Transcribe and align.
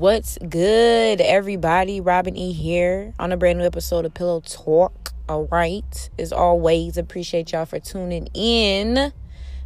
What's 0.00 0.38
good, 0.38 1.20
everybody? 1.20 2.00
Robin 2.00 2.34
E 2.34 2.54
here 2.54 3.12
on 3.18 3.32
a 3.32 3.36
brand 3.36 3.58
new 3.58 3.66
episode 3.66 4.06
of 4.06 4.14
Pillow 4.14 4.40
Talk. 4.40 5.12
All 5.28 5.46
right. 5.48 6.08
As 6.18 6.32
always, 6.32 6.96
appreciate 6.96 7.52
y'all 7.52 7.66
for 7.66 7.78
tuning 7.80 8.26
in. 8.32 9.12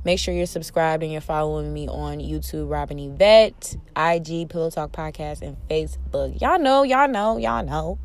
Make 0.04 0.18
sure 0.18 0.34
you're 0.34 0.46
subscribed 0.46 1.04
and 1.04 1.12
you're 1.12 1.20
following 1.20 1.72
me 1.72 1.86
on 1.86 2.18
YouTube, 2.18 2.68
Robin 2.68 2.98
E 2.98 3.10
Vet, 3.10 3.76
IG, 3.96 4.48
Pillow 4.48 4.70
Talk 4.70 4.90
Podcast, 4.90 5.40
and 5.40 5.56
Facebook. 5.70 6.40
Y'all 6.40 6.58
know, 6.58 6.82
y'all 6.82 7.06
know, 7.06 7.36
y'all 7.36 7.64
know 7.64 8.00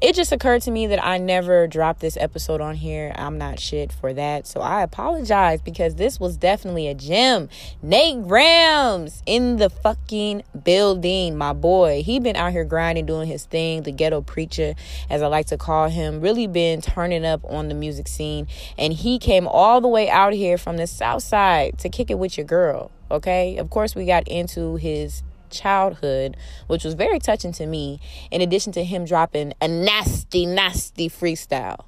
it 0.00 0.14
just 0.14 0.30
occurred 0.30 0.60
to 0.62 0.70
me 0.70 0.86
that 0.88 1.02
I 1.02 1.16
never 1.16 1.66
dropped 1.66 2.00
this 2.00 2.18
episode 2.18 2.60
on 2.60 2.74
here. 2.74 3.12
I'm 3.16 3.38
not 3.38 3.58
shit 3.58 3.92
for 3.92 4.12
that. 4.12 4.46
So 4.46 4.60
I 4.60 4.82
apologize 4.82 5.62
because 5.62 5.94
this 5.94 6.20
was 6.20 6.36
definitely 6.36 6.86
a 6.88 6.94
gem. 6.94 7.48
Nate 7.82 8.22
Grams 8.22 9.22
in 9.24 9.56
the 9.56 9.70
fucking 9.70 10.42
building, 10.64 11.38
my 11.38 11.54
boy. 11.54 12.02
He 12.04 12.20
been 12.20 12.36
out 12.36 12.52
here 12.52 12.64
grinding, 12.64 13.06
doing 13.06 13.26
his 13.26 13.46
thing, 13.46 13.84
the 13.84 13.92
ghetto 13.92 14.20
preacher, 14.20 14.74
as 15.08 15.22
I 15.22 15.28
like 15.28 15.46
to 15.46 15.56
call 15.56 15.88
him, 15.88 16.20
really 16.20 16.46
been 16.46 16.82
turning 16.82 17.24
up 17.24 17.40
on 17.44 17.68
the 17.68 17.74
music 17.74 18.06
scene. 18.06 18.48
And 18.76 18.92
he 18.92 19.18
came 19.18 19.48
all 19.48 19.80
the 19.80 19.88
way 19.88 20.10
out 20.10 20.34
here 20.34 20.58
from 20.58 20.76
the 20.76 20.86
south 20.86 21.22
side 21.22 21.78
to 21.78 21.88
kick 21.88 22.10
it 22.10 22.18
with 22.18 22.36
your 22.36 22.46
girl. 22.46 22.90
Okay. 23.10 23.56
Of 23.56 23.70
course, 23.70 23.94
we 23.94 24.04
got 24.04 24.28
into 24.28 24.76
his 24.76 25.22
childhood, 25.50 26.36
which 26.66 26.84
was 26.84 26.94
very 26.94 27.18
touching 27.18 27.52
to 27.52 27.66
me, 27.66 28.00
in 28.30 28.40
addition 28.40 28.72
to 28.72 28.84
him 28.84 29.04
dropping 29.04 29.52
a 29.60 29.68
nasty, 29.68 30.46
nasty 30.46 31.08
freestyle. 31.08 31.84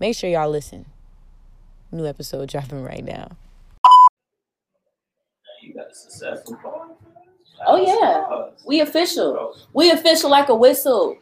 Make 0.00 0.16
sure 0.16 0.30
y'all 0.30 0.50
listen. 0.50 0.86
New 1.90 2.06
episode 2.06 2.48
dropping 2.50 2.82
right 2.82 3.04
now. 3.04 3.36
You 5.62 5.74
got 5.74 5.90
a 5.90 5.94
successful 5.94 6.58
Oh 7.66 7.76
yeah. 7.76 8.50
We 8.66 8.80
official. 8.80 9.56
We 9.72 9.90
official 9.90 10.30
like 10.30 10.48
a 10.48 10.54
whistle. 10.54 11.16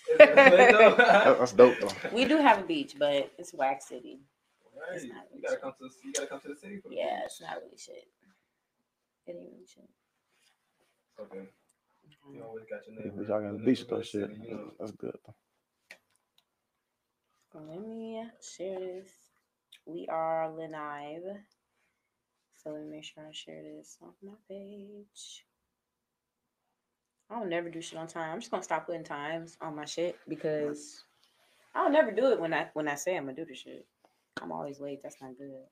Is 0.09 0.19
that 0.19 0.51
lit 0.51 0.73
though? 0.73 0.95
That- 0.97 1.39
That's 1.39 1.53
dope 1.53 1.81
though. 1.81 2.11
We 2.13 2.25
do 2.27 2.39
have 2.39 2.61
a 2.61 2.67
beach, 2.67 2.97
but 2.99 3.33
it's 3.39 3.55
Wax 3.55 3.89
City. 3.89 4.21
Right. 4.77 4.97
It's 4.97 5.05
not 5.07 5.25
You 5.35 5.43
gotta 5.43 5.57
come 5.59 5.73
to 5.79 5.89
you 6.05 6.13
gotta 6.13 6.27
come 6.27 6.41
to 6.41 6.49
the 6.49 6.57
city 6.57 6.81
for 6.83 6.89
the 6.91 6.97
Yeah, 6.97 7.17
beach. 7.17 7.25
it's 7.27 7.41
not 7.41 7.57
really 7.63 7.77
shit. 7.79 8.07
It 9.27 9.31
ain't 9.37 9.51
really 9.53 9.67
shit. 9.67 9.89
Okay. 11.21 11.49
You 12.33 12.43
always 12.45 12.65
got 12.71 12.87
your 12.87 12.97
Yeah, 12.97 13.11
neighbor. 13.11 13.23
but 13.23 13.29
Y'all 13.29 13.41
got 13.43 13.55
a 13.61 13.65
beach 13.65 13.81
in 13.83 13.87
though, 13.89 14.03
shit. 14.03 14.31
city, 14.31 14.41
you 14.49 14.55
know. 14.57 14.73
That's 14.79 14.93
good. 14.93 15.17
though. 15.27 15.35
Let 17.55 17.81
me 17.81 18.21
share 18.43 18.81
this. 18.81 19.13
We 19.87 20.09
are 20.09 20.51
live. 20.51 21.23
So 22.57 22.71
let 22.71 22.83
me 22.83 22.91
make 22.91 23.05
sure 23.05 23.23
I 23.29 23.33
share 23.33 23.63
this 23.63 23.97
on 24.03 24.11
my 24.25 24.33
page. 24.49 25.45
I 27.31 27.39
don't 27.39 27.49
never 27.49 27.69
do 27.69 27.81
shit 27.81 27.99
on 27.99 28.09
time. 28.09 28.33
I'm 28.33 28.41
just 28.41 28.51
gonna 28.51 28.65
stop 28.65 28.87
putting 28.87 29.05
times 29.05 29.57
on 29.61 29.77
my 29.77 29.85
shit 29.85 30.19
because 30.29 31.05
I 31.77 31.85
don't 31.85 31.93
never 31.93 32.11
do 32.11 32.33
it 32.33 32.41
when 32.41 32.53
I 32.53 32.71
when 32.75 32.89
I 32.89 32.97
say 32.97 33.17
I'm 33.17 33.27
gonna 33.27 33.37
do 33.37 33.45
the 33.45 33.55
shit. 33.55 33.87
I'm 34.43 34.51
always 34.51 34.81
late. 34.81 35.01
That's 35.03 35.23
not 35.23 35.39
good. 35.39 35.63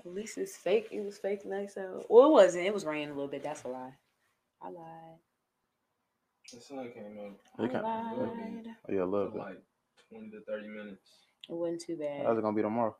At 0.00 0.06
least 0.12 0.38
it's 0.38 0.56
fake. 0.56 0.88
It 0.92 1.04
was 1.04 1.18
fake 1.18 1.44
nice 1.44 1.76
out. 1.76 2.06
Well, 2.08 2.26
it 2.26 2.32
wasn't. 2.32 2.66
It 2.66 2.72
was 2.74 2.84
raining 2.84 3.10
a 3.10 3.14
little 3.14 3.28
bit. 3.28 3.42
That's 3.42 3.64
a 3.64 3.68
lie. 3.68 3.94
I 4.62 4.70
lied. 4.70 5.18
The 6.52 6.60
sun 6.60 6.90
came 6.92 7.18
up 7.18 7.38
I 7.58 7.64
It 7.64 7.70
kinda- 7.70 7.82
lied. 7.82 8.14
Oh, 8.88 8.92
yeah, 8.92 8.98
a 9.00 9.00
for 9.00 9.06
little 9.06 9.30
bit. 9.30 9.38
like 9.40 9.62
twenty 10.08 10.30
to 10.30 10.40
thirty 10.42 10.68
minutes. 10.68 11.10
It 11.48 11.52
wasn't 11.54 11.80
too 11.82 11.96
bad. 11.96 12.24
How's 12.26 12.38
it 12.38 12.42
gonna 12.42 12.56
be 12.56 12.62
tomorrow? 12.62 12.96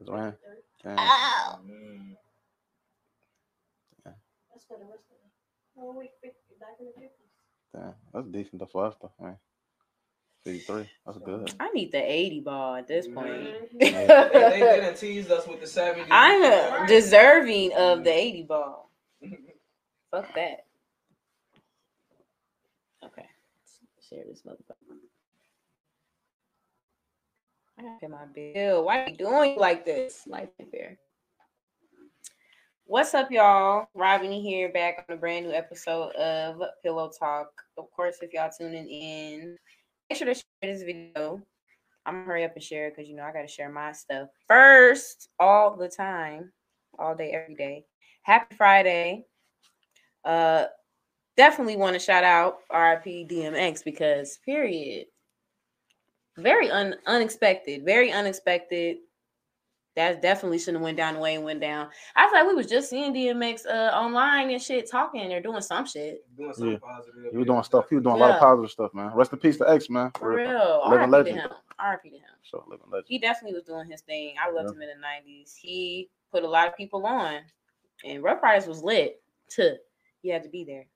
It's 0.00 0.08
rain. 0.08 0.34
Damn. 0.84 0.98
Ow! 0.98 1.58
Mm. 1.66 2.16
Damn. 7.74 7.94
That's 8.12 8.26
decent 8.28 8.60
though 8.60 8.66
for 8.66 8.86
us 8.86 8.94
though, 9.00 9.12
man. 9.20 9.36
53. 10.44 10.88
That's 11.04 11.18
good. 11.18 11.54
I 11.60 11.70
need 11.70 11.92
the 11.92 11.98
80 11.98 12.40
ball 12.40 12.74
at 12.76 12.88
this 12.88 13.06
point. 13.08 13.28
Mhm. 13.74 13.80
They, 13.80 13.90
they, 13.90 14.60
they 14.60 14.80
done 14.80 14.94
teased 14.94 15.30
us 15.30 15.46
with 15.46 15.60
the 15.60 15.66
70. 15.66 16.06
I'm 16.10 16.42
uh, 16.42 16.86
deserving 16.86 17.72
of 17.74 18.02
the 18.04 18.10
80 18.12 18.42
ball. 18.44 18.90
Fuck 20.10 20.34
that. 20.34 20.64
Okay. 23.04 23.26
Let's 23.96 24.08
share 24.08 24.24
this 24.28 24.42
motherfucker. 24.42 24.96
I 27.78 27.82
gotta 27.82 27.98
pay 28.00 28.06
my 28.08 28.24
bill. 28.34 28.84
Why 28.84 29.02
are 29.04 29.08
you 29.10 29.16
doing 29.16 29.56
like 29.58 29.84
this? 29.84 30.26
Life 30.26 30.48
ain't 30.60 30.70
fair. 30.70 30.98
What's 32.86 33.12
up, 33.14 33.30
y'all? 33.30 33.86
Robin 33.94 34.32
here, 34.32 34.72
back 34.72 35.04
on 35.08 35.14
a 35.16 35.18
brand 35.18 35.46
new 35.46 35.52
episode 35.52 36.10
of 36.16 36.60
Pillow 36.82 37.10
Talk. 37.16 37.50
Of 37.76 37.90
course, 37.92 38.16
if 38.22 38.32
y'all 38.32 38.50
tuning 38.56 38.88
in, 38.88 39.58
make 40.08 40.18
sure 40.18 40.26
to 40.26 40.34
share 40.34 40.44
this 40.62 40.82
video. 40.82 41.42
I'm 42.06 42.14
gonna 42.14 42.24
hurry 42.26 42.44
up 42.44 42.54
and 42.54 42.62
share 42.62 42.86
it 42.86 42.96
because 42.96 43.08
you 43.08 43.16
know 43.16 43.24
I 43.24 43.32
gotta 43.32 43.48
share 43.48 43.70
my 43.70 43.92
stuff 43.92 44.28
first 44.46 45.28
all 45.38 45.76
the 45.76 45.88
time, 45.88 46.52
all 46.98 47.14
day, 47.14 47.30
every 47.32 47.54
day. 47.54 47.84
Happy 48.22 48.54
Friday. 48.56 49.24
Uh 50.24 50.66
definitely 51.36 51.76
want 51.76 51.94
to 51.94 52.00
shout 52.00 52.24
out 52.24 52.58
RIP 52.72 53.28
DMX 53.28 53.84
because 53.84 54.38
period. 54.44 55.06
Very 56.36 56.70
un- 56.70 56.96
unexpected, 57.06 57.84
very 57.84 58.12
unexpected. 58.12 58.98
That 59.98 60.22
definitely 60.22 60.60
shouldn't 60.60 60.76
have 60.76 60.84
went 60.84 60.96
down 60.96 61.14
the 61.14 61.20
way 61.20 61.34
it 61.34 61.42
went 61.42 61.60
down. 61.60 61.88
I 62.14 62.28
feel 62.28 62.38
like 62.38 62.46
we 62.48 62.54
was 62.54 62.68
just 62.68 62.88
seeing 62.88 63.12
DMX 63.12 63.66
uh, 63.66 63.90
online 63.96 64.48
and 64.50 64.62
shit, 64.62 64.88
talking 64.88 65.32
or 65.32 65.40
doing 65.40 65.60
some 65.60 65.84
shit. 65.86 66.24
Doing 66.36 66.52
something 66.54 66.72
Yeah. 66.74 66.78
positive. 66.78 67.14
He 67.32 67.36
was 67.36 67.46
doing 67.48 67.62
stuff. 67.64 67.88
He 67.88 67.96
was 67.96 68.04
doing 68.04 68.14
a 68.14 68.18
lot 68.18 68.30
of 68.30 68.38
positive 68.38 68.70
stuff, 68.70 68.94
man. 68.94 69.12
Rest 69.12 69.32
in 69.32 69.40
peace 69.40 69.56
to 69.58 69.68
X, 69.68 69.90
man. 69.90 70.12
For 70.16 70.34
real. 70.36 70.82
Living 70.88 71.10
RIP 71.10 71.26
to 71.26 71.32
him. 71.32 71.50
RIP 71.84 72.02
to 72.04 72.08
him. 72.10 72.22
So 72.48 72.64
living 72.68 72.86
legend. 72.90 73.06
he 73.08 73.18
definitely 73.18 73.56
was 73.58 73.64
doing 73.64 73.90
his 73.90 74.00
thing. 74.02 74.36
I 74.40 74.52
loved 74.52 74.68
Yeah. 74.70 74.76
him 74.76 74.82
in 74.82 74.88
the 74.88 75.00
nineties. 75.02 75.56
He 75.60 76.08
put 76.30 76.44
a 76.44 76.48
lot 76.48 76.68
of 76.68 76.76
people 76.76 77.04
on, 77.04 77.40
and 78.04 78.22
Ruff 78.22 78.40
Ryders 78.40 78.68
was 78.68 78.84
lit. 78.84 79.20
Too. 79.48 79.74
You 80.22 80.32
had 80.32 80.44
to 80.44 80.48
be 80.48 80.62
there. 80.62 80.86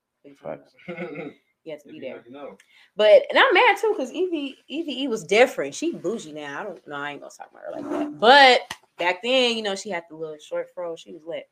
Facts. 0.40 0.74
You 1.64 1.70
had 1.70 1.80
to 1.82 1.88
If 1.90 1.92
be 1.92 2.00
there. 2.00 2.24
know. 2.28 2.58
But 2.96 3.22
and 3.30 3.38
I'm 3.38 3.54
mad 3.54 3.76
too 3.80 3.94
because 3.96 4.10
Evie 4.12 4.56
Evie 4.66 5.06
was 5.06 5.22
different. 5.22 5.76
She 5.76 5.92
bougie 5.92 6.32
now. 6.32 6.60
I 6.60 6.64
don't 6.64 6.88
know. 6.88 6.96
I 6.96 7.12
ain't 7.12 7.20
gonna 7.20 7.30
talk 7.30 7.50
about 7.52 7.62
her 7.66 7.70
like 7.70 7.88
that. 7.90 8.18
But 8.18 8.74
back 9.02 9.20
then, 9.20 9.56
you 9.56 9.62
know, 9.62 9.74
she 9.74 9.90
had 9.90 10.04
the 10.08 10.14
little 10.14 10.38
short 10.38 10.68
fro. 10.74 10.94
She 10.94 11.12
was 11.12 11.22
lit. 11.26 11.48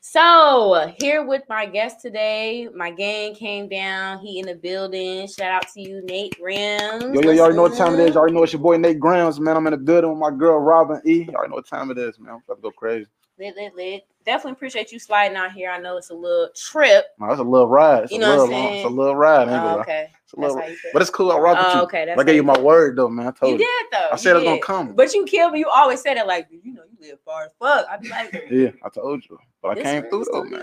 So 0.00 0.94
here 0.98 1.26
with 1.26 1.42
my 1.50 1.66
guest 1.66 2.00
today, 2.00 2.68
my 2.74 2.90
gang 2.90 3.34
came 3.34 3.68
down. 3.68 4.20
He 4.20 4.38
in 4.38 4.46
the 4.46 4.54
building. 4.54 5.28
Shout 5.28 5.52
out 5.52 5.66
to 5.74 5.82
you, 5.82 6.02
Nate 6.06 6.34
Rims. 6.40 7.04
Yo, 7.14 7.20
yo, 7.20 7.38
already 7.40 7.56
know 7.56 7.62
what 7.62 7.76
time 7.76 7.94
it 7.94 8.00
is. 8.00 8.14
You 8.14 8.20
already 8.20 8.34
know 8.34 8.42
it's 8.42 8.54
your 8.54 8.62
boy 8.62 8.78
Nate 8.78 8.98
Grams, 8.98 9.38
man. 9.38 9.56
I'm 9.56 9.66
in 9.66 9.72
the 9.72 9.76
building 9.76 10.10
with 10.10 10.18
my 10.18 10.30
girl 10.30 10.58
Robin 10.60 11.02
E. 11.04 11.28
Already 11.28 11.50
know 11.50 11.56
what 11.56 11.68
time 11.68 11.90
it 11.90 11.98
is, 11.98 12.18
man. 12.18 12.34
I'm 12.34 12.42
about 12.46 12.54
to 12.56 12.62
go 12.62 12.70
crazy. 12.70 13.06
Lit, 13.38 13.54
lit, 13.56 13.74
lit. 13.76 14.06
Definitely 14.24 14.52
appreciate 14.52 14.90
you 14.90 14.98
sliding 14.98 15.36
out 15.36 15.52
here. 15.52 15.70
I 15.70 15.78
know 15.78 15.98
it's 15.98 16.10
a 16.10 16.14
little 16.14 16.48
trip. 16.56 17.04
Man, 17.18 17.28
that's 17.28 17.40
a 17.40 17.44
little 17.44 17.68
ride. 17.68 18.04
It's 18.04 18.12
You 18.12 18.18
a 18.18 18.20
know 18.22 18.28
what 18.28 18.38
little 18.38 18.56
I'm 18.56 18.62
long. 18.64 18.74
It's 18.74 18.84
a 18.84 18.88
little 18.88 19.16
ride. 19.16 19.48
Oh, 19.48 19.78
okay. 19.80 20.10
It's 20.24 20.32
a 20.32 20.40
little, 20.40 20.60
feel. 20.60 20.76
but 20.94 21.02
it's 21.02 21.10
cool. 21.10 21.30
I 21.30 21.38
rock 21.38 21.58
with 21.58 21.68
Oh, 21.74 21.78
you. 21.78 21.82
okay, 21.84 22.06
that's 22.06 22.18
I 22.18 22.24
gave 22.24 22.36
you 22.36 22.42
my 22.42 22.58
word 22.58 22.96
though, 22.96 23.08
man. 23.08 23.26
I 23.26 23.30
told 23.32 23.52
You 23.52 23.58
you. 23.58 23.64
did 23.66 23.86
though. 23.92 24.08
I 24.12 24.16
said 24.16 24.32
I 24.32 24.38
was 24.38 24.44
gonna 24.44 24.58
come. 24.60 24.94
But 24.94 25.12
you 25.12 25.26
killed 25.26 25.52
me. 25.52 25.58
You 25.58 25.68
always 25.68 26.00
said 26.00 26.16
it 26.16 26.26
like, 26.26 26.48
you 26.50 26.72
know, 26.72 26.82
you 26.90 27.08
live 27.08 27.18
far 27.24 27.44
as 27.44 27.50
fuck. 27.58 27.86
I'd 27.90 28.00
be 28.00 28.08
like, 28.08 28.32
Yeah, 28.50 28.70
I 28.82 28.88
told 28.88 29.22
you. 29.28 29.38
But 29.60 29.78
I 29.78 29.82
came 29.82 30.04
through 30.04 30.24
though, 30.32 30.44
man. 30.44 30.62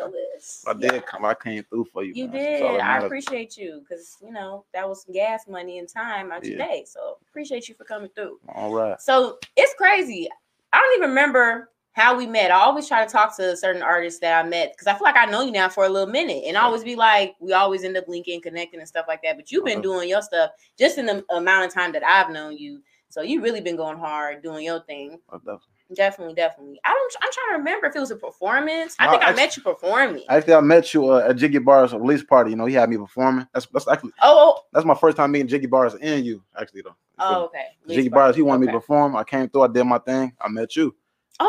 I 0.67 0.73
Yeah. 0.79 0.91
did 0.91 1.05
come. 1.05 1.23
I 1.25 1.35
came 1.35 1.63
through 1.63 1.85
for 1.85 2.03
you. 2.03 2.13
You 2.15 2.27
man. 2.27 2.59
Did. 2.59 2.63
I 2.81 2.97
appreciate 2.99 3.57
you 3.57 3.83
because 3.87 4.17
you 4.23 4.31
know 4.31 4.65
that 4.73 4.89
was 4.89 5.03
some 5.03 5.13
gas 5.13 5.47
money 5.47 5.77
and 5.77 5.87
time 5.87 6.31
out 6.31 6.43
your 6.43 6.57
Yeah. 6.57 6.65
day. 6.67 6.83
So 6.87 7.17
appreciate 7.29 7.69
you 7.69 7.75
for 7.75 7.83
coming 7.83 8.09
through. 8.15 8.39
All 8.55 8.71
right. 8.71 8.99
So 8.99 9.37
it's 9.55 9.75
crazy. 9.75 10.27
I 10.73 10.79
don't 10.79 10.97
even 10.97 11.09
remember 11.09 11.69
how 11.93 12.15
we 12.17 12.25
met. 12.25 12.51
I 12.51 12.55
always 12.59 12.87
try 12.87 13.05
to 13.05 13.11
talk 13.11 13.35
to 13.37 13.55
certain 13.57 13.81
artists 13.81 14.19
that 14.21 14.43
I 14.43 14.47
met 14.47 14.71
because 14.73 14.87
I 14.87 14.93
feel 14.93 15.03
like 15.03 15.17
I 15.17 15.25
know 15.25 15.41
you 15.43 15.51
now 15.51 15.67
for 15.69 15.85
a 15.85 15.89
little 15.89 16.07
minute, 16.11 16.43
and 16.47 16.57
I 16.57 16.61
always 16.61 16.83
be 16.83 16.95
like, 16.95 17.35
we 17.39 17.53
always 17.53 17.83
end 17.83 17.97
up 17.97 18.07
linking, 18.07 18.41
connecting, 18.41 18.79
and 18.79 18.87
stuff 18.87 19.05
like 19.07 19.21
that. 19.23 19.35
But 19.35 19.51
you've 19.51 19.65
been 19.65 19.79
Okay. 19.79 19.81
doing 19.83 20.09
your 20.09 20.21
stuff 20.21 20.51
just 20.77 20.97
in 20.97 21.05
the 21.05 21.25
amount 21.31 21.65
of 21.65 21.73
time 21.73 21.91
that 21.93 22.03
I've 22.03 22.29
known 22.29 22.57
you. 22.57 22.81
So 23.09 23.21
you 23.21 23.41
really 23.41 23.59
been 23.59 23.75
going 23.75 23.97
hard 23.97 24.41
doing 24.41 24.63
your 24.63 24.79
thing. 24.83 25.19
Most 25.29 25.41
definitely. 25.43 25.67
Definitely, 25.93 26.33
definitely. 26.35 26.79
I 26.85 26.91
don't. 26.91 27.13
I'm 27.21 27.29
trying 27.33 27.47
to 27.49 27.57
remember 27.57 27.87
if 27.87 27.95
it 27.97 27.99
was 27.99 28.11
a 28.11 28.15
performance. 28.15 28.95
I 28.97 29.07
No, 29.07 29.11
think 29.11 29.23
I 29.23 29.27
actually- 29.27 29.43
met 29.43 29.57
you 29.57 29.63
performing. 29.63 30.23
Actually, 30.29 30.53
I 30.53 30.61
met 30.61 30.93
you 30.93 31.11
uh, 31.11 31.27
at 31.27 31.35
Jiggy 31.35 31.57
Bar's 31.57 31.91
release 31.91 32.23
party. 32.23 32.51
You 32.51 32.55
know, 32.55 32.65
he 32.65 32.73
had 32.73 32.89
me 32.89 32.95
performing. 32.95 33.45
That's 33.53 33.65
that's 33.73 33.89
actually 33.89 34.13
oh, 34.21 34.61
that's 34.71 34.85
my 34.85 34.95
first 34.95 35.17
time 35.17 35.33
meeting 35.33 35.49
Jiggy 35.49 35.67
Bars 35.67 35.93
and 35.95 36.25
you. 36.25 36.41
Actually, 36.57 36.83
though. 36.83 36.95
oh, 37.19 37.43
okay. 37.47 37.65
Jiggy 37.89 38.07
Bars, 38.07 38.37
he 38.37 38.41
wanted 38.41 38.61
me 38.61 38.67
to 38.67 38.71
perform. 38.79 39.17
I 39.17 39.25
came 39.25 39.49
through. 39.49 39.63
I 39.63 39.67
did 39.67 39.83
my 39.83 39.97
thing. 39.97 40.31
I 40.39 40.47
met 40.47 40.77
you. 40.77 40.95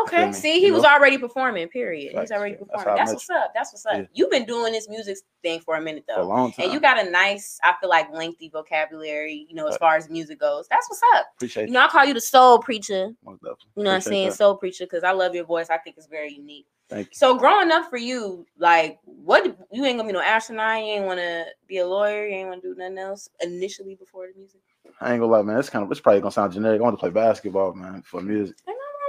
Okay, 0.01 0.31
see, 0.31 0.59
he 0.59 0.67
You 0.67 0.73
was 0.73 0.83
know? 0.83 0.89
already 0.89 1.17
performing. 1.17 1.67
Period. 1.67 2.17
He's 2.19 2.31
already 2.31 2.53
yeah. 2.53 2.59
Performing. 2.59 2.93
I 2.93 2.95
That's 2.95 3.11
what's 3.13 3.29
up. 3.29 3.51
That's 3.53 3.73
what's 3.73 3.85
up. 3.85 3.93
Yeah. 3.95 4.05
You've 4.13 4.31
been 4.31 4.45
doing 4.45 4.73
this 4.73 4.89
music 4.89 5.17
thing 5.43 5.59
for 5.59 5.75
a 5.75 5.81
minute 5.81 6.05
For 6.07 6.13
a 6.13 6.23
though, 6.23 6.27
long 6.27 6.51
time. 6.51 6.65
and 6.65 6.73
you 6.73 6.79
got 6.79 7.05
a 7.05 7.09
nice, 7.09 7.59
I 7.63 7.73
feel 7.79 7.89
like, 7.89 8.11
lengthy 8.11 8.49
vocabulary. 8.49 9.45
You 9.49 9.55
know, 9.55 9.67
as 9.67 9.77
far 9.77 9.95
as 9.95 10.09
music 10.09 10.39
goes. 10.39 10.67
That's 10.69 10.89
what's 10.89 11.01
up. 11.15 11.27
appreciate 11.35 11.63
You 11.63 11.67
You 11.67 11.73
know, 11.73 11.81
I 11.85 11.87
call 11.89 12.05
you 12.05 12.13
the 12.13 12.21
soul 12.21 12.59
preacher. 12.59 13.11
You 13.25 13.27
know 13.27 13.37
what 13.75 13.87
I'm 13.87 14.01
saying? 14.01 14.29
that. 14.29 14.35
Soul 14.35 14.55
preacher, 14.55 14.85
because 14.85 15.03
I 15.03 15.11
love 15.11 15.35
your 15.35 15.45
voice. 15.45 15.69
I 15.69 15.77
think 15.77 15.97
it's 15.97 16.07
very 16.07 16.33
unique. 16.33 16.65
Thank 16.89 17.07
you. 17.07 17.13
So 17.15 17.37
growing 17.37 17.71
up 17.71 17.89
for 17.89 17.97
you, 17.97 18.45
like, 18.57 18.99
what 19.05 19.45
you 19.71 19.85
ain't 19.85 19.97
gonna 19.97 20.07
be 20.07 20.13
no 20.13 20.21
astronaut. 20.21 20.79
You 20.79 20.85
ain't 20.93 21.05
want 21.05 21.19
to 21.19 21.45
be 21.67 21.77
a 21.77 21.87
lawyer. 21.87 22.25
You 22.27 22.35
ain't 22.35 22.49
want 22.49 22.61
to 22.61 22.73
do 22.73 22.79
nothing 22.79 22.97
else 22.97 23.29
initially 23.41 23.95
before 23.95 24.27
the 24.27 24.37
music. 24.37 24.59
I 24.99 25.11
ain't 25.13 25.21
gonna 25.21 25.31
lie, 25.31 25.41
man. 25.41 25.57
It's 25.59 25.69
kind 25.69 25.83
of 25.85 25.91
it's 25.91 26.01
probably 26.01 26.21
gonna 26.21 26.31
sound 26.31 26.53
generic. 26.53 26.79
I 26.79 26.83
want 26.83 26.95
to 26.95 26.99
play 26.99 27.09
basketball, 27.09 27.73
man, 27.73 28.01
for 28.03 28.21
music. 28.21 28.55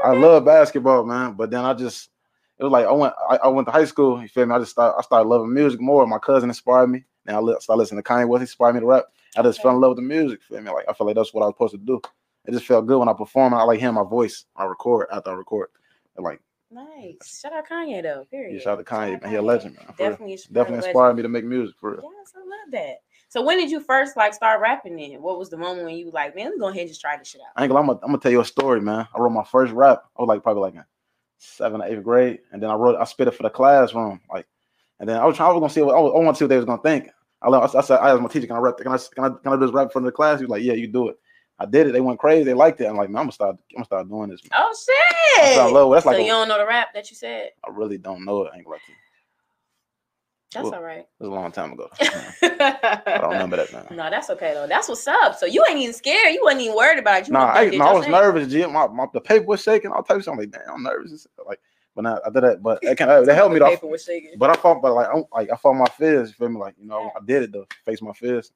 I 0.05 0.09
nothing 0.09 0.23
wrong 0.23 0.35
with 0.35 0.35
love 0.37 0.45
basketball, 0.45 1.05
man. 1.05 1.33
But 1.35 1.51
then 1.51 1.65
I 1.65 1.75
just 1.75 2.11
it 2.59 2.65
was 2.65 2.71
like 2.73 2.87
I 2.87 2.93
went 2.93 3.15
I, 3.29 3.37
I 3.45 3.49
went 3.49 3.67
to 3.69 3.73
high 3.73 3.85
school. 3.85 4.21
You 4.23 4.29
feel 4.29 4.47
me? 4.47 4.55
I 4.55 4.59
just 4.59 4.73
started 4.73 4.97
I 4.99 5.03
started 5.03 5.29
loving 5.29 5.53
music 5.53 5.81
more. 5.81 6.06
My 6.06 6.19
cousin 6.19 6.51
inspired 6.51 6.89
me. 6.89 7.05
And 7.27 7.37
I 7.37 7.41
li- 7.41 7.56
started 7.61 7.79
listening 7.79 8.03
to 8.03 8.09
Kanye 8.09 8.29
West. 8.29 8.41
He 8.41 8.45
inspired 8.45 8.75
me 8.75 8.81
to 8.81 8.87
rap. 8.87 9.05
I 9.37 9.43
just 9.43 9.59
Okay. 9.59 9.62
fell 9.62 9.75
in 9.75 9.81
love 9.81 9.91
with 9.91 9.99
the 9.99 10.03
music. 10.03 10.43
Feel 10.43 10.61
me? 10.61 10.71
Like 10.71 10.85
I 10.89 10.93
feel 10.93 11.06
like 11.06 11.17
that's 11.17 11.33
what 11.35 11.43
I 11.43 11.47
was 11.47 11.55
supposed 11.55 11.73
to 11.73 11.79
do. 11.79 12.01
It 12.47 12.53
just 12.53 12.67
felt 12.67 12.87
good 12.87 12.99
when 12.99 13.09
I 13.09 13.15
perform. 13.15 13.55
I 13.55 13.62
like 13.62 13.81
hearing 13.81 13.95
my 13.95 14.05
voice. 14.05 14.45
I 14.56 14.65
record 14.65 15.09
after 15.12 15.31
I 15.31 15.35
record. 15.35 15.69
And 16.17 16.25
like. 16.25 16.41
Nice. 16.71 17.41
Shout 17.41 17.53
out 17.53 17.67
Kanye 17.69 18.03
though. 18.03 18.25
Period. 18.31 18.55
yeah, 18.55 18.61
shout 18.61 18.79
out 18.79 18.85
to 18.87 18.93
Kanye, 18.93 19.15
out 19.15 19.23
man. 19.23 19.31
He 19.31 19.37
a 19.37 19.43
legend, 19.43 19.77
man. 19.77 19.87
Definitely, 19.97 20.33
inspired 20.33 20.55
Definitely 20.55 20.89
inspired 20.89 21.15
me 21.15 21.23
to 21.23 21.29
make 21.29 21.45
music 21.45 21.77
for 21.79 21.93
real. 21.93 22.03
Yes, 22.03 22.33
I 22.35 22.41
love 22.41 22.73
that. 22.73 22.97
So 23.29 23.43
when 23.43 23.59
did 23.59 23.71
you 23.71 23.81
first 23.81 24.17
like 24.17 24.32
start 24.35 24.61
rapping? 24.61 24.97
Then 24.97 25.21
what 25.21 25.38
was 25.38 25.50
the 25.50 25.56
moment 25.56 25.85
when 25.87 25.97
you 25.97 26.11
like, 26.12 26.37
man, 26.37 26.47
let's 26.47 26.59
go 26.59 26.69
ahead 26.69 26.81
and 26.82 26.88
just 26.88 27.00
try 27.00 27.17
this 27.17 27.29
shit 27.29 27.41
out? 27.41 27.53
I 27.56 27.65
ain't 27.65 27.71
gonna, 27.71 27.81
I'm 27.81 27.87
gonna, 27.87 27.99
I'm 28.03 28.09
gonna 28.09 28.19
tell 28.19 28.32
you 28.32 28.41
a 28.41 28.44
story, 28.44 28.81
man. 28.81 29.06
I 29.15 29.19
wrote 29.19 29.31
my 29.31 29.44
first 29.44 29.73
rap. 29.73 30.05
I 30.17 30.23
was 30.23 30.29
like 30.29 30.43
probably 30.43 30.62
like 30.62 30.75
in 30.75 30.85
seventh 31.38 31.82
or 31.82 31.87
eighth 31.87 32.03
grade, 32.05 32.38
and 32.53 32.62
then 32.62 32.71
I 32.71 32.75
wrote, 32.75 32.97
I 32.99 33.05
spit 33.05 33.29
it 33.29 33.32
for 33.32 33.43
the 33.43 33.50
classroom, 33.50 34.21
like, 34.32 34.47
and 35.00 35.09
then 35.09 35.19
I 35.19 35.25
was 35.25 35.37
trying, 35.37 35.50
I 35.50 35.53
was 35.53 35.61
gonna 35.61 35.73
see, 35.73 35.82
what, 35.82 35.94
I, 35.94 35.99
was, 35.99 36.12
I 36.15 36.19
want 36.25 36.37
to 36.37 36.38
see 36.38 36.44
what 36.44 36.49
they 36.50 36.56
was 36.56 36.65
gonna 36.65 36.81
think. 36.82 37.11
I, 37.43 37.49
let- 37.49 37.75
I, 37.75 37.81
said, 37.82 37.99
I 37.99 38.11
asked 38.12 38.23
my 38.23 38.29
teacher, 38.29 38.47
can 38.47 38.56
I 38.56 38.61
rap? 38.61 38.79
Can 38.79 38.88
I, 38.88 38.97
can 39.15 39.25
I, 39.25 39.29
can 39.29 39.53
I 39.53 39.56
do 39.56 39.61
this 39.67 39.73
rap 39.73 39.87
in 39.87 39.91
front 39.91 40.06
of 40.06 40.12
the 40.12 40.17
class? 40.17 40.38
He 40.38 40.44
was 40.47 40.50
like, 40.50 40.62
yeah, 40.62 40.73
you 40.75 40.87
do 40.87 41.09
it. 41.09 41.17
I 41.59 41.67
did 41.67 41.87
it. 41.87 41.93
They 41.93 42.00
went 42.00 42.19
crazy. 42.19 42.43
They 42.44 42.55
liked 42.55 42.81
it. 42.81 42.87
I'm 42.87 42.97
like, 42.97 43.11
man, 43.11 43.19
I'm 43.19 43.25
gonna 43.25 43.32
start, 43.32 43.56
I'm 43.56 43.77
gonna 43.77 43.85
start 43.85 44.09
doing 44.09 44.31
this. 44.31 44.41
Man. 44.44 44.59
Oh 44.59 44.73
I 44.73 45.47
shit! 45.55 45.67
in 45.69 45.75
love 45.75 45.88
with- 45.88 45.97
That's 45.97 46.06
like 46.06 46.17
so 46.17 46.20
a- 46.23 46.25
you 46.25 46.31
don't 46.31 46.49
know 46.49 46.59
the 46.59 46.67
rap 46.67 46.94
that 46.94 47.11
you 47.11 47.17
said? 47.17 47.50
I 47.67 47.70
really 47.73 47.99
don't 47.99 48.25
know 48.25 48.44
it. 48.44 48.50
I 48.55 48.59
ain't 48.59 48.65
to 48.67 48.73
you. 48.73 48.94
That's 50.55 50.65
Well, 50.65 50.75
all 50.77 50.83
right. 50.83 51.01
It 51.01 51.06
was 51.19 51.29
a 51.29 51.33
long 51.33 51.51
time 51.53 51.73
ago. 51.73 51.91
I 52.01 53.19
don't 53.21 53.33
remember 53.33 53.56
that, 53.56 53.73
man. 53.73 53.87
No, 53.97 54.09
that's 54.09 54.31
okay 54.31 54.55
though. 54.55 54.67
That's 54.69 54.89
what's 54.89 55.06
up. 55.06 55.37
So 55.37 55.47
you 55.47 55.65
ain't 55.69 55.81
even 55.81 55.93
scared. 55.93 56.33
You 56.33 56.43
wasn't 56.45 56.62
even 56.62 56.77
worried 56.77 56.99
about 57.01 57.23
it. 57.23 57.27
You 57.29 57.33
Nah, 57.33 57.47
I, 57.47 57.67
no, 57.71 57.85
I 57.85 57.93
was 57.93 58.03
thing. 58.05 58.12
nervous, 58.12 58.53
G. 58.53 58.65
My, 58.67 58.87
my, 58.87 59.06
the 59.12 59.21
paper 59.21 59.47
was 59.47 59.62
shaking, 59.62 59.91
all 59.91 60.03
types. 60.05 60.29
I'm 60.29 60.39
like, 60.39 60.51
damn, 60.53 60.62
I'm 60.77 60.83
nervous. 60.85 61.27
Like, 61.45 61.61
but 61.97 62.03
now 62.03 62.21
I 62.25 62.31
did 62.31 62.45
that, 62.45 62.62
but 62.62 62.79
it 62.83 62.97
kind 62.97 63.11
of, 63.11 63.27
they 63.27 63.35
helped 63.35 63.53
me 63.53 63.59
The 63.59 63.65
though. 63.65 63.71
paper 63.73 63.87
was 63.89 64.05
shaking. 64.05 64.31
But 64.39 64.51
I 64.51 64.55
fought, 64.55 64.81
but 64.81 64.95
like, 64.95 65.09
I'm, 65.12 65.25
like 65.33 65.51
I 65.53 65.56
fought 65.56 65.75
my 65.75 65.87
fears. 65.87 66.29
You 66.31 66.35
feel 66.35 66.49
me? 66.49 66.59
Like, 66.61 66.75
you 66.79 66.87
know, 66.87 67.11
I 67.17 67.25
did 67.25 67.43
it 67.43 67.53
though. 67.53 67.67
Faced 67.85 68.03
my 68.03 68.12
fears 68.12 68.53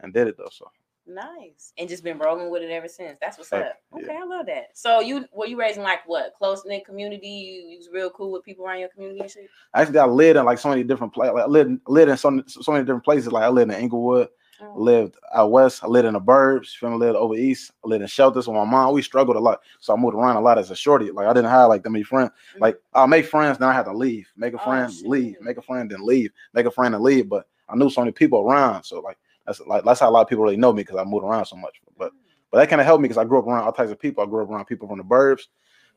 and 0.00 0.12
did 0.12 0.26
it 0.28 0.36
though. 0.38 0.48
So 0.50 0.70
Nice. 1.06 1.72
And 1.78 1.88
just 1.88 2.04
been 2.04 2.18
rolling 2.18 2.50
with 2.50 2.62
it 2.62 2.70
ever 2.70 2.88
since. 2.88 3.18
That's 3.20 3.36
what's 3.38 3.52
up. 3.52 3.66
yeah. 3.96 4.02
Okay, 4.02 4.16
I 4.16 4.24
love 4.24 4.46
that. 4.46 4.68
So 4.74 5.00
you 5.00 5.26
were 5.32 5.46
you 5.46 5.58
raising 5.58 5.82
like 5.82 6.06
what? 6.06 6.32
Close 6.38 6.62
knit 6.64 6.84
community? 6.86 7.28
You, 7.28 7.62
you 7.70 7.78
was 7.78 7.88
real 7.92 8.10
cool 8.10 8.30
with 8.32 8.44
people 8.44 8.64
around 8.64 8.80
your 8.80 8.88
community 8.88 9.20
and 9.20 9.30
shit? 9.30 9.50
actually, 9.74 9.98
I 9.98 10.06
lived 10.06 10.38
in 10.38 10.44
like 10.44 10.58
so 10.58 10.68
many 10.68 10.84
different 10.84 11.12
places. 11.12 11.34
Like, 11.34 11.44
I 11.44 11.48
lived, 11.48 11.80
lived 11.88 12.10
in 12.10 12.16
so, 12.16 12.42
so 12.46 12.72
many 12.72 12.84
different 12.84 13.04
places. 13.04 13.32
Like 13.32 13.42
I 13.44 13.48
lived 13.48 13.72
in 13.72 13.78
Inglewood, 13.80 14.28
I 14.60 14.64
Oh, 14.64 14.80
lived 14.80 15.16
out 15.34 15.50
west. 15.50 15.82
I 15.82 15.88
lived 15.88 16.06
in 16.06 16.12
the 16.14 16.20
burbs. 16.20 16.72
You 16.74 16.78
feel 16.78 16.90
me? 16.90 16.94
I 16.94 16.98
lived 16.98 17.16
over 17.16 17.34
east. 17.34 17.72
I 17.84 17.88
lived 17.88 18.02
in 18.02 18.06
shelters 18.08 18.46
with 18.46 18.54
my 18.54 18.64
mom. 18.64 18.94
We 18.94 19.02
struggled 19.02 19.36
a 19.36 19.40
lot, 19.40 19.60
so 19.80 19.92
I 19.92 19.96
moved 19.96 20.14
around 20.14 20.36
a 20.36 20.40
lot 20.40 20.56
as 20.56 20.70
a 20.70 20.76
shorty. 20.76 21.10
Like 21.10 21.26
I 21.26 21.32
didn't 21.32 21.50
have 21.50 21.68
like 21.68 21.82
that 21.82 21.90
many 21.90 22.04
friends. 22.04 22.30
mhm. 22.56 22.60
Like 22.60 22.78
I'll 22.94 23.08
make 23.08 23.26
friends, 23.26 23.58
then 23.58 23.68
I 23.68 23.72
had 23.72 23.86
to 23.86 23.92
leave. 23.92 24.28
Make 24.36 24.54
a 24.54 24.60
Oh, 24.60 24.64
friend, 24.64 24.92
leave. 25.04 25.36
Make 25.40 25.56
a 25.58 25.62
friend, 25.62 25.90
then 25.90 26.06
leave. 26.06 26.30
Make 26.54 26.66
a 26.66 26.70
friend 26.70 26.94
and 26.94 27.02
leave. 27.02 27.28
But 27.28 27.46
I 27.68 27.74
knew 27.74 27.90
so 27.90 28.02
many 28.02 28.12
people 28.12 28.40
around, 28.40 28.84
so 28.84 29.00
like 29.00 29.18
that's 29.46 29.60
like 29.60 29.84
that's 29.84 30.00
how 30.00 30.08
a 30.08 30.12
lot 30.12 30.22
of 30.22 30.28
people 30.28 30.44
really 30.44 30.56
know 30.56 30.72
me 30.72 30.82
because 30.82 30.96
I 30.96 31.04
moved 31.04 31.24
around 31.24 31.46
so 31.46 31.56
much. 31.56 31.80
But 31.98 32.12
but 32.50 32.58
that 32.58 32.68
kind 32.68 32.80
of 32.80 32.86
helped 32.86 33.02
me 33.02 33.08
because 33.08 33.18
I 33.18 33.24
grew 33.24 33.38
up 33.38 33.46
around 33.46 33.64
all 33.64 33.72
types 33.72 33.90
of 33.90 33.98
people. 33.98 34.22
I 34.22 34.26
grew 34.26 34.42
up 34.42 34.50
around 34.50 34.66
people 34.66 34.88
from 34.88 34.98
the 34.98 35.04
burbs, 35.04 35.42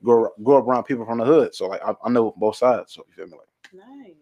grew, 0.03 0.29
grew 0.43 0.57
up 0.57 0.67
around 0.67 0.83
people 0.83 1.05
from 1.05 1.19
the 1.19 1.25
hood. 1.25 1.53
So 1.53 1.67
like 1.67 1.81
I, 1.83 1.93
I 2.03 2.09
know 2.09 2.33
both 2.37 2.55
sides. 2.55 2.93
So 2.93 3.05
you 3.07 3.13
feel 3.13 3.27
me? 3.27 3.37
Like 3.37 3.47
Nice. 3.73 4.15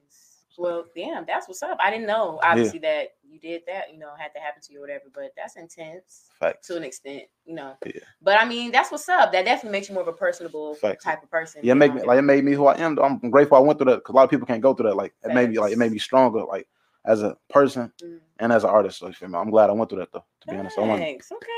Well, 0.57 0.85
damn, 0.95 1.25
that's 1.25 1.47
what's 1.47 1.63
up. 1.63 1.77
I 1.81 1.89
didn't 1.89 2.05
know 2.05 2.39
obviously 2.43 2.79
that 2.79 3.15
you 3.27 3.39
did 3.39 3.63
that, 3.65 3.91
you 3.91 3.97
know, 3.97 4.11
had 4.17 4.29
to 4.35 4.39
happen 4.39 4.61
to 4.61 4.73
you 4.73 4.79
or 4.79 4.81
whatever, 4.81 5.05
but 5.13 5.33
that's 5.35 5.55
intense 5.55 6.29
facts. 6.39 6.67
to 6.67 6.77
an 6.77 6.83
extent, 6.83 7.23
you 7.45 7.55
know. 7.55 7.75
Yeah. 7.85 8.01
But 8.21 8.39
I 8.39 8.45
mean, 8.45 8.71
that's 8.71 8.91
what's 8.91 9.09
up. 9.09 9.31
That 9.31 9.45
definitely 9.45 9.71
makes 9.71 9.89
you 9.89 9.95
more 9.95 10.03
of 10.03 10.07
a 10.07 10.13
personable 10.13 10.75
Facts. 10.75 11.03
type 11.03 11.23
of 11.23 11.31
person. 11.31 11.61
Yeah, 11.63 11.71
it 11.71 11.75
make 11.75 11.95
know? 11.95 12.01
me 12.01 12.07
like 12.07 12.19
it 12.19 12.23
made 12.23 12.43
me 12.43 12.53
who 12.53 12.67
I 12.67 12.77
am. 12.77 12.99
I'm 12.99 13.31
grateful 13.31 13.57
I 13.57 13.61
went 13.61 13.79
through 13.79 13.91
that 13.91 13.97
because 13.97 14.13
a 14.13 14.15
lot 14.15 14.25
of 14.25 14.29
people 14.29 14.45
can't 14.45 14.61
go 14.61 14.73
through 14.75 14.89
that. 14.89 14.95
Like 14.95 15.13
it 15.23 15.33
made 15.33 15.49
me 15.49 15.57
like 15.57 15.71
it 15.73 15.77
made 15.79 15.91
me 15.91 15.99
stronger, 15.99 16.43
like 16.43 16.67
as 17.05 17.23
a 17.23 17.37
person 17.49 17.91
Mm. 18.01 18.19
and 18.39 18.53
as 18.53 18.63
an 18.63 18.69
artist. 18.69 18.99
So 18.99 19.07
you? 19.07 19.35
I'm 19.35 19.49
glad 19.49 19.69
I 19.69 19.73
went 19.73 19.89
through 19.89 19.99
that 19.99 20.11
though. 20.11 20.25
To 20.41 20.47
be 20.47 20.57
honest, 20.57 20.77
I 20.77 20.97
Thanks. 20.97 21.31
Okay. 21.31 21.49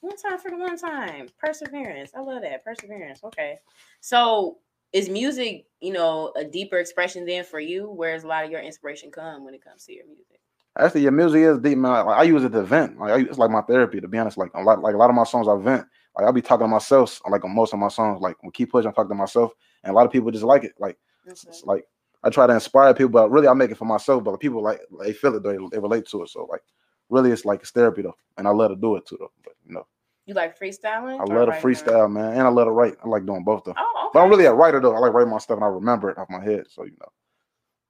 One 0.00 0.16
time 0.16 0.38
for 0.38 0.50
the 0.50 0.56
one 0.56 0.76
time. 0.76 1.28
Perseverance. 1.38 2.12
I 2.14 2.20
love 2.20 2.42
that. 2.42 2.64
Perseverance. 2.64 3.24
Okay. 3.24 3.58
So 4.00 4.58
is 4.92 5.08
music, 5.08 5.66
you 5.80 5.92
know, 5.92 6.32
a 6.36 6.44
deeper 6.44 6.78
expression 6.78 7.26
then 7.26 7.44
for 7.44 7.60
you? 7.60 7.90
Where's 7.90 8.24
a 8.24 8.28
lot 8.28 8.44
of 8.44 8.50
your 8.50 8.60
inspiration 8.60 9.10
come 9.10 9.44
when 9.44 9.54
it 9.54 9.64
comes 9.64 9.84
to 9.86 9.92
your 9.92 10.06
music? 10.06 10.40
Actually, 10.78 11.02
your 11.02 11.12
music 11.12 11.40
is 11.42 11.58
deep, 11.58 11.78
man. 11.78 12.06
Like, 12.06 12.18
I 12.18 12.22
use 12.24 12.44
it 12.44 12.52
to 12.52 12.62
vent. 12.62 12.98
Like 12.98 13.12
I, 13.12 13.18
it's 13.20 13.38
like 13.38 13.50
my 13.50 13.62
therapy. 13.62 14.00
To 14.00 14.08
be 14.08 14.18
honest, 14.18 14.36
like 14.36 14.50
a 14.54 14.62
lot, 14.62 14.80
like 14.80 14.94
a 14.94 14.98
lot 14.98 15.10
of 15.10 15.16
my 15.16 15.24
songs, 15.24 15.48
I 15.48 15.56
vent. 15.56 15.86
Like 16.16 16.26
I'll 16.26 16.32
be 16.32 16.42
talking 16.42 16.64
to 16.64 16.68
myself. 16.68 17.20
Like 17.28 17.44
on 17.44 17.54
most 17.54 17.72
of 17.72 17.78
my 17.78 17.88
songs, 17.88 18.20
like 18.20 18.40
when 18.42 18.52
keep 18.52 18.70
pushing, 18.70 18.88
I 18.88 18.92
talk 18.92 19.08
to 19.08 19.14
myself, 19.14 19.52
and 19.82 19.90
a 19.90 19.94
lot 19.94 20.06
of 20.06 20.12
people 20.12 20.30
just 20.30 20.44
like 20.44 20.64
it. 20.64 20.72
Like 20.78 20.98
Okay. 21.26 21.32
it's 21.32 21.64
like 21.64 21.84
I 22.22 22.30
try 22.30 22.46
to 22.46 22.54
inspire 22.54 22.92
people, 22.94 23.10
but 23.10 23.30
really 23.30 23.48
I 23.48 23.52
make 23.54 23.70
it 23.70 23.76
for 23.76 23.84
myself. 23.84 24.24
But 24.24 24.40
people 24.40 24.62
like 24.62 24.80
they 25.00 25.12
feel 25.12 25.34
it. 25.36 25.42
They, 25.42 25.56
they 25.70 25.78
relate 25.78 26.06
to 26.06 26.22
it. 26.22 26.30
So 26.30 26.46
like, 26.50 26.62
really, 27.08 27.30
it's 27.30 27.44
like 27.44 27.60
it's 27.60 27.70
therapy 27.70 28.02
though, 28.02 28.16
and 28.36 28.48
I 28.48 28.50
love 28.50 28.70
to 28.70 28.76
do 28.76 28.96
it 28.96 29.06
too 29.06 29.16
though. 29.18 29.32
But 29.44 29.54
you 29.66 29.74
know, 29.74 29.86
You 30.26 30.34
like 30.34 30.58
freestyling? 30.58 31.20
I 31.20 31.24
or 31.24 31.26
love 31.26 31.46
to 31.46 31.60
freestyle, 31.60 32.10
man, 32.10 32.32
and 32.32 32.42
I 32.42 32.48
love 32.48 32.66
to 32.66 32.72
write. 32.72 32.94
I 33.04 33.08
like 33.08 33.26
doing 33.26 33.44
both 33.44 33.64
though. 33.64 33.74
Oh, 33.76 34.06
okay. 34.06 34.10
But 34.14 34.22
I'm 34.22 34.30
really 34.30 34.46
a 34.46 34.54
writer 34.54 34.80
though. 34.80 34.94
I 34.94 34.98
like 34.98 35.12
writing 35.12 35.30
my 35.30 35.38
stuff 35.38 35.56
and 35.56 35.64
I 35.64 35.68
remember 35.68 36.10
it 36.10 36.18
off 36.18 36.28
my 36.30 36.42
head. 36.42 36.64
So 36.68 36.84
you 36.84 36.96
know. 37.00 37.08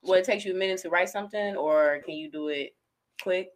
Well, 0.03 0.19
it 0.19 0.25
takes 0.25 0.45
you 0.45 0.55
a 0.55 0.57
minute 0.57 0.81
to 0.83 0.91
write 0.91 1.09
something, 1.09 1.57
or 1.57 2.01
can 2.05 2.15
you 2.15 2.31
do 2.31 2.49
it 2.49 2.77
quick? 3.23 3.51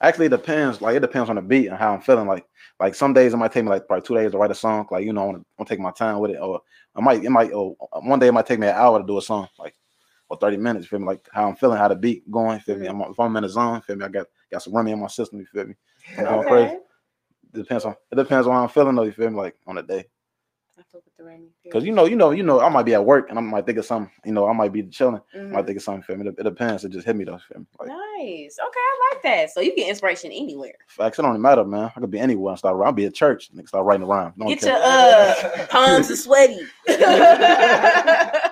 Actually, 0.00 0.26
it 0.26 0.30
depends. 0.30 0.80
Like 0.80 0.96
it 0.96 1.00
depends 1.00 1.28
on 1.30 1.36
the 1.36 1.42
beat 1.42 1.68
and 1.68 1.76
how 1.76 1.94
I'm 1.94 2.00
feeling. 2.00 2.26
Like 2.26 2.46
like 2.78 2.94
some 2.94 3.12
days 3.12 3.34
it 3.34 3.36
might 3.36 3.52
take 3.52 3.64
me 3.64 3.70
like 3.70 3.86
probably 3.86 4.06
two 4.06 4.14
days 4.14 4.32
to 4.32 4.38
write 4.38 4.50
a 4.50 4.54
song. 4.54 4.86
Like 4.90 5.04
you 5.04 5.12
know, 5.12 5.22
I 5.22 5.24
want 5.26 5.46
to 5.58 5.64
take 5.64 5.80
my 5.80 5.90
time 5.90 6.18
with 6.20 6.32
it. 6.32 6.38
Or 6.40 6.60
I 6.94 7.00
might 7.00 7.24
it 7.24 7.30
might 7.30 7.52
oh, 7.52 7.76
one 8.02 8.18
day 8.18 8.28
it 8.28 8.32
might 8.32 8.46
take 8.46 8.60
me 8.60 8.68
an 8.68 8.74
hour 8.74 9.00
to 9.00 9.06
do 9.06 9.18
a 9.18 9.22
song. 9.22 9.48
Like 9.58 9.74
or 10.28 10.36
thirty 10.36 10.56
minutes. 10.56 10.86
Feel 10.86 10.98
me? 11.00 11.06
Like 11.06 11.26
how 11.32 11.48
I'm 11.48 11.56
feeling, 11.56 11.78
how 11.78 11.88
the 11.88 11.96
beat 11.96 12.30
going. 12.30 12.60
Feel 12.60 12.76
me? 12.78 12.86
Mhm. 12.86 13.04
I'm, 13.06 13.12
if 13.12 13.18
I'm 13.20 13.36
in 13.36 13.42
the 13.42 13.48
zone, 13.48 13.80
feel 13.82 13.96
me? 13.96 14.04
I 14.04 14.08
got 14.08 14.26
got 14.52 14.62
some 14.62 14.74
rummy 14.74 14.92
in 14.92 15.00
my 15.00 15.06
system. 15.08 15.38
You 15.40 15.46
feel 15.46 15.66
me? 15.66 15.74
I'm 16.18 16.24
going 16.24 16.38
Okay. 16.40 16.48
crazy. 16.48 16.74
It 16.74 17.52
depends 17.62 17.84
on 17.84 17.94
it 18.12 18.16
depends 18.16 18.46
on 18.46 18.52
how 18.54 18.62
I'm 18.64 18.68
feeling 18.68 18.94
though. 18.94 19.02
You 19.04 19.12
feel 19.12 19.30
me? 19.30 19.36
Like 19.36 19.56
on 19.66 19.76
the 19.76 19.82
day. 19.82 20.04
I 20.78 20.82
fuck 20.92 21.02
with 21.04 21.16
the 21.16 21.24
rainy. 21.24 21.48
Because 21.64 21.84
you 21.84 21.92
know, 21.92 22.04
you 22.04 22.14
know, 22.14 22.30
you 22.30 22.42
know, 22.44 22.60
I 22.60 22.68
might 22.68 22.84
be 22.84 22.94
at 22.94 23.04
work 23.04 23.30
and 23.30 23.38
I 23.38 23.42
might 23.42 23.66
think 23.66 23.78
of 23.78 23.84
something. 23.84 24.12
You 24.24 24.30
know, 24.32 24.46
I 24.48 24.52
might 24.52 24.72
be 24.72 24.84
chilling. 24.84 25.20
I 25.34 25.38
Mhm. 25.38 25.50
might 25.52 25.66
think 25.66 25.76
of 25.78 25.82
something. 25.82 26.02
Feel 26.02 26.16
me? 26.18 26.28
It, 26.28 26.36
it 26.38 26.42
depends. 26.44 26.84
It 26.84 26.90
just 26.90 27.04
hit 27.06 27.16
me 27.16 27.24
though. 27.24 27.38
Feel 27.38 27.60
me? 27.60 27.66
Like 27.80 27.88
Nice. 27.88 28.58
Okay, 28.60 28.80
I 28.80 29.12
like 29.14 29.22
that. 29.24 29.50
So 29.50 29.60
you 29.60 29.74
get 29.74 29.88
inspiration 29.88 30.30
anywhere. 30.30 30.74
facts. 30.88 31.18
It 31.18 31.22
don't 31.22 31.32
even 31.32 31.42
matter, 31.42 31.64
man. 31.64 31.90
I 31.96 32.00
could 32.00 32.10
be 32.10 32.18
anywhere 32.20 32.50
and 32.52 32.58
start. 32.58 32.80
I'll 32.84 32.92
be 32.92 33.06
at 33.06 33.14
church 33.14 33.50
and 33.50 33.66
start 33.68 33.84
writing 33.86 34.06
around. 34.06 34.34
Don't 34.38 34.48
Get 34.48 34.60
care. 34.60 34.74
your 34.74 34.82
uh 34.84 35.66
palms 35.66 36.10
are 36.10 36.16
sweaty. 36.16 36.66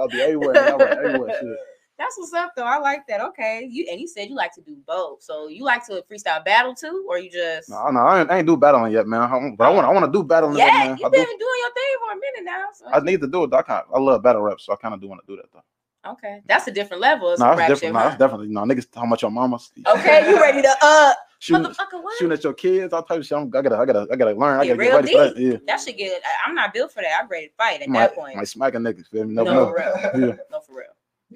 I'll 0.00 0.08
be 0.08 0.20
everywhere. 0.20 0.52
man. 0.54 0.68
I'll 0.68 0.78
write 0.78 0.98
everywhere. 0.98 1.36
Shit. 1.40 1.56
That's 1.98 2.16
what's 2.16 2.32
up 2.32 2.52
though. 2.56 2.64
I 2.64 2.78
like 2.78 3.06
that. 3.08 3.20
Okay. 3.20 3.68
You 3.70 3.86
and 3.90 4.00
you 4.00 4.08
said 4.08 4.30
you 4.30 4.34
like 4.34 4.54
to 4.54 4.62
do 4.62 4.74
both. 4.86 5.22
So 5.22 5.48
you 5.48 5.64
like 5.64 5.84
to 5.86 6.02
freestyle 6.10 6.42
battle 6.42 6.74
too, 6.74 7.06
or 7.06 7.18
you 7.18 7.30
just 7.30 7.68
No, 7.68 7.90
no, 7.90 8.00
I 8.00 8.20
ain't, 8.22 8.30
I 8.30 8.38
ain't 8.38 8.46
do 8.46 8.56
battling 8.56 8.90
yet, 8.90 9.06
man. 9.06 9.20
I, 9.20 9.54
but 9.56 9.64
I 9.64 9.70
want, 9.70 9.86
I 9.86 9.92
want 9.92 10.06
to 10.06 10.10
do 10.10 10.24
battling. 10.24 10.56
Yeah. 10.56 10.88
You've 10.88 10.98
do, 10.98 11.10
been 11.10 11.10
doing 11.10 11.38
your 11.38 11.74
thing 11.74 11.96
for 11.98 12.12
a 12.12 12.14
minute 12.14 12.44
now. 12.44 12.64
So. 12.72 12.86
I 12.86 13.00
need 13.00 13.20
to 13.20 13.26
do 13.26 13.44
it. 13.44 13.52
I 13.52 13.60
kind, 13.60 13.84
I 13.94 13.98
love 13.98 14.22
battle 14.22 14.40
rap, 14.40 14.60
so 14.60 14.72
I 14.72 14.76
kind 14.76 14.94
of 14.94 15.00
do 15.02 15.08
want 15.08 15.20
to 15.26 15.30
do 15.30 15.36
that 15.36 15.52
though. 15.52 15.62
Okay, 16.06 16.40
that's 16.46 16.66
a 16.66 16.70
different 16.70 17.00
level. 17.02 17.28
No, 17.30 17.36
that's 17.56 17.60
different. 17.60 17.78
shit, 17.80 17.92
No, 17.92 18.00
that's 18.00 18.16
definitely 18.16 18.48
no 18.48 18.62
niggas 18.62 18.90
talking 18.90 19.08
about 19.10 19.20
your 19.20 19.30
mama. 19.30 19.58
Okay, 19.86 20.30
you 20.30 20.40
ready 20.40 20.62
to 20.62 20.74
uh 20.82 21.12
shooting, 21.40 21.64
motherfucker 21.64 22.02
what? 22.02 22.18
shooting 22.18 22.32
at 22.32 22.42
your 22.42 22.54
kids, 22.54 22.92
all 22.94 23.02
type 23.02 23.18
of 23.18 23.26
shit. 23.26 23.36
I'm, 23.36 23.48
I 23.48 23.62
gotta, 23.62 23.76
I 23.76 23.84
gotta, 23.84 24.06
I 24.10 24.16
gotta 24.16 24.32
learn. 24.32 24.60
I 24.60 24.66
gotta 24.66 24.66
get 24.66 24.78
real 24.78 24.96
ready 24.96 25.12
for 25.12 25.18
that. 25.24 25.36
Yeah, 25.36 25.56
That 25.66 25.80
should 25.80 25.98
get 25.98 26.22
I'm 26.46 26.54
not 26.54 26.72
built 26.72 26.92
for 26.92 27.02
that. 27.02 27.20
I'm 27.20 27.28
ready 27.28 27.48
to 27.48 27.52
fight 27.54 27.82
at 27.82 27.88
might, 27.88 28.00
that 28.00 28.14
point. 28.14 28.36
might 28.36 28.48
smack 28.48 28.74
a 28.74 28.78
nigga. 28.78 29.06
Feel 29.08 29.26
me? 29.26 29.34
No, 29.34 29.44
No, 29.44 29.66
for 29.66 29.74
real. 29.74 30.26
Yeah. 30.28 30.36
No, 30.50 30.60
for 30.60 30.76
real. 30.76 30.86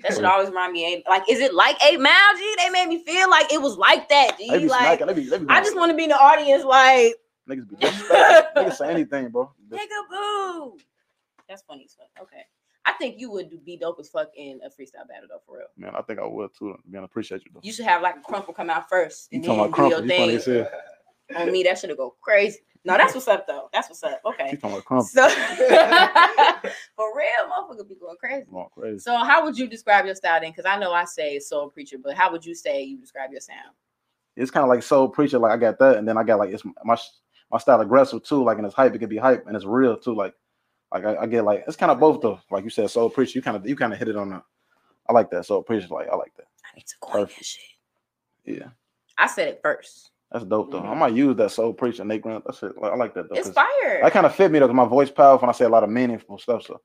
That 0.03 0.15
should 0.15 0.25
always 0.25 0.49
remind 0.49 0.73
me. 0.73 1.05
Like, 1.09 1.23
is 1.31 1.39
it 1.41 1.55
like 1.55 1.77
Eight 1.85 2.01
Mile? 2.01 2.37
G? 2.37 2.55
They 2.59 2.69
made 2.71 2.89
me 2.89 3.05
feel 3.05 3.31
like 3.31 3.53
it 3.53 3.61
was 3.63 3.77
like 3.77 4.09
that. 4.09 4.37
G. 4.39 4.49
Like, 4.51 4.99
smacking. 4.99 5.07
They 5.07 5.15
be, 5.15 5.29
they 5.29 5.39
be 5.39 5.47
I 5.49 5.61
just 5.63 5.77
want 5.77 5.91
to 5.91 5.97
be 5.97 6.05
in 6.05 6.09
the 6.09 6.17
audience, 6.17 6.65
like, 6.65 7.15
niggas 7.49 7.69
be 7.69 7.77
niggas 7.77 8.77
say 8.77 8.91
anything, 8.91 9.29
bro. 9.29 9.53
nigga, 9.71 9.79
boo. 10.11 10.79
That's 11.49 11.63
funny 11.63 11.85
as 11.85 11.95
fuck. 11.95 12.09
Okay, 12.23 12.43
I 12.87 12.93
think 12.93 13.19
you 13.19 13.31
would 13.31 13.65
be 13.65 13.77
dope 13.77 13.99
as 14.01 14.09
fuck 14.11 14.29
in 14.37 14.61
a 14.65 14.69
freestyle 14.69 15.09
battle 15.09 15.29
though, 15.29 15.41
for 15.47 15.59
real. 15.59 15.67
Man, 15.77 15.93
I 15.97 16.03
think 16.03 16.19
I 16.19 16.27
would 16.27 16.51
too. 16.59 16.77
Man, 16.87 17.03
I 17.03 17.05
appreciate 17.07 17.45
you 17.45 17.51
though. 17.55 17.61
You 17.63 17.73
should 17.73 17.87
have 17.87 18.03
like 18.03 18.17
a 18.17 18.21
crumple 18.21 18.53
come 18.55 18.71
out 18.71 18.89
first 18.89 19.29
You 19.31 19.37
and 19.39 19.45
talking 19.45 19.61
about 19.65 19.77
do 19.77 19.83
your 19.83 19.91
crumple? 20.03 20.11
You 20.11 20.17
funny 20.17 20.39
thing. 20.39 20.67
as 20.67 20.71
hell. 21.35 21.41
On 21.47 21.53
me, 21.53 21.63
that 21.63 21.79
should 21.79 21.89
have 21.89 21.97
go 21.99 22.15
crazy. 22.21 22.59
No, 22.85 22.99
that's 22.99 23.15
what's 23.15 23.27
up 23.29 23.47
though. 23.47 23.71
That's 23.73 23.89
what's 23.89 24.03
up. 24.03 24.21
You 24.25 24.31
Okay. 24.33 24.57
talking 24.57 24.73
about 24.73 24.85
crumple? 24.85 25.07
So 25.07 25.27
for 26.97 27.17
real, 27.17 27.49
motherfucker 27.51 27.89
be 27.89 27.95
going 27.95 28.17
crazy. 28.21 28.45
Going 28.51 28.67
crazy. 28.75 28.99
So 28.99 29.17
how 29.17 29.43
would 29.45 29.57
you 29.57 29.67
describe 29.67 30.05
your 30.05 30.15
style 30.15 30.41
then? 30.41 30.51
Because 30.51 30.67
I 30.67 30.79
know 30.79 30.93
I 30.93 31.05
say 31.07 31.39
soul 31.39 31.71
preacher, 31.71 31.97
but 32.03 32.15
how 32.15 32.31
would 32.31 32.45
you 32.45 32.55
say 32.55 32.83
you 32.83 32.99
describe 32.99 33.31
your 33.33 33.41
sound? 33.41 33.75
It's 34.37 34.51
kind 34.51 34.65
of 34.65 34.69
like 34.69 34.83
soul 34.83 35.09
preacher. 35.09 35.39
Like 35.39 35.53
I 35.53 35.57
got 35.57 35.79
that, 35.79 35.97
and 35.97 36.07
then 36.07 36.19
I 36.19 36.25
got 36.25 36.39
like 36.39 36.51
it's 36.53 36.65
my 36.85 36.97
my 37.51 37.59
style 37.59 37.81
aggressive 37.81 38.23
too. 38.23 38.43
Like 38.45 38.59
and 38.59 38.67
it's 38.67 38.75
hype. 38.75 38.95
It 38.95 38.99
can 38.99 39.09
be 39.09 39.17
hype, 39.17 39.47
and 39.47 39.57
it's 39.57 39.65
real 39.65 39.97
too. 39.97 40.15
Like 40.15 40.35
like 40.95 41.05
I, 41.05 41.17
I 41.23 41.27
get 41.27 41.45
like 41.45 41.65
it's 41.67 41.77
kind 41.77 41.93
of 41.93 42.01
both 42.01 42.21
though. 42.23 42.41
Like 42.51 42.65
you 42.65 42.71
said, 42.71 42.89
soul 42.91 43.11
preacher. 43.11 43.39
You 43.39 43.43
kind 43.43 43.57
of 43.57 43.67
you 43.69 43.77
kind 43.77 43.93
of 43.93 43.99
hit 43.99 44.09
it 44.09 44.17
on 44.17 44.31
the. 44.31 44.43
I 45.09 45.13
like 45.13 45.31
that 45.31 45.45
soul 45.45 45.63
preacher. 45.63 45.89
Like 45.91 46.09
I 46.09 46.17
like 46.17 46.33
that. 46.37 46.47
I 46.65 46.77
need 46.77 46.87
to 46.87 46.95
go 47.01 47.09
on 47.19 47.21
that 47.27 47.45
shit. 47.45 47.61
Yeah, 48.47 48.69
I 49.19 49.27
said 49.27 49.49
it 49.49 49.61
first. 49.63 50.11
that's 50.33 50.45
dope 50.45 50.71
though. 50.71 50.81
I 50.81 50.87
Mhm. 50.95 50.97
might 50.99 51.13
use 51.15 51.37
that 51.37 51.51
soul 51.51 51.73
preacher 51.75 52.05
Nate 52.05 52.23
Grant. 52.23 52.45
That's 52.45 52.63
it. 52.63 52.77
Like, 52.79 52.93
I 52.93 52.97
like 52.97 53.15
that 53.15 53.29
though. 53.29 53.35
It's 53.37 53.49
'cause 53.49 53.55
fire. 53.55 54.01
That 54.03 54.13
kind 54.13 54.27
of 54.27 54.35
fit 54.35 54.51
me 54.51 54.59
though, 54.59 54.67
cause 54.67 54.75
my 54.75 54.85
voice 54.87 55.11
powerful, 55.11 55.47
and 55.47 55.55
I 55.55 55.59
say 55.59 55.65
a 55.65 55.69
lot 55.69 55.85
of 55.85 55.91
meaningful 55.91 56.39
stuff. 56.39 56.63
So 56.65 56.81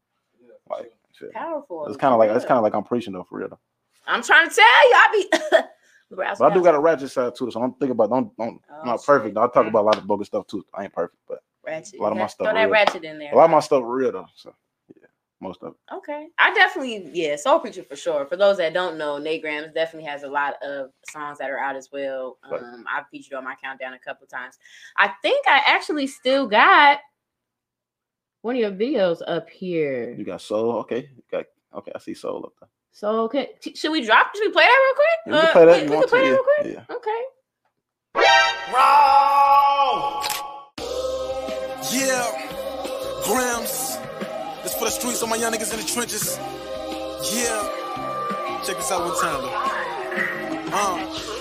like, 0.69 0.91
shit. 1.13 1.33
Powerful. 1.33 1.85
it's 1.87 1.97
kind 1.97 2.13
of 2.13 2.19
like 2.19 2.29
it's 2.31 2.45
kind 2.45 2.57
of 2.57 2.63
like 2.63 2.73
I'm 2.75 2.83
preaching 2.83 3.13
though 3.13 3.23
for 3.23 3.39
real. 3.39 3.49
Though. 3.49 3.59
I'm 4.07 4.21
trying 4.23 4.49
to 4.49 4.55
tell 4.55 4.89
you, 4.89 4.95
I 4.95 5.07
be. 5.11 5.57
But 6.11 6.41
I 6.41 6.53
do 6.55 6.63
got 6.63 6.73
a 6.73 6.79
ratchet 6.79 7.11
side 7.11 7.35
too, 7.35 7.51
so 7.51 7.61
I'm 7.61 7.71
thinking 7.73 7.91
about 7.91 8.09
don't 8.09 8.35
don't 8.37 8.59
Oh, 8.71 8.73
I'm 8.81 8.87
not 8.87 9.03
perfect. 9.03 9.27
shit. 9.27 9.35
though. 9.35 9.41
I 9.43 9.47
talk 9.47 9.67
about 9.67 9.81
a 9.81 9.87
lot 9.89 9.97
of 9.97 10.07
bogus 10.07 10.25
stuff 10.27 10.47
too. 10.47 10.65
I 10.73 10.85
ain't 10.85 10.93
perfect, 10.93 11.21
but 11.27 11.43
ratchet. 11.69 11.99
a 11.99 12.03
lot 12.03 12.11
of 12.11 12.17
my 12.17 12.27
stuff 12.27 12.45
Throw 12.47 12.53
that 12.53 12.61
real. 12.63 12.71
ratchet 12.71 13.03
in 13.03 13.19
there. 13.19 13.31
a 13.31 13.35
lot 13.35 13.45
of 13.45 13.51
my 13.51 13.59
stuff 13.59 13.83
real 13.85 14.11
though. 14.11 14.25
So 14.35 14.53
yeah, 14.95 15.07
most 15.39 15.61
of 15.63 15.73
it. 15.73 15.95
Okay. 15.95 16.27
I 16.37 16.53
definitely, 16.53 17.09
yeah, 17.13 17.35
Soul 17.35 17.59
Preacher 17.59 17.83
for 17.83 17.95
sure. 17.95 18.25
For 18.25 18.35
those 18.35 18.57
that 18.57 18.73
don't 18.73 18.97
know, 18.97 19.17
Nate 19.17 19.41
Grams 19.41 19.71
definitely 19.73 20.09
has 20.09 20.23
a 20.23 20.27
lot 20.29 20.55
of 20.63 20.89
songs 21.09 21.37
that 21.39 21.49
are 21.49 21.59
out 21.59 21.75
as 21.75 21.89
well. 21.91 22.37
Right. 22.51 22.61
Um, 22.61 22.85
I've 22.93 23.07
featured 23.09 23.33
on 23.33 23.43
my 23.43 23.55
countdown 23.63 23.93
a 23.93 23.99
couple 23.99 24.27
times. 24.27 24.57
I 24.97 25.11
think 25.21 25.45
I 25.47 25.61
actually 25.65 26.07
still 26.07 26.47
got 26.47 26.99
one 28.41 28.55
of 28.55 28.61
your 28.61 28.71
videos 28.71 29.21
up 29.27 29.49
here. 29.49 30.13
You 30.17 30.23
got 30.25 30.41
soul, 30.41 30.71
okay. 30.79 31.09
You 31.15 31.23
got 31.31 31.45
okay. 31.75 31.91
I 31.95 31.99
see 31.99 32.13
soul 32.13 32.43
up 32.45 32.53
there. 32.59 32.69
So 32.91 33.21
okay, 33.25 33.51
should 33.75 33.91
we 33.91 34.03
drop? 34.05 34.33
Should 34.35 34.47
we 34.47 34.51
play 34.51 34.63
that 34.63 34.81
real 34.85 34.95
quick? 34.95 35.07
Yeah, 35.27 35.31
we 35.33 35.39
can 35.39 35.47
Uh, 35.49 35.51
play 35.53 35.65
that. 35.65 35.75
we- 35.75 35.83
you 35.83 35.89
we 35.89 35.95
want 35.95 36.09
can 36.09 36.19
play 36.19 36.19
to? 36.19 36.25
that 36.25 36.31
real 36.31 36.43
quick. 36.43 36.65
Yeah, 36.65 36.83
yeah. 36.89 36.95
Okay. 36.95 37.21
Raw. 38.73 40.28
Yeah, 41.91 42.29
Grams. 43.25 43.97
This 44.63 44.75
for 44.75 44.85
the 44.85 44.91
streets, 44.91 45.21
all 45.23 45.27
my 45.27 45.37
young 45.37 45.51
niggas 45.51 45.73
in 45.73 45.79
the 45.79 45.85
trenches. 45.85 46.37
Yeah. 47.33 48.61
Check 48.65 48.77
this 48.77 48.91
out 48.91 49.05
one 49.05 49.19
time, 49.19 49.41
though. 49.41 50.69
Uh. 50.71 51.38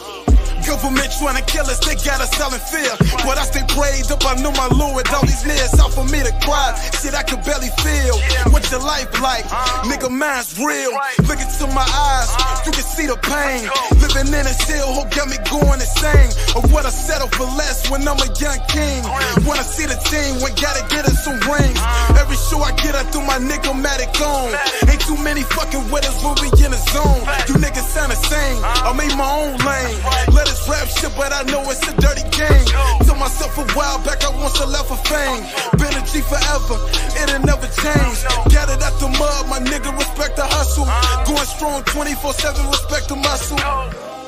Government 0.69 1.09
trying 1.17 1.41
to 1.41 1.47
kill 1.49 1.65
us, 1.65 1.81
they 1.81 1.97
got 2.05 2.21
us 2.21 2.29
selling 2.37 2.61
fear. 2.61 2.93
But 3.25 3.41
I 3.41 3.45
stay 3.49 3.65
prayed 3.73 4.05
up, 4.13 4.21
I 4.29 4.37
know 4.37 4.53
my 4.53 4.69
Lord. 4.69 5.09
All 5.17 5.25
these 5.25 5.41
niggas 5.41 5.81
out 5.81 5.97
for 5.97 6.05
me 6.05 6.21
to 6.21 6.33
cry. 6.45 6.77
Shit, 7.01 7.17
I 7.17 7.25
could 7.25 7.41
barely 7.41 7.73
feel. 7.81 8.21
What 8.53 8.69
your 8.71 8.85
life 8.85 9.09
like? 9.25 9.49
Nigga, 9.89 10.13
mine's 10.13 10.61
real. 10.61 10.93
Look 11.25 11.41
into 11.41 11.67
my 11.73 11.89
eyes, 11.89 12.29
you 12.69 12.73
can 12.77 12.85
see 12.85 13.09
the 13.09 13.17
pain. 13.17 13.65
Living 13.97 14.29
in 14.29 14.45
a 14.45 14.55
cell, 14.69 14.93
hope 14.93 15.09
got 15.17 15.33
me 15.33 15.41
going 15.49 15.81
insane. 15.81 16.37
Of 16.53 16.69
what 16.69 16.85
I 16.85 16.93
settle 16.93 17.33
for 17.33 17.49
less 17.57 17.89
when 17.89 18.05
I'm 18.05 18.21
a 18.21 18.29
young 18.37 18.61
king. 18.69 19.01
Wanna 19.49 19.65
see 19.65 19.89
the 19.89 19.97
team, 20.13 20.37
when 20.45 20.53
gotta 20.61 20.85
get 20.93 21.09
us 21.09 21.25
some 21.25 21.41
rings. 21.49 21.81
Every 22.21 22.37
show 22.37 22.61
I 22.61 22.77
get, 22.77 22.93
I 22.93 23.09
throw 23.09 23.25
my 23.25 23.41
nigga-matic 23.41 24.21
on. 24.21 24.53
Ain't 24.85 25.01
too 25.01 25.17
many 25.17 25.43
fucking 25.49 25.89
us 25.89 26.19
when 26.21 26.37
we 26.45 26.53
in 26.61 26.71
the 26.77 26.81
zone. 26.93 27.25
You 27.49 27.57
niggas 27.57 27.89
sound 27.89 28.13
the 28.13 28.21
same. 28.21 28.61
I 28.65 28.93
made 28.93 29.17
my 29.17 29.25
own 29.25 29.57
lane. 29.65 29.97
Let 30.37 30.49
us 30.49 30.58
rap 30.67 30.89
shit, 30.89 31.13
but 31.15 31.33
I 31.33 31.43
know 31.53 31.63
it's 31.71 31.85
a 31.87 31.95
dirty 32.01 32.25
game. 32.35 32.65
Told 33.05 33.19
myself 33.19 33.59
a 33.59 33.65
while 33.77 33.99
back 34.03 34.25
I 34.25 34.31
want 34.35 34.55
to 34.57 34.67
left 34.67 34.89
for 34.89 35.01
fame. 35.07 35.45
Been 35.79 35.93
a 35.93 36.03
G 36.09 36.25
forever, 36.25 36.81
it'll 37.21 37.45
never 37.45 37.69
change. 37.69 38.19
Got 38.51 38.73
it 38.73 38.83
out 38.83 38.97
the 38.99 39.09
mud, 39.21 39.49
my 39.53 39.61
nigga, 39.61 39.93
respect 39.95 40.37
the 40.37 40.47
hustle. 40.47 40.87
Going 41.27 41.47
strong 41.47 41.85
24 41.85 42.33
7, 42.33 42.67
respect 42.67 43.09
the 43.09 43.17
muscle. 43.17 43.59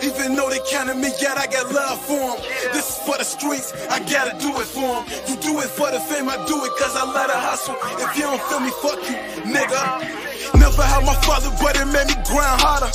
Even 0.02 0.34
though 0.34 0.49
they 0.49 0.60
counted 0.70 0.96
me 0.96 1.08
out, 1.28 1.37
I 1.37 1.46
got 1.46 1.72
love 1.72 2.00
for 2.00 2.16
them. 2.16 2.38
This 2.72 2.88
is 2.88 2.96
for 3.04 3.18
the 3.18 3.25
streets, 3.25 3.72
I 3.90 4.00
gotta 4.00 4.38
do 4.38 4.49
it 4.60 4.68
for 4.68 4.80
them. 4.80 5.04
You 5.28 5.37
do 5.40 5.60
it 5.60 5.68
for 5.68 5.90
the 5.90 6.00
fame, 6.00 6.28
I 6.28 6.37
do 6.46 6.56
it 6.64 6.72
cause 6.78 6.96
I 6.96 7.04
let 7.12 7.28
her 7.28 7.40
hustle. 7.40 7.76
If 8.00 8.16
you 8.16 8.22
don't 8.22 8.40
feel 8.49 8.60
me, 8.60 8.70
fuck 8.80 9.00
you, 9.08 9.16
nigga. 9.52 10.29
Never 10.54 10.83
had 10.83 11.04
my 11.04 11.14
father, 11.26 11.50
but 11.61 11.76
it 11.76 11.87
made 11.87 12.09
me 12.09 12.16
grind 12.26 12.61
harder. 12.61 12.90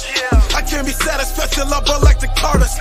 I 0.55 0.61
can't 0.63 0.85
be 0.87 0.95
satisfied 0.95 1.51
till 1.51 1.67
I 1.67 1.79
ball 1.83 2.01
like 2.01 2.19
the 2.19 2.31
Carters. 2.39 2.75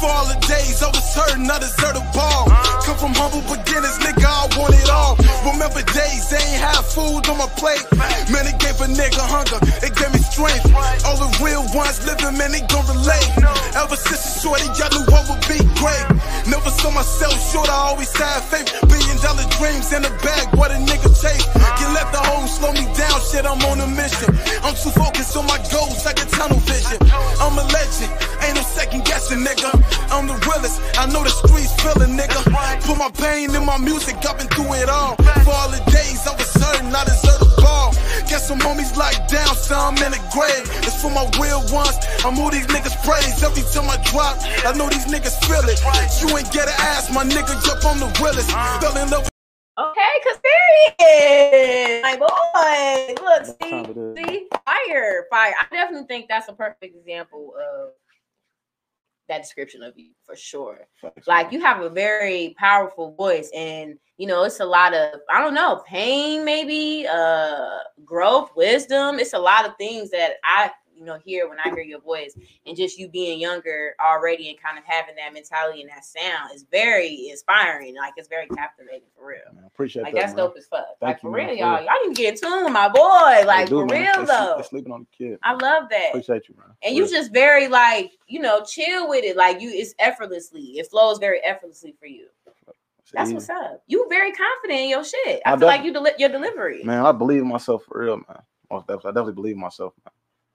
For 0.00 0.08
all 0.08 0.28
the 0.28 0.38
days 0.44 0.82
I 0.82 0.88
was 0.88 1.04
hurting, 1.16 1.48
I 1.48 1.58
deserve 1.58 1.96
a 1.96 2.04
ball. 2.12 2.48
Come 2.84 2.96
from 3.00 3.12
humble 3.16 3.40
beginnings, 3.48 3.98
nigga, 4.04 4.28
I 4.28 4.44
want 4.60 4.76
it 4.76 4.90
all. 4.92 5.16
Remember 5.48 5.80
days 5.92 6.28
they 6.28 6.40
ain't 6.40 6.60
have 6.60 6.84
food 6.84 7.24
on 7.28 7.40
my 7.40 7.48
plate. 7.56 7.84
Man, 8.28 8.44
it 8.44 8.60
gave 8.60 8.76
a 8.80 8.88
nigga 8.88 9.24
hunger, 9.24 9.60
it 9.80 9.92
gave 9.96 10.12
me 10.12 10.20
strength. 10.20 10.68
All 11.08 11.16
the 11.16 11.30
real 11.40 11.64
ones 11.72 12.04
living, 12.04 12.36
man, 12.36 12.52
they 12.52 12.64
gon' 12.68 12.84
relate. 12.84 13.28
Ever 13.76 13.96
since 13.96 14.44
shorty, 14.44 14.68
y'all 14.76 14.92
knew 14.92 15.04
what 15.08 15.24
would 15.32 15.40
be 15.48 15.60
great. 15.80 16.04
Never 16.44 16.68
saw 16.68 16.92
myself 16.92 17.34
short, 17.48 17.72
I 17.72 17.92
always 17.92 18.12
had 18.12 18.44
faith. 18.52 18.68
Billion 18.84 19.16
dollar 19.24 19.48
dreams 19.56 19.92
in 19.96 20.04
the 20.04 20.12
bag, 20.20 20.52
what 20.60 20.70
a 20.70 20.76
nigga 20.76 21.08
chase. 21.16 21.48
Can 21.80 21.88
let 21.96 22.12
the 22.12 22.20
hoes 22.20 22.60
slow 22.60 22.72
me 22.76 22.84
down, 22.92 23.16
shit, 23.32 23.48
I'm 23.48 23.60
on 23.64 23.80
a 23.80 23.88
mission. 23.88 24.13
I'm 24.62 24.74
too 24.74 24.90
focused 24.94 25.36
on 25.36 25.46
my 25.46 25.58
goals, 25.70 26.04
like 26.04 26.22
a 26.22 26.26
tunnel 26.26 26.58
vision. 26.64 26.98
I'm 27.40 27.58
a 27.58 27.64
legend, 27.74 28.10
ain't 28.42 28.56
no 28.56 28.62
second 28.62 29.04
guessing, 29.04 29.44
nigga. 29.44 29.70
I'm 30.10 30.26
the 30.26 30.38
realest, 30.46 30.80
I 30.98 31.06
know 31.06 31.22
the 31.22 31.30
streets 31.30 31.74
feeling, 31.82 32.16
nigga. 32.16 32.40
Put 32.86 32.98
my 32.98 33.10
pain 33.10 33.54
in 33.54 33.64
my 33.64 33.78
music, 33.78 34.16
I've 34.24 34.38
been 34.38 34.48
through 34.48 34.72
it 34.74 34.88
all. 34.88 35.16
For 35.44 35.52
all 35.52 35.70
the 35.70 35.82
days 35.90 36.26
I 36.26 36.32
was 36.36 36.48
certain 36.48 36.94
I 36.94 37.04
deserve 37.04 37.42
a 37.42 37.50
ball. 37.60 37.92
Get 38.30 38.40
some 38.40 38.58
homies 38.58 38.96
like 38.96 39.18
down, 39.28 39.54
some 39.54 39.96
in 39.98 40.12
the 40.12 40.22
grave. 40.32 40.64
It's 40.86 41.00
for 41.02 41.10
my 41.10 41.26
real 41.40 41.60
ones, 41.74 41.98
I'm 42.24 42.34
who 42.34 42.50
these 42.50 42.66
niggas 42.68 42.96
praise. 43.04 43.42
Every 43.42 43.66
time 43.74 43.90
I 43.90 43.98
drop, 44.08 44.38
I 44.64 44.72
know 44.78 44.88
these 44.88 45.06
niggas 45.06 45.36
feel 45.44 45.66
it. 45.66 45.80
You 46.22 46.30
ain't 46.36 46.50
get 46.52 46.68
an 46.68 46.78
ass, 46.78 47.12
my 47.12 47.24
nigga, 47.24 47.52
jump 47.66 47.84
on 47.84 47.98
the 48.00 48.08
realest. 48.22 48.50
Fell 48.80 48.96
in 48.96 49.10
love 49.10 49.33
Okay, 49.76 50.00
cause 50.22 50.38
period. 51.00 52.02
My 52.02 52.16
boy. 52.16 53.14
Look, 53.24 53.46
see, 53.46 53.70
time 53.70 53.86
it 53.86 53.96
is? 53.96 54.16
see, 54.16 54.46
fire, 54.64 55.26
fire. 55.30 55.54
I 55.60 55.66
definitely 55.74 56.06
think 56.06 56.26
that's 56.28 56.48
a 56.48 56.52
perfect 56.52 56.94
example 56.96 57.54
of 57.58 57.90
that 59.28 59.42
description 59.42 59.82
of 59.82 59.94
you 59.96 60.10
for 60.24 60.36
sure. 60.36 60.86
Like 61.26 61.50
you 61.50 61.60
have 61.60 61.80
a 61.80 61.90
very 61.90 62.54
powerful 62.56 63.14
voice, 63.16 63.50
and 63.54 63.98
you 64.16 64.28
know 64.28 64.44
it's 64.44 64.60
a 64.60 64.64
lot 64.64 64.94
of 64.94 65.20
I 65.28 65.40
don't 65.40 65.54
know 65.54 65.82
pain, 65.86 66.44
maybe 66.44 67.06
uh 67.08 67.78
growth, 68.04 68.52
wisdom. 68.54 69.18
It's 69.18 69.32
a 69.32 69.38
lot 69.38 69.66
of 69.66 69.76
things 69.76 70.10
that 70.10 70.34
I 70.44 70.70
you 70.96 71.04
know 71.04 71.18
hear 71.24 71.48
when 71.48 71.58
I 71.58 71.70
hear 71.70 71.82
your 71.82 72.00
voice, 72.00 72.36
and 72.66 72.76
just 72.76 72.98
you 72.98 73.08
being 73.08 73.40
younger 73.40 73.94
already 74.04 74.48
and 74.50 74.60
kind 74.60 74.78
of 74.78 74.84
having 74.84 75.14
that 75.16 75.32
mentality 75.32 75.80
and 75.82 75.90
that 75.90 76.04
sound 76.04 76.50
is 76.54 76.64
very 76.70 77.28
inspiring. 77.30 77.96
Like 77.96 78.14
it's 78.16 78.28
very 78.28 78.46
captivating 78.48 79.08
for 79.16 79.26
real. 79.26 79.38
Man, 79.54 79.64
I 79.64 79.66
appreciate 79.66 80.02
Like 80.02 80.14
that. 80.14 80.20
that's 80.20 80.34
man. 80.34 80.46
dope 80.46 80.56
as 80.56 80.66
fuck. 80.66 80.86
Thank 81.00 81.16
like 81.16 81.22
you, 81.22 81.28
for 81.30 81.34
real, 81.36 81.54
y'all. 81.54 81.82
Y'all 81.82 81.92
need 82.06 82.14
to 82.14 82.22
get 82.22 82.34
in 82.34 82.40
tune 82.40 82.64
with 82.64 82.72
my 82.72 82.88
boy. 82.88 83.46
Like 83.46 83.68
do, 83.68 83.80
for 83.80 83.94
real 83.94 84.14
sleep- 84.14 84.26
though. 84.28 84.54
they 84.58 84.62
sleeping 84.64 84.92
on 84.92 85.06
the 85.10 85.24
kid. 85.26 85.38
I 85.42 85.52
love 85.52 85.84
that. 85.90 86.08
Appreciate 86.10 86.48
you, 86.48 86.54
man. 86.56 86.74
And 86.82 86.94
you 86.96 87.08
just 87.08 87.32
very 87.32 87.68
like, 87.68 88.12
you 88.26 88.40
know, 88.40 88.62
chill 88.64 89.08
with 89.08 89.24
it. 89.24 89.36
Like 89.36 89.60
you 89.60 89.70
it's 89.70 89.94
effortlessly. 89.98 90.78
It 90.78 90.88
flows 90.90 91.18
very 91.18 91.40
effortlessly 91.44 91.94
for 91.98 92.06
you. 92.06 92.26
That's 93.12 93.30
what's 93.32 93.48
up. 93.48 93.82
You 93.86 94.06
very 94.08 94.32
confident 94.32 94.80
in 94.80 94.88
your 94.88 95.04
shit. 95.04 95.40
I, 95.46 95.52
I 95.52 95.56
feel 95.56 95.68
like 95.68 95.84
you 95.84 95.92
deli- 95.92 96.12
your 96.18 96.30
delivery. 96.30 96.82
Man, 96.82 97.04
I 97.04 97.12
believe 97.12 97.42
in 97.42 97.48
myself 97.48 97.84
for 97.84 98.00
real, 98.00 98.16
man. 98.16 98.42
I 98.70 98.80
definitely 98.88 99.34
believe 99.34 99.54
in 99.54 99.60
myself, 99.60 99.92
man. 100.04 100.12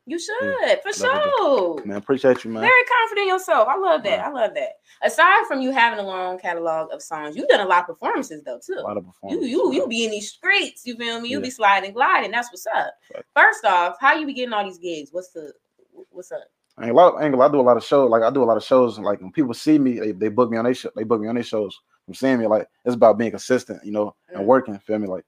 You 0.10 0.18
should, 0.20 0.82
for 0.82 0.92
sure. 0.92 1.86
Man, 1.86 1.98
appreciate 1.98 2.44
you, 2.44 2.52
man. 2.52 2.62
Very 2.64 2.84
confident 3.00 3.24
in 3.26 3.28
yourself. 3.30 3.68
I 3.68 3.78
love 3.78 4.02
that. 4.04 4.20
Yeah. 4.20 4.28
I 4.28 4.32
love 4.32 4.52
that. 4.56 4.70
Aside 5.04 5.46
from 5.48 5.62
you 5.62 5.72
having 5.72 6.00
a 6.00 6.04
long 6.04 6.40
catalog 6.40 6.92
of 6.92 7.02
songs, 7.02 7.36
you've 7.36 7.48
done 7.48 7.60
a 7.60 7.66
lot 7.70 7.82
of 7.82 7.88
performances 7.88 8.44
though 8.44 8.60
too. 8.66 8.74
A 8.80 8.82
lot 8.82 8.98
of 8.98 9.06
performances. 9.06 9.50
you 9.50 9.72
you 9.72 9.74
you 9.74 9.88
be 9.88 10.06
in 10.06 10.12
these 10.12 10.30
streets, 10.32 10.86
you 10.86 10.96
feel 10.98 11.22
me? 11.22 11.30
You 11.30 11.38
Yeah. 11.38 11.44
be 11.44 11.50
sliding, 11.52 11.94
gliding. 11.94 12.32
That's 12.32 12.50
what's 12.52 12.66
up. 12.68 12.92
Right. 13.14 13.24
First 13.36 13.66
off, 13.66 13.98
how 14.00 14.14
you 14.16 14.26
be 14.26 14.34
getting 14.34 14.54
all 14.54 14.64
these 14.66 14.80
gigs? 14.80 15.10
What's 15.12 15.30
the 15.30 15.54
what's 16.10 16.32
up? 16.32 16.42
I 16.78 16.84
ain't 16.84 16.92
a 16.92 16.96
lot. 16.96 17.16
of 17.16 17.22
angle. 17.22 17.42
I 17.42 17.50
do 17.52 17.60
a 17.60 17.62
lot 17.62 17.78
of 17.78 17.84
shows. 17.84 18.10
Like 18.10 18.24
I 18.24 18.30
do 18.32 18.42
a 18.42 18.46
lot 18.46 18.58
of 18.58 18.64
shows. 18.64 18.98
And 18.98 19.06
like 19.06 19.22
when 19.22 19.32
people 19.32 19.54
see 19.54 19.78
me, 19.78 20.00
they, 20.00 20.12
they 20.14 20.30
book 20.30 20.50
me 20.50 20.58
on 20.58 20.64
their 20.66 20.74
show. 20.74 20.90
They 20.96 21.04
book 21.04 21.22
me 21.22 21.28
on 21.28 21.36
their 21.36 21.44
shows. 21.44 21.78
From 22.06 22.14
seeing 22.16 22.40
me, 22.40 22.48
like 22.48 22.68
it's 22.86 22.96
about 22.96 23.18
being 23.18 23.32
consistent, 23.32 23.86
you 23.86 23.92
know, 23.92 24.16
and 24.30 24.44
Mm. 24.44 24.46
working. 24.46 24.80
Feel 24.80 24.98
me? 24.98 25.08
Like, 25.08 25.26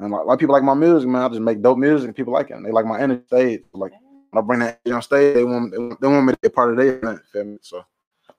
and 0.00 0.10
like, 0.10 0.22
a 0.22 0.24
lot 0.24 0.34
of 0.34 0.38
people 0.40 0.52
like 0.52 0.64
my 0.64 0.74
music, 0.74 1.08
man. 1.08 1.22
I 1.22 1.28
just 1.28 1.40
make 1.40 1.62
dope 1.62 1.78
music, 1.78 2.08
and 2.08 2.16
people 2.16 2.32
like 2.32 2.50
it. 2.50 2.54
And 2.54 2.66
they 2.66 2.70
like 2.72 2.86
my 2.86 3.00
energy 3.00 3.22
stage. 3.26 3.62
Like 3.72 3.92
I 4.32 4.40
bring 4.40 4.60
that 4.60 4.80
on 4.92 5.02
stage, 5.02 5.34
they 5.34 5.44
want 5.44 5.72
they, 5.72 5.78
want- 5.78 6.00
they 6.00 6.08
want 6.08 6.26
me 6.26 6.32
to 6.34 6.38
be 6.42 6.48
part 6.48 6.70
of 6.70 6.76
their 6.76 6.98
event. 6.98 7.20
Feel 7.32 7.44
me? 7.44 7.58
So 7.62 7.84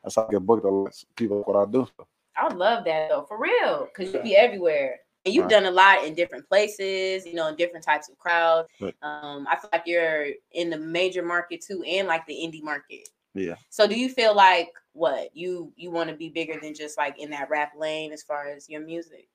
that's 0.03 0.15
how 0.15 0.27
I 0.27 0.31
get 0.31 0.45
booked. 0.45 0.65
A 0.65 0.69
lot. 0.69 1.03
People 1.15 1.43
what 1.43 1.67
I 1.67 1.69
do. 1.71 1.87
So, 1.97 2.07
I 2.37 2.53
love 2.53 2.85
that 2.85 3.09
though, 3.09 3.25
for 3.27 3.39
real, 3.39 3.87
because 3.93 4.13
you 4.13 4.21
be 4.21 4.35
everywhere. 4.35 4.99
And 5.25 5.35
you've 5.35 5.43
Right. 5.43 5.51
done 5.51 5.65
a 5.65 5.71
lot 5.71 6.03
in 6.03 6.15
different 6.15 6.47
places, 6.47 7.27
you 7.27 7.33
know, 7.35 7.47
in 7.47 7.55
different 7.55 7.85
types 7.85 8.09
of 8.09 8.17
crowds. 8.17 8.67
Right. 8.81 8.95
Um, 9.03 9.45
I 9.47 9.55
feel 9.55 9.69
like 9.71 9.83
you're 9.85 10.27
in 10.53 10.69
the 10.71 10.77
major 10.79 11.21
market 11.21 11.61
too, 11.61 11.83
and 11.83 12.07
like 12.07 12.25
the 12.25 12.33
indie 12.33 12.63
market. 12.63 13.07
yeah. 13.35 13.55
So, 13.69 13.85
do 13.85 13.99
you 13.99 14.09
feel 14.09 14.33
like 14.35 14.69
what 14.93 15.35
you 15.35 15.71
you 15.75 15.91
want 15.91 16.09
to 16.09 16.15
be 16.15 16.29
bigger 16.29 16.59
than 16.59 16.73
just 16.73 16.97
like 16.97 17.19
in 17.19 17.29
that 17.31 17.49
rap 17.49 17.73
lane 17.77 18.11
as 18.11 18.23
far 18.23 18.47
as 18.47 18.67
your 18.69 18.81
music? 18.81 19.27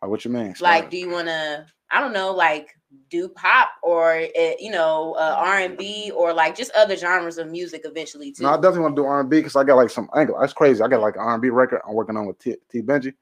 What 0.00 0.24
you 0.24 0.30
mean? 0.30 0.54
Like, 0.60 0.90
do 0.90 0.96
you 0.96 1.10
want 1.10 1.26
to? 1.28 1.66
I 1.90 2.00
don't 2.00 2.12
know, 2.12 2.32
like 2.32 2.68
do 3.08 3.28
pop 3.28 3.70
or 3.82 4.12
uh, 4.14 4.52
you 4.58 4.70
know 4.70 5.14
uh, 5.18 5.34
R 5.38 5.58
and 5.58 5.76
B 5.76 6.12
or 6.14 6.32
like 6.32 6.56
just 6.56 6.70
other 6.72 6.96
genres 6.96 7.38
of 7.38 7.48
music 7.48 7.82
eventually 7.84 8.32
too. 8.32 8.42
No, 8.42 8.50
I 8.50 8.56
definitely 8.56 8.80
want 8.80 8.96
to 8.96 9.02
do 9.02 9.06
R 9.06 9.20
and 9.20 9.30
B 9.30 9.38
because 9.38 9.56
I 9.56 9.64
got 9.64 9.76
like 9.76 9.90
some 9.90 10.08
angle. 10.16 10.38
That's 10.40 10.52
crazy. 10.52 10.82
I 10.82 10.88
got 10.88 11.00
like 11.00 11.14
an 11.16 11.22
R 11.22 11.34
and 11.34 11.42
B 11.42 11.50
record 11.50 11.80
I'm 11.86 11.94
working 11.94 12.16
on 12.16 12.26
with 12.26 12.38
T, 12.38 12.56
T 12.70 12.82
Benji. 12.82 13.14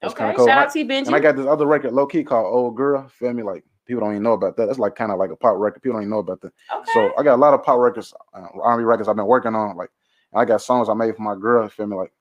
That's 0.00 0.14
okay, 0.14 0.32
cool. 0.36 0.46
shout 0.46 0.58
I- 0.58 0.64
out 0.64 0.72
to 0.72 0.84
Benji. 0.84 1.06
And 1.06 1.16
I 1.16 1.20
got 1.20 1.36
this 1.36 1.46
other 1.46 1.66
record, 1.66 1.92
low 1.92 2.06
key, 2.06 2.22
called 2.22 2.46
Old 2.46 2.76
Girl. 2.76 3.08
Feel 3.08 3.32
me? 3.32 3.42
Like 3.42 3.64
people 3.86 4.00
don't 4.02 4.12
even 4.12 4.22
know 4.22 4.32
about 4.32 4.56
that. 4.56 4.66
That's 4.66 4.78
like 4.78 4.94
kind 4.94 5.10
of 5.10 5.18
like 5.18 5.30
a 5.30 5.36
pop 5.36 5.56
record. 5.56 5.82
People 5.82 5.94
don't 5.94 6.02
even 6.02 6.10
know 6.10 6.18
about 6.18 6.40
that. 6.42 6.52
okay. 6.74 6.90
So 6.92 7.12
I 7.18 7.22
got 7.22 7.34
a 7.34 7.40
lot 7.40 7.54
of 7.54 7.62
pop 7.62 7.78
records, 7.78 8.12
uh, 8.34 8.46
R&B 8.62 8.84
records 8.84 9.08
I've 9.08 9.16
been 9.16 9.26
working 9.26 9.54
on. 9.54 9.76
Like 9.76 9.90
I 10.34 10.44
got 10.44 10.62
songs 10.62 10.88
I 10.88 10.94
made 10.94 11.16
for 11.16 11.22
my 11.22 11.34
girl. 11.34 11.68
Feel 11.68 11.86
me? 11.86 11.96
Like 11.96 12.12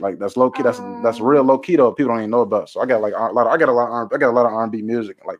like 0.00 0.18
that's 0.18 0.36
low 0.36 0.50
key. 0.50 0.62
That's 0.62 0.78
that's 1.02 1.20
real 1.20 1.42
low 1.42 1.58
key 1.58 1.76
though. 1.76 1.92
People 1.92 2.12
don't 2.12 2.20
even 2.20 2.30
know 2.30 2.40
about. 2.40 2.70
So 2.70 2.80
I 2.80 2.86
got 2.86 3.02
like 3.02 3.12
a 3.14 3.32
lot. 3.32 3.46
Of, 3.46 3.52
I 3.52 3.56
got 3.58 3.68
a 3.68 3.72
lot. 3.72 4.04
Of, 4.04 4.12
I 4.12 4.16
got 4.16 4.30
a 4.30 4.36
lot 4.36 4.46
of 4.46 4.52
R&B 4.52 4.80
music. 4.82 5.18
Like 5.26 5.38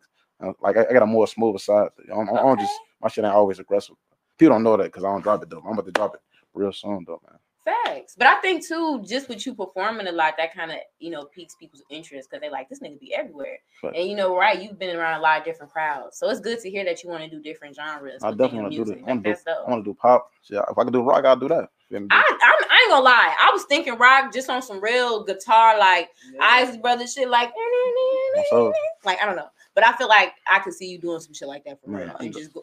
like 0.61 0.76
I, 0.76 0.87
I 0.88 0.92
got 0.92 1.02
a 1.02 1.06
more 1.06 1.26
smoother 1.26 1.58
side. 1.58 1.88
I'm, 2.12 2.28
I'm 2.28 2.58
just 2.58 2.72
my 3.00 3.08
shit 3.08 3.25
ain't 3.25 3.34
always 3.34 3.58
aggressive. 3.58 3.96
People 4.38 4.54
don't 4.54 4.62
know 4.62 4.76
that 4.76 4.84
because 4.84 5.04
I 5.04 5.08
don't 5.08 5.22
drop 5.22 5.42
it 5.42 5.50
though. 5.50 5.62
I'm 5.64 5.72
about 5.72 5.87
to 5.87 5.92
drop 5.92 6.14
it 6.14 6.20
real 6.54 6.72
soon 6.72 7.04
though, 7.06 7.20
man. 7.28 7.38
Facts. 7.64 8.16
But 8.18 8.26
I 8.26 8.40
think 8.40 8.66
too, 8.66 9.04
just 9.06 9.28
with 9.28 9.46
you 9.46 9.54
performing 9.54 10.08
a 10.08 10.12
lot, 10.12 10.34
that 10.37 10.52
kind 10.52 10.72
of 10.72 10.78
you 10.99 11.11
know 11.11 11.25
piques 11.26 11.54
people's 11.54 11.82
interest 11.90 12.28
because 12.28 12.40
they 12.40 12.50
like 12.50 12.68
this 12.68 12.80
nigga 12.80 12.99
be 12.99 13.14
everywhere. 13.14 13.58
Facts. 13.80 13.94
And 13.96 14.08
you 14.08 14.16
know, 14.16 14.37
right? 14.37 14.61
You've 14.61 14.78
been 14.80 14.96
around 14.96 15.20
a 15.20 15.22
lot 15.22 15.38
of 15.38 15.44
different 15.44 15.72
crowds, 15.72 16.18
so 16.18 16.28
it's 16.28 16.40
good 16.40 16.58
to 16.61 16.70
hear 16.70 16.84
that 16.84 17.04
you 17.04 17.11
want 17.11 17.22
to 17.22 17.30
do 17.30 17.40
different 17.40 17.76
genres. 17.76 18.22
I 18.25 18.30
definitely 18.30 18.61
want 18.62 18.72
to 18.72 18.76
do 18.78 18.84
music. 18.84 19.04
that. 19.06 19.11
I 19.11 19.14
Like, 19.14 19.25
want 19.25 19.25
to 19.25 19.44
do. 19.44 19.50
I 19.66 19.70
want 19.70 19.84
to 19.84 19.90
do 19.90 19.94
pop. 19.94 20.30
Shit, 20.42 20.64
if 20.70 20.76
I 20.78 20.84
could 20.84 20.92
do 20.92 21.02
rock, 21.02 21.25
I'll 21.25 21.37
do 21.37 21.49
that. 21.49 21.68
I, 21.94 21.96
I'm, 21.96 22.06
I 22.11 22.80
ain't 22.82 22.90
gonna 22.90 23.04
lie. 23.04 23.37
I 23.40 23.50
was 23.52 23.64
thinking 23.64 23.96
rock 23.99 24.32
just 24.32 24.49
on 24.50 24.62
some 24.62 24.80
real 24.80 25.22
guitar, 25.25 25.78
like 25.78 26.08
Isley 26.40 26.78
Brothers 26.78 27.12
shit, 27.12 27.28
like 27.28 27.52
So 28.50 28.72
like 29.04 29.20
I 29.20 29.26
don't 29.26 29.37
know. 29.37 29.49
But 29.75 29.87
I 29.87 29.97
feel 29.97 30.09
like 30.09 30.35
I 30.50 30.59
could 30.59 30.75
see 30.75 30.87
you 30.91 30.99
doing 30.99 31.21
some 31.21 31.33
shit 31.35 31.49
like 31.49 31.64
that 31.64 31.81
for 31.83 31.91
real 31.91 32.11
I 32.19 32.25
and 32.25 32.33
just 32.35 32.52
go. 32.52 32.62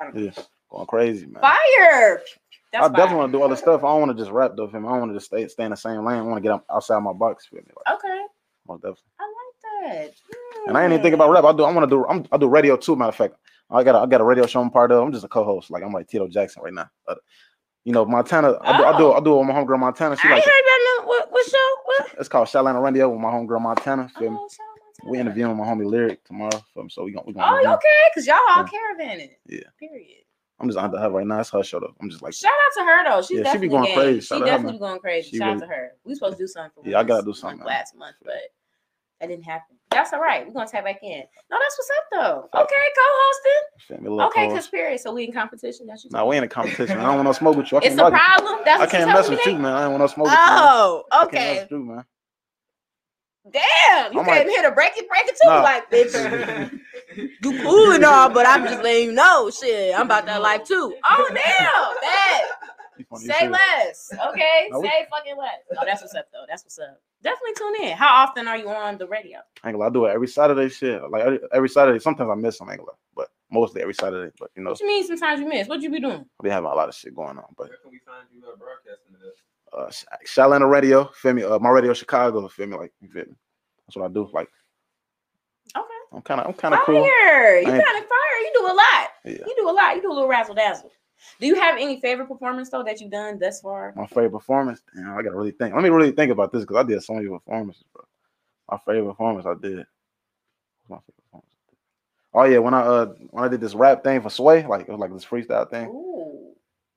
I 0.00 0.04
don't 0.04 0.14
know. 0.16 0.22
yeah, 0.22 0.42
going 0.70 0.86
crazy, 0.86 1.26
man. 1.26 1.42
Fire. 1.42 2.20
That's 2.72 2.84
I 2.84 2.88
definitely 2.88 3.08
fire. 3.08 3.16
want 3.16 3.32
to 3.32 3.38
do 3.38 3.42
other 3.42 3.56
stuff. 3.56 3.80
I 3.82 3.88
don't 3.88 4.00
want 4.00 4.16
to 4.16 4.22
just 4.22 4.30
rap 4.30 4.52
though. 4.56 4.68
Me? 4.68 4.78
I 4.78 4.80
want 4.98 5.10
to 5.10 5.14
just 5.16 5.26
stay 5.26 5.46
stay 5.48 5.64
in 5.64 5.70
the 5.70 5.76
same 5.76 6.04
lane. 6.04 6.18
I 6.18 6.22
want 6.22 6.42
to 6.42 6.48
get 6.48 6.60
outside 6.70 7.00
my 7.00 7.12
box. 7.12 7.46
Feel 7.46 7.60
me? 7.60 7.66
Like, 7.86 7.96
Okay, 7.96 8.22
most 8.68 8.82
definitely. 8.82 9.02
I 9.18 9.24
like 9.24 10.06
that. 10.06 10.12
And 10.68 10.78
I 10.78 10.84
ain't 10.84 10.92
even 10.92 11.02
think 11.02 11.14
about 11.14 11.30
rap. 11.30 11.44
I 11.44 11.52
do. 11.52 11.64
I 11.64 11.72
want 11.72 11.88
to 11.88 11.96
do. 11.96 12.06
I'm, 12.06 12.24
I 12.30 12.36
do 12.36 12.46
radio 12.48 12.76
too. 12.76 12.94
Matter 12.94 13.08
of 13.08 13.16
fact, 13.16 13.34
I 13.70 13.82
got. 13.82 13.96
A, 13.96 13.98
I 13.98 14.06
got 14.06 14.20
a 14.20 14.24
radio 14.24 14.46
show 14.46 14.60
I'm 14.60 14.70
part 14.70 14.92
of. 14.92 15.02
I'm 15.02 15.12
just 15.12 15.24
a 15.24 15.28
co-host. 15.28 15.70
Like 15.70 15.82
I'm 15.82 15.92
like 15.92 16.06
Tito 16.06 16.28
Jackson 16.28 16.62
right 16.62 16.72
now. 16.72 16.88
But, 17.06 17.18
you 17.84 17.92
know, 17.92 18.04
Montana. 18.04 18.56
I 18.60 18.76
do. 18.76 18.84
I 18.84 18.98
do. 18.98 19.04
Oh. 19.06 19.12
I 19.14 19.20
do 19.20 19.34
it 19.34 19.38
with 19.38 19.46
my 19.48 19.54
homegirl 19.54 19.78
Montana. 19.80 20.16
She 20.16 20.28
I 20.28 20.32
like. 20.34 20.44
heard 20.44 20.50
about 20.50 21.02
no 21.02 21.08
what, 21.08 21.32
what 21.32 21.46
show? 21.46 21.56
What? 21.86 22.14
It's 22.20 22.28
called 22.28 22.46
Shatlanta 22.48 22.80
Radio 22.82 23.08
with 23.08 23.20
my 23.20 23.30
homegirl 23.30 23.60
Montana. 23.60 24.08
Feel 24.18 24.30
me? 24.30 24.36
Oh, 24.38 24.48
to 24.48 24.56
We 25.04 25.18
interviewing 25.18 25.56
my 25.56 25.64
homie 25.66 25.86
Lyric 25.86 26.24
tomorrow. 26.24 26.62
So 26.88 27.04
we 27.04 27.12
gonna. 27.12 27.26
We 27.26 27.32
gonna 27.32 27.46
Oh, 27.46 27.74
okay, 27.74 27.88
because 28.12 28.26
y'all 28.26 28.38
all 28.50 28.64
caravanning. 28.64 29.30
Yeah. 29.46 29.60
Period. 29.78 30.24
I'm 30.58 30.68
just 30.68 30.78
under 30.78 30.98
her 30.98 31.10
right 31.10 31.26
now. 31.26 31.40
It's 31.40 31.50
her 31.50 31.62
show 31.62 31.80
though. 31.80 31.94
I'm 32.02 32.10
just 32.10 32.22
like. 32.22 32.34
Shout 32.34 32.50
out 32.50 32.80
to 32.80 32.84
her 32.84 33.04
though. 33.10 33.22
She's 33.22 33.38
Yeah, 33.38 33.52
she 33.52 33.58
be 33.58 33.68
definitely 33.68 33.68
going 33.68 33.84
game. 33.84 33.94
crazy. 33.94 34.20
She 34.20 34.26
Shout 34.26 34.36
out 34.36 34.44
to 34.44 34.50
her, 34.50 34.56
definitely 34.56 34.78
going 34.78 34.98
crazy. 35.00 35.30
She 35.30 35.36
Shout 35.38 35.48
out 35.54 35.58
to 35.60 35.66
her. 35.66 35.92
We 36.04 36.14
supposed 36.14 36.36
to 36.36 36.42
do 36.42 36.46
something. 36.46 36.84
For 36.84 36.90
Yeah, 36.90 37.00
I 37.00 37.04
gotta 37.04 37.24
do 37.24 37.32
something, 37.32 37.64
last 37.66 37.96
month, 37.96 38.16
but 38.22 38.34
that 39.20 39.28
didn't 39.28 39.44
happen. 39.44 39.76
That's 39.90 40.12
all 40.12 40.20
right. 40.20 40.46
We're 40.46 40.52
gonna 40.52 40.68
tap 40.68 40.84
back 40.84 41.02
in. 41.02 41.22
No, 41.50 41.56
that's 41.60 41.78
what's 41.78 41.90
up 41.98 42.04
though. 42.52 42.60
Okay, 42.60 42.74
co-hosting. 42.96 43.86
Feel 43.88 43.98
me? 43.98 44.06
A 44.06 44.10
little 44.10 44.26
Okay, 44.28 44.44
co-host. 44.46 44.56
cause 44.66 44.68
period. 44.68 45.00
So 45.00 45.12
we 45.14 45.24
in 45.24 45.32
competition. 45.32 45.86
That's 45.86 46.04
you. 46.04 46.10
Nah, 46.12 46.26
we 46.26 46.36
ain't 46.36 46.44
a 46.44 46.48
competition. 46.48 46.98
I 46.98 47.04
don't 47.04 47.16
want 47.16 47.24
no 47.26 47.32
smoke 47.32 47.56
with 47.56 47.72
you. 47.72 47.78
I 47.78 47.80
It's 47.84 47.94
a 47.98 48.10
problem. 48.10 48.60
That's 48.64 48.82
I 48.82 48.86
can't 48.86 49.10
mess 49.10 49.28
with 49.30 49.44
you, 49.46 49.54
man. 49.54 49.72
I 49.72 49.80
don't 49.82 49.92
want 49.92 50.00
no 50.02 50.06
smoke 50.08 50.26
with 50.26 50.32
you. 50.32 50.38
man. 50.38 50.58
Oh, 50.62 51.04
I 51.10 51.16
can't 51.26 51.32
mess 51.32 51.58
okay. 51.64 51.66
you, 51.70 51.84
man. 51.84 52.04
Damn, 53.50 54.12
you 54.12 54.20
I'm 54.20 54.26
came 54.26 54.34
like- 54.34 54.48
here 54.48 54.62
to 54.62 54.70
break 54.72 54.92
it, 54.96 55.08
break 55.08 55.24
it 55.26 55.36
too. 55.42 55.48
Nah. 55.48 55.62
Like, 55.62 55.90
bitch, 55.90 56.80
you 57.42 57.62
cool 57.62 57.92
and 57.92 58.04
all, 58.04 58.28
but 58.28 58.46
I'm 58.46 58.64
just 58.64 58.82
letting 58.82 59.06
you 59.06 59.12
know, 59.12 59.50
shit. 59.50 59.94
I'm 59.94 60.02
about 60.06 60.26
that 60.26 60.42
life 60.42 60.64
too. 60.64 60.94
Oh 61.08 61.26
damn, 61.28 62.00
bad. 62.02 62.44
You 62.98 63.04
funny 63.08 63.24
as 63.30 63.36
Say 63.38 63.44
hell. 63.44 63.50
less, 63.52 64.12
okay? 64.28 64.68
No, 64.70 64.82
Say 64.82 65.06
fucking 65.10 65.36
less. 65.38 65.56
No, 65.72 65.80
that's 65.86 66.02
what's 66.02 66.14
up 66.14 66.26
though. 66.32 66.44
That's 66.48 66.64
what's 66.64 66.78
up. 66.78 67.00
Definitely 67.22 67.54
tune 67.56 67.88
in. 67.90 67.96
How 67.96 68.24
often 68.24 68.46
are 68.46 68.58
you 68.58 68.68
on 68.68 68.98
the 68.98 69.06
radio? 69.08 69.38
I 69.64 69.68
ain't 69.68 69.78
gonna 69.78 69.88
I 69.88 69.90
do 69.92 70.04
it 70.04 70.10
every 70.10 70.28
Saturday. 70.28 70.68
Shit, 70.68 71.00
like 71.10 71.22
every, 71.22 71.38
every 71.52 71.68
Saturday. 71.70 71.98
Sometimes 71.98 72.28
I 72.30 72.34
miss 72.34 72.58
some, 72.58 72.68
I 72.68 72.72
ain't 72.72 72.80
gonna 72.80 72.92
but 73.16 73.28
mostly 73.50 73.80
every 73.80 73.94
Saturday. 73.94 74.32
But 74.38 74.50
you 74.54 74.62
know, 74.62 74.70
What 74.70 74.80
you 74.80 74.86
mean? 74.86 75.06
Sometimes 75.06 75.40
you 75.40 75.48
miss. 75.48 75.66
What 75.66 75.80
you 75.80 75.90
be 75.90 75.98
doing? 76.00 76.26
I 76.40 76.42
be 76.44 76.50
having 76.50 76.70
a 76.70 76.74
lot 76.74 76.90
of 76.90 76.94
shit 76.94 77.14
going 77.16 77.38
on. 77.38 77.46
But 77.56 77.68
Where 77.70 77.78
can 77.82 77.90
we 77.90 78.00
find 78.04 78.26
you 78.34 78.42
uh, 78.46 78.56
broadcasting 78.56 79.14
this? 79.14 79.40
Uh, 79.76 79.90
Sh- 79.90 80.04
Shatlanta 80.26 80.68
Radio, 80.70 81.04
feel 81.14 81.32
me? 81.34 81.42
Uh, 81.42 81.58
my 81.58 81.70
radio 81.70 81.92
Chicago, 81.94 82.46
feel 82.48 82.66
me? 82.66 82.76
Like, 82.76 82.92
you 83.00 83.08
feel 83.08 83.24
me? 83.26 83.34
That's 83.86 83.96
what 83.96 84.10
I 84.10 84.12
do. 84.12 84.28
Like, 84.32 84.48
Okay. 85.76 85.86
I'm 86.12 86.22
kind 86.22 86.40
of, 86.40 86.46
I'm 86.48 86.52
kind 86.54 86.74
of 86.74 86.80
Fire. 86.80 86.86
cool. 86.86 87.04
You 87.04 87.64
kinda 87.66 87.84
fire. 87.84 88.38
You 88.42 88.50
do 88.54 88.62
a 88.66 88.74
lot. 88.74 89.08
Yeah. 89.24 89.32
You 89.46 89.54
do 89.56 89.70
a 89.70 89.72
lot. 89.72 89.94
You 89.96 90.02
do 90.02 90.10
a 90.10 90.14
little 90.14 90.28
razzle 90.28 90.54
dazzle. 90.56 90.90
Do 91.38 91.46
you 91.46 91.54
have 91.54 91.76
any 91.78 92.00
favorite 92.00 92.26
performance 92.28 92.70
though 92.70 92.82
that 92.82 93.00
you've 93.00 93.10
done 93.10 93.38
thus 93.38 93.60
far? 93.60 93.92
My 93.94 94.06
favorite 94.06 94.30
performance. 94.30 94.80
Damn, 94.94 95.16
I 95.16 95.22
gotta 95.22 95.36
really 95.36 95.52
think. 95.52 95.74
Let 95.74 95.82
me 95.84 95.90
really 95.90 96.10
think 96.12 96.32
about 96.32 96.50
this 96.52 96.62
because 96.62 96.78
I 96.78 96.82
did 96.82 97.02
so 97.02 97.12
many 97.14 97.28
performances, 97.28 97.84
bro. 97.92 98.04
My 98.70 98.78
favorite 98.78 99.10
performance 99.10 99.46
I 99.46 99.54
did. 99.54 99.86
What's 100.86 100.88
my 100.88 100.96
favorite 100.96 101.22
performance? 101.30 101.54
Oh 102.32 102.44
yeah, 102.44 102.58
when 102.58 102.74
I 102.74 102.80
uh 102.80 103.06
when 103.30 103.44
I 103.44 103.48
did 103.48 103.60
this 103.60 103.74
rap 103.74 104.02
thing 104.02 104.20
for 104.22 104.30
Sway, 104.30 104.66
like 104.66 104.82
it 104.88 104.90
was 104.90 104.98
like 104.98 105.12
this 105.12 105.24
freestyle 105.24 105.68
thing. 105.70 105.88
Ooh, 105.88 106.09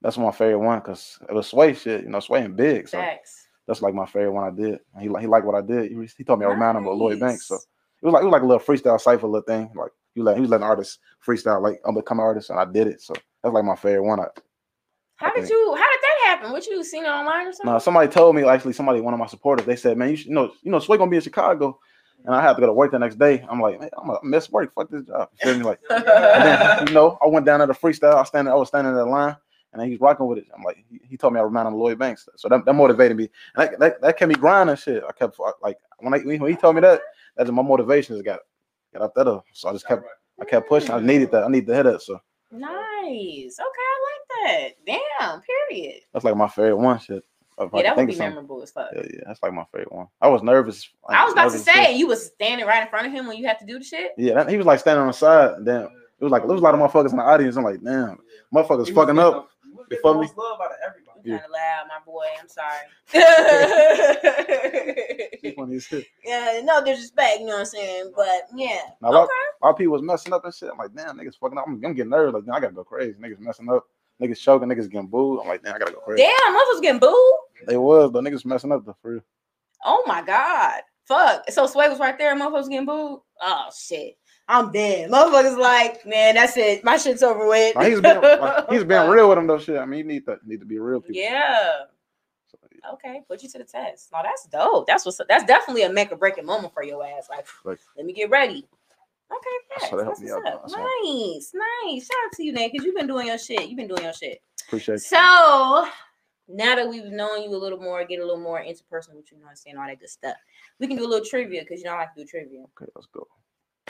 That's 0.03 0.17
my 0.17 0.31
favorite 0.31 0.59
one 0.59 0.79
because 0.79 1.17
it 1.27 1.33
was 1.33 1.47
Sway 1.47 1.73
shit, 1.73 2.03
you 2.03 2.09
know, 2.09 2.19
Sway 2.19 2.43
and 2.43 2.57
Big. 2.57 2.89
So 2.89 2.97
facts. 2.97 3.47
that's 3.65 3.81
like 3.81 3.93
my 3.93 4.05
favorite 4.05 4.33
one 4.33 4.43
I 4.43 4.55
did. 4.55 4.79
He 4.99 5.07
like 5.07 5.21
he 5.21 5.27
liked 5.27 5.45
what 5.45 5.55
I 5.55 5.61
did. 5.61 5.89
He, 5.89 6.09
he 6.17 6.23
told 6.25 6.39
me 6.39 6.45
I 6.45 6.49
remind 6.49 6.77
him 6.77 6.85
of 6.85 6.97
Lloyd 6.97 7.21
Banks. 7.21 7.47
So 7.47 7.55
it 7.55 8.05
was 8.05 8.13
like 8.13 8.21
it 8.21 8.25
was 8.25 8.33
like 8.33 8.41
a 8.41 8.45
little 8.45 8.63
freestyle 8.63 8.99
cipher 8.99 9.27
little 9.27 9.45
thing. 9.45 9.71
Like 9.73 9.91
you 10.13 10.23
let 10.23 10.35
he 10.35 10.41
was 10.41 10.49
letting 10.49 10.65
artists 10.65 10.99
freestyle 11.25 11.61
like 11.61 11.79
I'm 11.85 11.95
become 11.95 12.19
an 12.19 12.25
artist 12.25 12.49
and 12.49 12.59
I 12.59 12.65
did 12.65 12.87
it. 12.87 13.01
So 13.01 13.13
that's 13.41 13.53
like 13.53 13.63
my 13.63 13.77
favorite 13.77 14.03
one. 14.03 14.19
I, 14.19 14.25
How 15.15 15.33
did 15.33 15.49
you? 15.49 15.73
How 15.73 15.91
did 15.91 16.01
that 16.01 16.21
happen? 16.25 16.51
What 16.51 16.67
you 16.67 16.83
seen 16.83 17.05
it 17.05 17.09
online 17.09 17.47
or 17.47 17.53
something? 17.53 17.71
no, 17.71 17.79
somebody 17.79 18.11
told 18.11 18.35
me 18.35 18.43
actually 18.43 18.73
somebody 18.73 18.99
one 18.99 19.13
of 19.13 19.21
my 19.21 19.27
supporters. 19.27 19.65
They 19.65 19.77
said, 19.77 19.97
man, 19.97 20.09
you 20.09 20.17
should, 20.17 20.27
you 20.27 20.33
know 20.33 20.51
you 20.63 20.71
know 20.71 20.79
Sway 20.79 20.97
gonna 20.97 21.09
be 21.09 21.15
in 21.15 21.23
Chicago, 21.23 21.79
and 22.25 22.35
I 22.35 22.41
had 22.41 22.55
to 22.55 22.59
go 22.59 22.67
to 22.67 22.73
work 22.73 22.91
the 22.91 22.99
next 22.99 23.17
day. 23.17 23.45
I'm 23.49 23.61
like, 23.61 23.79
man, 23.79 23.89
I'm 23.97 24.07
gonna 24.07 24.19
miss 24.21 24.51
work. 24.51 24.73
Fuck 24.75 24.89
this 24.89 25.03
job. 25.03 25.29
You 25.41 25.51
feel 25.51 25.59
me? 25.59 25.63
Like, 25.63 25.79
and 25.89 26.03
then, 26.05 26.87
you 26.87 26.93
know, 26.93 27.17
I 27.23 27.27
went 27.27 27.45
down 27.45 27.65
to 27.65 27.67
freestyle. 27.67 28.15
I 28.15 28.19
was 28.19 28.27
standing, 28.27 28.51
I 28.51 28.55
was 28.55 28.67
standing 28.67 28.91
in 28.91 28.97
the 28.97 29.05
line, 29.05 29.37
and 29.73 29.81
then 29.81 29.89
he 29.89 29.97
rocking 29.97 30.27
with 30.27 30.38
it. 30.38 30.45
I'm 30.55 30.63
like, 30.63 30.77
he, 30.89 31.01
he 31.03 31.17
told 31.17 31.33
me 31.33 31.39
I 31.39 31.43
remind 31.43 31.67
him 31.67 31.73
of 31.73 31.79
Lloyd 31.79 31.99
Banks. 31.99 32.29
So 32.36 32.47
that, 32.47 32.63
that 32.63 32.73
motivated 32.73 33.17
me. 33.17 33.29
And 33.55 33.69
that, 33.69 33.79
that, 33.79 34.01
that 34.01 34.17
kept 34.17 34.29
me 34.29 34.36
grinding. 34.36 34.75
Shit, 34.75 35.03
I 35.07 35.12
kept 35.12 35.38
like 35.62 35.77
when 35.99 36.13
I 36.13 36.19
when 36.19 36.49
he 36.49 36.55
told 36.55 36.75
me 36.75 36.81
that, 36.81 37.01
that's 37.36 37.49
my 37.51 37.62
motivation 37.63 38.15
just 38.15 38.25
got 38.25 38.39
got 38.93 39.01
out 39.03 39.15
there. 39.15 39.41
So 39.53 39.69
I 39.69 39.73
just 39.73 39.88
kept 39.88 40.05
I 40.39 40.45
kept 40.45 40.69
pushing. 40.69 40.91
I 40.91 40.99
needed 40.99 41.31
that. 41.31 41.43
I 41.43 41.47
need 41.49 41.67
to 41.67 41.75
hit 41.75 41.86
it. 41.88 42.01
So 42.01 42.19
nice. 42.51 43.57
Okay, 43.59 43.81
I 43.81 43.99
like 44.09 44.75
that. 44.86 45.01
Damn. 45.19 45.41
Period. 45.41 46.01
that's 46.13 46.23
like 46.23 46.36
my 46.36 46.47
favorite 46.47 46.77
one. 46.77 46.99
Shit. 46.99 47.23
If 47.59 47.69
Yeah, 47.73 47.83
that 47.83 47.97
would 47.97 48.07
be 48.07 48.13
something. 48.13 48.29
memorable 48.29 48.63
as 48.63 48.71
fuck. 48.71 48.89
Yeah, 48.95 49.03
yeah, 49.13 49.19
that's 49.27 49.41
like 49.43 49.53
my 49.53 49.65
favorite 49.71 49.91
one. 49.91 50.07
I 50.21 50.27
was 50.27 50.41
nervous. 50.41 50.89
I 51.07 51.23
was 51.23 51.33
about 51.33 51.43
to 51.43 51.47
nervous 51.49 51.67
as 51.67 51.73
shit. 51.73 51.86
say 51.86 51.97
you 51.97 52.07
was 52.07 52.25
standing 52.25 52.65
right 52.65 52.81
in 52.81 52.89
front 52.89 53.05
of 53.05 53.13
him 53.13 53.27
when 53.27 53.38
you 53.38 53.45
had 53.45 53.59
to 53.59 53.65
do 53.65 53.77
the 53.77 53.86
shit. 53.86 54.12
Yeah, 54.17 54.36
that, 54.36 54.49
he 54.49 54.57
was 54.57 54.65
like 54.65 54.79
standing 54.79 55.01
on 55.01 55.07
the 55.07 55.13
side, 55.13 55.63
Damn, 55.63 55.83
it 55.83 56.23
was 56.23 56.31
like 56.31 56.41
there 56.43 56.51
was 56.51 56.62
a 56.62 56.63
lot 56.63 56.73
of 56.73 56.79
motherfuckers 56.79 57.12
in 57.12 57.17
the 57.17 57.23
audience. 57.23 57.55
I'm 57.55 57.63
like, 57.63 57.83
damn, 57.83 58.17
motherfuckers 58.53 58.93
fucking 58.93 59.19
up. 59.19 59.49
You 59.93 59.99
feel 60.01 60.19
me? 60.19 60.27
Love 60.38 60.60
out 60.62 60.71
of 60.71 60.77
everybody. 60.86 61.19
Yeah. 61.23 61.38
kind 61.38 61.45
of 61.45 61.51
loud, 61.51 61.88
my 61.88 61.99
boy. 62.06 62.25
I'm 62.39 62.49
sorry. 62.49 62.86
funny 65.56 65.75
as 65.75 65.84
shit. 65.84 66.06
yeah, 66.25 66.62
no 66.63 66.84
disrespect, 66.84 67.39
you 67.39 67.45
know 67.45 67.53
what 67.53 67.60
I'm 67.60 67.65
saying? 67.65 68.12
But 68.15 68.47
yeah. 68.56 68.79
Now, 69.01 69.10
a 69.10 69.12
lot, 69.12 69.23
Okay. 69.23 69.32
a 69.62 69.65
lot 69.65 69.71
of 69.71 69.77
people 69.77 69.93
was 69.93 70.01
messing 70.01 70.34
up 70.34 70.45
and 70.45 70.53
shit. 70.53 70.69
I'm 70.71 70.77
like, 70.77 70.93
damn, 70.95 71.17
niggas 71.17 71.38
fucking 71.39 71.58
up. 71.58 71.65
I'm, 71.67 71.84
I'm 71.86 71.93
getting 71.93 72.10
nervous. 72.10 72.34
Like, 72.34 72.45
damn, 72.45 72.56
I 72.56 72.60
gotta 72.60 72.73
go 72.73 72.84
crazy. 72.84 73.13
Niggas 73.19 73.39
messing 73.39 73.69
up. 73.69 73.86
Niggas 74.21 74.39
choking. 74.39 74.69
Niggas 74.69 74.89
getting 74.89 75.08
booed. 75.08 75.41
I'm 75.41 75.47
like, 75.47 75.63
damn, 75.63 75.75
I 75.75 75.79
gotta 75.79 75.93
go 75.93 75.99
crazy. 75.99 76.23
Damn, 76.23 76.56
motherfuckers 76.56 76.82
getting 76.82 76.99
booed. 76.99 77.34
They 77.67 77.77
was, 77.77 78.12
but 78.12 78.23
niggas 78.23 78.45
messing 78.45 78.71
up 78.71 78.86
though, 78.86 78.95
for 79.01 79.12
real. 79.13 79.21
Oh 79.86 80.03
my 80.08 80.21
god. 80.21 80.82
Fuck. 81.06 81.49
So 81.51 81.67
Sway 81.67 81.89
was 81.89 81.99
right 81.99 82.17
there 82.17 82.32
and 82.32 82.41
motherfuckers 82.41 82.69
getting 82.69 82.86
booed. 82.86 83.19
Oh 83.41 83.65
shit. 83.77 84.15
I'm 84.47 84.71
dead. 84.71 85.10
Motherfuckers 85.10 85.58
like, 85.58 86.06
man, 86.06 86.36
that's 86.36 86.58
it. 86.58 86.84
My 86.84 86.97
shit's 86.97 87.23
over 87.23 87.47
with. 87.47 87.75
Like, 87.75 87.88
he's 87.89 88.01
been, 88.01 88.21
like, 88.21 88.69
he's 88.71 88.84
been 88.84 89.10
real 89.10 89.29
with 89.29 89.38
them 89.38 89.47
though. 89.47 89.58
Shit. 89.58 89.77
I 89.77 89.86
mean, 89.86 89.99
you 89.99 90.06
need 90.06 90.25
to 90.25 90.38
need 90.45 90.60
to 90.60 90.65
be 90.65 90.79
real 90.79 90.99
people. 90.99 91.15
Yeah. 91.15 91.71
So, 92.47 92.58
yeah. 92.71 92.91
Okay, 92.93 93.21
put 93.27 93.41
you 93.41 93.49
to 93.49 93.58
the 93.60 93.63
test. 93.63 94.10
No, 94.12 94.19
that's 94.23 94.45
dope. 94.47 94.86
That's 94.86 95.06
what's 95.06 95.19
that's 95.29 95.45
definitely 95.45 95.84
a 95.84 95.91
make 95.91 96.12
or 96.12 96.17
breaking 96.17 96.45
moment 96.45 96.73
for 96.73 96.84
your 96.84 97.06
ass. 97.06 97.27
Like, 97.29 97.47
Like- 97.63 97.79
let 97.95 98.06
me 98.06 98.13
get 98.13 98.29
ready. 98.29 98.67
Okay, 99.32 99.89
That's 99.89 99.91
what's 99.91 100.32
up. 100.32 100.69
Nice, 100.69 101.53
nice. 101.56 102.06
Shout 102.06 102.17
out 102.25 102.32
to 102.34 102.43
you, 102.43 102.53
Nate, 102.53 102.71
because 102.71 102.86
you've 102.86 102.95
been 102.95 103.08
doing 103.08 103.27
your 103.27 103.39
shit. 103.39 103.67
You've 103.67 103.77
been 103.77 103.88
doing 103.88 104.03
your 104.03 104.13
shit. 104.13 104.41
Appreciate 104.67 104.95
you. 104.95 104.99
So 104.99 105.88
now 106.47 106.75
that 106.75 106.88
we've 106.88 107.06
known 107.06 107.41
you 107.41 107.49
a 107.49 107.58
little 107.58 107.79
more, 107.79 108.03
get 108.06 108.19
a 108.19 108.25
little 108.25 108.41
more 108.41 108.60
interpersonal 108.62 109.15
with 109.15 109.32
you, 109.32 109.38
you 109.38 109.43
know, 109.43 109.49
saying 109.56 109.77
all 109.77 109.88
that 109.88 109.99
good 109.99 110.10
stuff. 110.10 110.36
We 110.79 110.88
can 110.88 110.97
do 110.97 111.06
a 111.06 111.08
little 111.08 111.25
trivia 111.25 111.62
because 111.62 111.79
you 111.79 111.86
know 111.86 111.93
I 111.93 111.99
like 112.01 112.13
to 112.15 112.21
do 112.21 112.27
trivia. 112.27 112.60
Okay, 112.79 112.91
let's 112.95 113.08
go. 113.08 113.27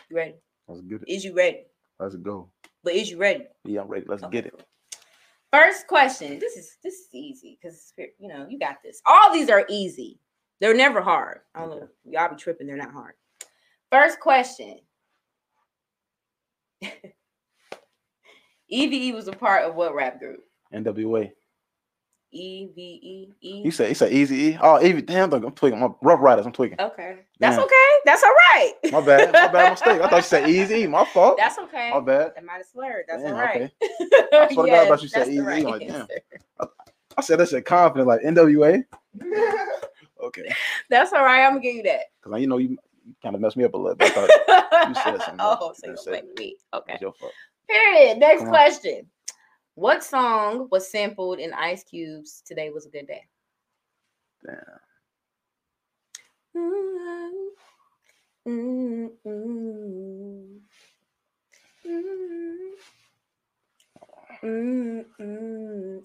You 0.09 0.17
ready? 0.17 0.35
Let's 0.67 0.81
get 0.81 1.01
it. 1.01 1.09
Is 1.11 1.25
you 1.25 1.35
ready? 1.35 1.63
Let's 1.99 2.15
go. 2.15 2.49
But 2.83 2.93
is 2.93 3.09
you 3.09 3.17
ready? 3.17 3.45
Yeah, 3.63 3.81
I'm 3.81 3.87
ready. 3.87 4.05
Let's 4.07 4.23
get 4.31 4.45
it. 4.45 4.53
First 5.51 5.87
question. 5.87 6.39
This 6.39 6.57
is 6.57 6.77
this 6.83 6.93
is 6.95 7.07
easy 7.13 7.59
because 7.61 7.93
you 8.19 8.27
know 8.27 8.47
you 8.49 8.57
got 8.59 8.77
this. 8.83 9.01
All 9.05 9.31
these 9.31 9.49
are 9.49 9.65
easy. 9.69 10.19
They're 10.59 10.73
never 10.73 11.01
hard. 11.01 11.41
I 11.53 11.59
don't 11.61 11.69
know. 11.69 11.87
Y'all 12.05 12.29
be 12.29 12.35
tripping. 12.35 12.67
They're 12.67 12.77
not 12.77 12.91
hard. 12.91 13.13
First 13.91 14.19
question. 14.19 14.79
EVE 18.69 19.13
was 19.13 19.27
a 19.27 19.33
part 19.33 19.63
of 19.63 19.75
what 19.75 19.93
rap 19.93 20.19
group? 20.19 20.39
NWA. 20.73 21.31
E 22.33 22.69
V 22.75 22.99
E 23.01 23.33
E. 23.41 23.61
You 23.63 23.71
said 23.71 23.87
he 23.87 23.93
said 23.93 24.11
Eazy 24.11 24.31
E. 24.31 24.57
Oh, 24.61 24.83
Evie, 24.83 25.01
damn, 25.01 25.31
I'm 25.33 25.51
tweaking. 25.51 25.79
My 25.79 25.89
Ruff 26.01 26.19
Ryders, 26.19 26.45
I'm 26.45 26.51
tweaking. 26.51 26.79
Okay, 26.79 27.17
that's 27.39 27.55
Damn. 27.55 27.65
okay. 27.65 27.89
That's 28.05 28.23
all 28.23 28.29
right. 28.29 28.73
My 28.91 29.01
bad. 29.01 29.31
My 29.33 29.47
bad 29.47 29.71
mistake. 29.71 30.01
I 30.01 30.09
thought 30.09 30.17
you 30.17 30.23
said 30.23 30.45
Eazy 30.45 30.83
E. 30.83 30.87
My 30.87 31.05
fault. 31.05 31.37
That's 31.37 31.57
okay. 31.59 31.91
My 31.91 31.99
bad. 31.99 32.33
That 32.35 32.45
might 32.45 32.57
have 32.57 32.65
slurred. 32.65 33.05
That's 33.07 33.23
Damn, 33.23 33.35
all 33.35 33.41
right. 33.41 33.71
I 33.81 34.49
swear 34.51 34.65
to 34.65 34.71
God, 34.71 34.71
I 34.71 34.87
thought 34.87 35.03
you 35.03 35.09
said 35.09 35.27
easy. 35.27 35.39
Right 35.39 35.63
like, 35.63 35.81
damn. 35.81 36.01
answer. 36.01 36.21
I 37.15 37.21
said 37.21 37.39
that 37.39 37.49
shit 37.49 37.65
confident, 37.65 38.07
like 38.07 38.21
NWA. 38.21 38.83
Okay. 40.23 40.49
That's 40.89 41.11
all 41.11 41.23
right. 41.23 41.43
I'm 41.43 41.51
gonna 41.51 41.61
give 41.61 41.75
you 41.75 41.83
that. 41.83 42.05
Because 42.23 42.39
you 42.39 42.47
know 42.47 42.57
you, 42.57 42.69
you 42.69 43.15
kind 43.21 43.35
of 43.35 43.41
messed 43.41 43.57
me 43.57 43.65
up 43.65 43.73
a 43.73 43.77
little 43.77 43.95
bit. 43.95 44.11
I 44.11 44.13
thought 44.13 44.29
it 44.29 44.41
oh, 45.39 45.73
something. 45.73 45.75
so 45.75 45.87
You 45.87 45.91
you 45.91 45.97
said 45.97 46.23
me. 46.37 46.55
Okay. 46.73 46.97
your 47.01 47.13
fault. 47.13 47.33
Period. 47.67 48.19
Next 48.19 48.39
Come 48.39 48.49
on. 48.49 48.53
Question. 49.75 49.81
What 49.81 50.03
song 50.03 50.67
was 50.71 50.89
sampled 50.89 51.39
in 51.39 51.53
Ice 51.53 51.83
Cube's 51.83 52.43
Today 52.45 52.69
Was 52.69 52.85
a 52.85 52.89
Good 52.89 53.07
Day? 53.07 53.25
Damn. 54.45 54.59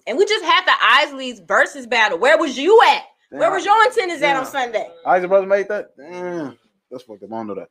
And 0.07 0.17
we 0.17 0.25
just 0.25 0.45
had 0.45 0.65
the 0.65 0.71
Isleys 0.81 1.45
Verzuz 1.45 1.89
battle. 1.89 2.17
Where 2.17 2.37
was 2.37 2.57
you 2.57 2.81
at? 2.89 3.03
Where 3.31 3.51
was 3.51 3.65
your 3.65 3.83
antennas 3.83 4.21
at 4.23 4.35
on 4.35 4.43
Damn. 4.43 4.51
Sunday? 4.51 4.89
Isley 5.05 5.27
Brothers 5.27 5.49
made 5.49 5.67
that? 5.67 5.95
Damn. 5.97 6.57
That's 6.89 7.03
fucked 7.03 7.23
up. 7.23 7.31
I 7.31 7.35
don't 7.35 7.47
know 7.47 7.55
that. 7.55 7.69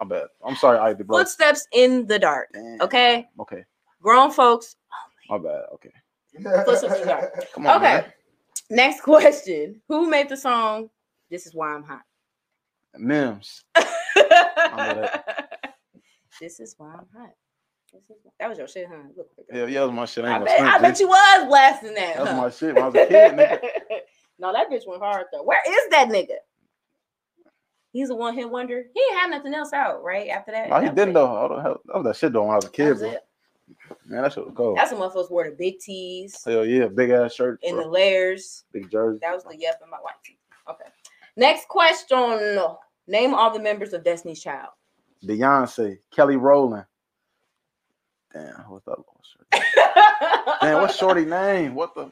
My 0.00 0.06
bad. 0.06 0.26
I'm 0.44 0.56
sorry, 0.56 0.78
Isley 0.78 1.04
Brothers. 1.04 1.34
Footsteps 1.34 1.68
in 1.72 2.06
the 2.06 2.18
dark. 2.18 2.48
Damn. 2.52 2.80
Okay. 2.80 3.28
Okay. 3.38 3.64
Grown 4.02 4.32
folks. 4.32 4.76
My 5.28 5.38
bad. 5.38 5.62
Okay. 5.74 5.90
Footsteps 6.64 6.94
in 6.94 7.00
the 7.00 7.06
dark. 7.06 7.52
Come 7.52 7.66
on, 7.66 7.76
Okay. 7.76 7.84
man. 7.94 8.04
Next 8.70 9.00
question. 9.02 9.80
Who 9.88 10.08
made 10.08 10.28
the 10.28 10.36
song 10.36 10.90
This 11.30 11.46
Is 11.46 11.54
Why 11.54 11.74
I'm 11.74 11.82
Hot? 11.84 12.02
Mims. 12.98 13.62
this 16.40 16.60
is 16.60 16.74
why 16.78 16.88
I'm 16.88 17.06
hot. 17.14 17.30
This 17.92 18.02
is 18.10 18.16
why- 18.22 18.32
That 18.40 18.48
was 18.48 18.58
your 18.58 18.68
shit, 18.68 18.86
huh? 18.88 18.96
Look, 19.16 19.28
look, 19.36 19.46
Hell 19.50 19.68
yeah, 19.68 19.80
that 19.80 19.86
was 19.86 19.94
my 19.94 20.04
shit. 20.06 20.24
I 20.24 20.36
I 20.36 20.38
bet, 20.44 20.58
gonna 20.58 20.70
I 20.70 20.78
bet 20.80 21.00
you 21.00 21.08
was 21.08 21.46
blasting 21.46 21.94
that. 21.94 22.16
That's 22.16 22.30
huh? 22.30 22.36
my 22.36 22.50
shit 22.50 22.74
when 22.74 22.82
I 22.84 22.86
was 22.88 22.94
a 22.94 23.06
kid, 23.06 23.32
nigga. 23.32 23.60
no, 24.38 24.52
that 24.52 24.70
bitch 24.70 24.86
went 24.86 25.02
hard 25.02 25.26
though. 25.32 25.42
Where 25.42 25.60
is 25.66 25.88
that 25.90 26.08
nigga? 26.08 26.36
He's 27.92 28.10
a 28.10 28.14
one 28.14 28.34
hit 28.34 28.50
wonder. 28.50 28.84
He 28.94 29.00
didn't 29.00 29.18
have 29.18 29.30
nothing 29.30 29.54
else 29.54 29.72
out, 29.72 30.02
right? 30.02 30.28
After 30.28 30.52
that. 30.52 30.68
No, 30.68 30.80
he 30.80 30.88
didn't 30.88 31.10
it. 31.10 31.14
though. 31.14 31.26
All 31.26 31.48
the 31.56 31.62
hell- 31.62 31.80
That 31.86 31.96
was 31.96 32.04
that 32.04 32.16
shit 32.16 32.32
though 32.32 32.42
when 32.42 32.52
I 32.52 32.56
was 32.56 32.64
a 32.64 32.68
That 32.68 32.74
kid, 32.74 32.88
was 32.90 32.98
bro. 33.00 33.10
it. 33.10 33.20
Man, 34.06 34.22
that 34.22 34.32
shit 34.32 34.44
was 34.46 34.54
cold. 34.56 34.76
That's 34.76 34.92
when 34.92 35.00
motherfuckers 35.00 35.30
wore 35.30 35.44
the 35.50 35.56
big 35.56 35.78
tees 35.80 36.40
Hell 36.44 36.64
yeah, 36.64 36.86
big 36.86 37.10
ass 37.10 37.34
shirt, 37.34 37.58
In 37.62 37.76
the 37.76 37.86
layers. 37.86 38.64
big 38.72 38.90
jersey. 38.90 39.18
That 39.20 39.34
was 39.34 39.44
the 39.44 39.56
yep 39.58 39.80
in 39.82 39.90
my 39.90 39.96
white 39.98 40.14
tee. 40.24 40.38
Okay. 40.70 40.84
Next 41.36 41.68
question. 41.68 42.58
Name 43.08 43.34
all 43.34 43.52
the 43.52 43.60
members 43.60 43.92
of 43.92 44.04
Destiny's 44.04 44.42
Child. 44.42 44.70
Beyonce, 45.24 45.98
Kelly 46.14 46.36
Rowland. 46.36 46.84
Damn, 48.32 48.64
what's 48.68 48.84
that? 48.86 48.96
Shorty? 49.22 49.66
Damn, 50.60 50.80
what's 50.82 50.96
Shorty 50.96 51.24
name? 51.24 51.74
What 51.74 51.94
the? 51.94 52.10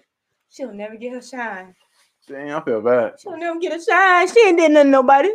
She'll 0.51 0.73
never 0.73 0.97
get 0.97 1.13
her 1.13 1.23
shine. 1.23 1.75
Damn, 2.29 2.61
I 2.61 2.65
feel 2.65 2.81
bad. 2.81 3.15
She'll 3.21 3.37
never 3.37 3.59
get 3.59 3.79
a 3.79 3.85
shine. 3.85 4.29
She 4.33 4.41
ain't 4.49 4.59
did 4.59 4.71
nothing 4.73 4.91
nobody. 4.91 5.31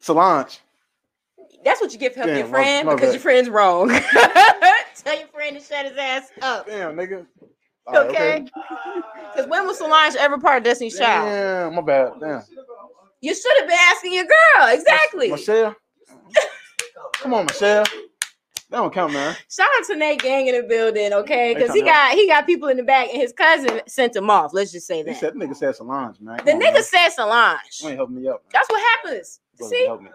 Solange. 0.00 0.60
That's 1.64 1.80
what 1.80 1.92
you 1.92 1.98
get 1.98 2.12
for 2.12 2.20
helping 2.20 2.36
your 2.36 2.44
Damn, 2.44 2.52
my- 2.52 2.58
friend 2.58 2.86
my 2.86 2.94
because 2.94 3.08
bad. 3.08 3.14
your 3.14 3.20
friend's 3.22 3.48
wrong. 3.50 3.88
Tell 5.04 5.18
your 5.18 5.28
friend 5.28 5.56
to 5.58 5.62
shut 5.62 5.86
his 5.86 5.96
ass 5.96 6.30
up. 6.42 6.66
Damn, 6.66 6.94
nigga. 6.96 7.26
All 7.86 7.94
right, 7.94 8.10
Okay. 8.10 8.44
Because 9.34 9.46
when 9.48 9.66
was 9.66 9.78
Solange 9.78 10.14
ever 10.16 10.38
part 10.38 10.58
of 10.58 10.64
Destiny's 10.64 10.98
Child? 10.98 11.26
Damn, 11.28 11.74
my 11.74 11.82
bad. 11.82 12.12
Damn. 12.20 12.42
You 13.20 13.34
should 13.34 13.52
have 13.58 13.68
been 13.68 13.78
asking 13.80 14.14
your 14.14 14.24
girl. 14.24 14.68
Exactly. 14.68 15.30
Michelle. 15.30 15.74
Come 17.14 17.34
on, 17.34 17.46
Michelle. 17.46 17.84
That 18.70 18.78
don't 18.78 18.92
count, 18.92 19.12
man. 19.12 19.36
Shout 19.50 19.68
out 19.78 19.86
to 19.86 19.96
Nate 19.96 20.20
Gang 20.22 20.46
in 20.48 20.56
the 20.56 20.62
building, 20.66 21.12
okay? 21.12 21.54
Because 21.54 21.72
he 21.74 21.82
got 21.82 22.12
he 22.12 22.26
got 22.26 22.44
people 22.46 22.68
in 22.68 22.76
the 22.76 22.82
back, 22.82 23.08
and 23.12 23.20
his 23.20 23.32
cousin 23.32 23.82
sent 23.86 24.16
him 24.16 24.30
off. 24.30 24.52
Let's 24.52 24.72
just 24.72 24.86
say 24.86 24.96
He 24.98 25.02
that. 25.04 25.16
said, 25.20 25.34
nigga 25.34 25.54
said 25.54 25.76
Solange, 25.76 26.16
man. 26.20 26.38
Come 26.38 26.46
the 26.46 26.52
on, 26.54 26.60
nigga 26.60 26.74
man. 26.74 26.82
said 26.82 27.08
Solange. 27.10 27.58
You 27.80 27.88
ain't 27.90 27.96
helping 27.98 28.16
me 28.16 28.28
out. 28.28 28.42
Man. 28.42 28.50
That's 28.52 28.68
what 28.70 28.80
happens. 28.96 29.40
Brother, 29.58 29.74
See? 29.74 29.86
help 29.86 30.02
me. 30.02 30.10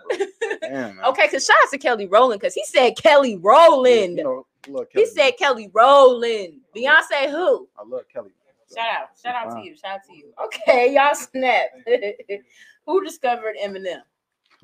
Damn. 0.61 0.99
Okay, 0.99 1.25
because 1.27 1.45
shout 1.45 1.55
out 1.63 1.69
to 1.71 1.77
Kelly 1.77 2.07
Rowland, 2.07 2.41
because 2.41 2.53
he 2.53 2.63
said 2.65 2.97
Kelly 2.97 3.37
Rowland. 3.37 4.17
You 4.17 4.23
know, 4.23 4.45
I 4.67 4.71
love 4.71 4.87
he 4.93 5.05
said. 5.05 5.31
Kelly 5.37 5.69
Rowland. 5.73 6.59
Beyonce 6.75 7.29
who? 7.29 7.67
I 7.77 7.83
love 7.87 8.03
Kelly. 8.13 8.31
Shout 8.75 8.87
out. 8.87 9.07
Shout 9.21 9.35
out 9.35 9.55
to 9.55 9.63
you. 9.65 9.75
Shout 9.75 9.95
out 9.95 9.99
to 10.07 10.15
you. 10.15 10.31
Okay, 10.45 10.93
y'all 10.95 11.15
snap. 11.15 11.67
who 12.85 13.03
discovered 13.03 13.55
Eminem? 13.63 14.01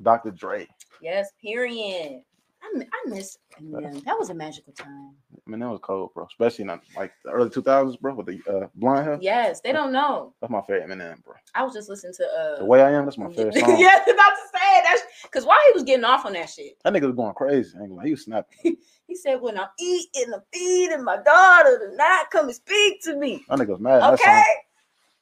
Dr. 0.02 0.30
Dre. 0.30 0.68
Yes, 1.00 1.32
period. 1.42 2.22
I, 2.62 2.78
mi- 2.78 2.86
I 2.92 3.08
miss 3.10 3.38
Eminem. 3.60 4.04
That 4.04 4.18
was 4.18 4.30
a 4.30 4.34
magical 4.34 4.72
time. 4.74 5.14
I 5.46 5.50
mean, 5.50 5.60
that 5.60 5.70
was 5.70 5.78
cold, 5.80 6.12
bro. 6.12 6.26
Especially 6.26 6.62
in 6.64 6.80
like 6.96 7.12
the 7.24 7.30
early 7.30 7.50
2000s, 7.50 8.00
bro, 8.00 8.14
with 8.14 8.26
the 8.26 8.40
uh, 8.50 8.66
blonde 8.74 9.04
hair. 9.04 9.18
Yes, 9.20 9.60
they 9.60 9.70
don't 9.70 9.92
know. 9.92 10.34
That's 10.40 10.50
my 10.50 10.60
favorite 10.62 10.88
Eminem, 10.88 11.22
bro. 11.22 11.34
I 11.54 11.62
was 11.62 11.72
just 11.72 11.88
listening 11.88 12.14
to 12.14 12.24
uh 12.24 12.58
The 12.58 12.64
way 12.64 12.82
I 12.82 12.90
am, 12.92 13.04
that's 13.04 13.16
my 13.16 13.28
favorite 13.32 13.54
song. 13.54 13.78
yes, 13.78 14.02
about 14.08 14.30
to 14.30 14.58
say 14.58 14.80
that's 14.84 15.02
because 15.22 15.44
while 15.46 15.56
he 15.68 15.74
was 15.74 15.84
getting 15.84 16.04
off 16.04 16.26
on 16.26 16.32
that 16.32 16.50
shit, 16.50 16.78
That 16.82 16.92
nigga 16.92 17.02
was 17.06 17.14
going 17.14 17.34
crazy. 17.34 17.74
I 17.76 17.82
ain't 17.82 17.90
gonna 17.90 18.00
lie. 18.00 18.06
He 18.06 18.10
was 18.10 18.24
snapping. 18.24 18.76
he 19.06 19.14
said, 19.14 19.40
"When 19.40 19.56
I'm 19.56 19.68
eating, 19.78 20.34
I'm 20.34 20.40
feeding 20.52 21.04
my 21.04 21.18
daughter 21.18 21.90
tonight. 21.90 22.24
Come 22.32 22.46
and 22.46 22.54
speak 22.54 23.02
to 23.04 23.14
me." 23.16 23.44
That 23.48 23.58
nigga 23.60 23.68
was 23.68 23.80
mad. 23.80 24.02
Okay. 24.14 24.24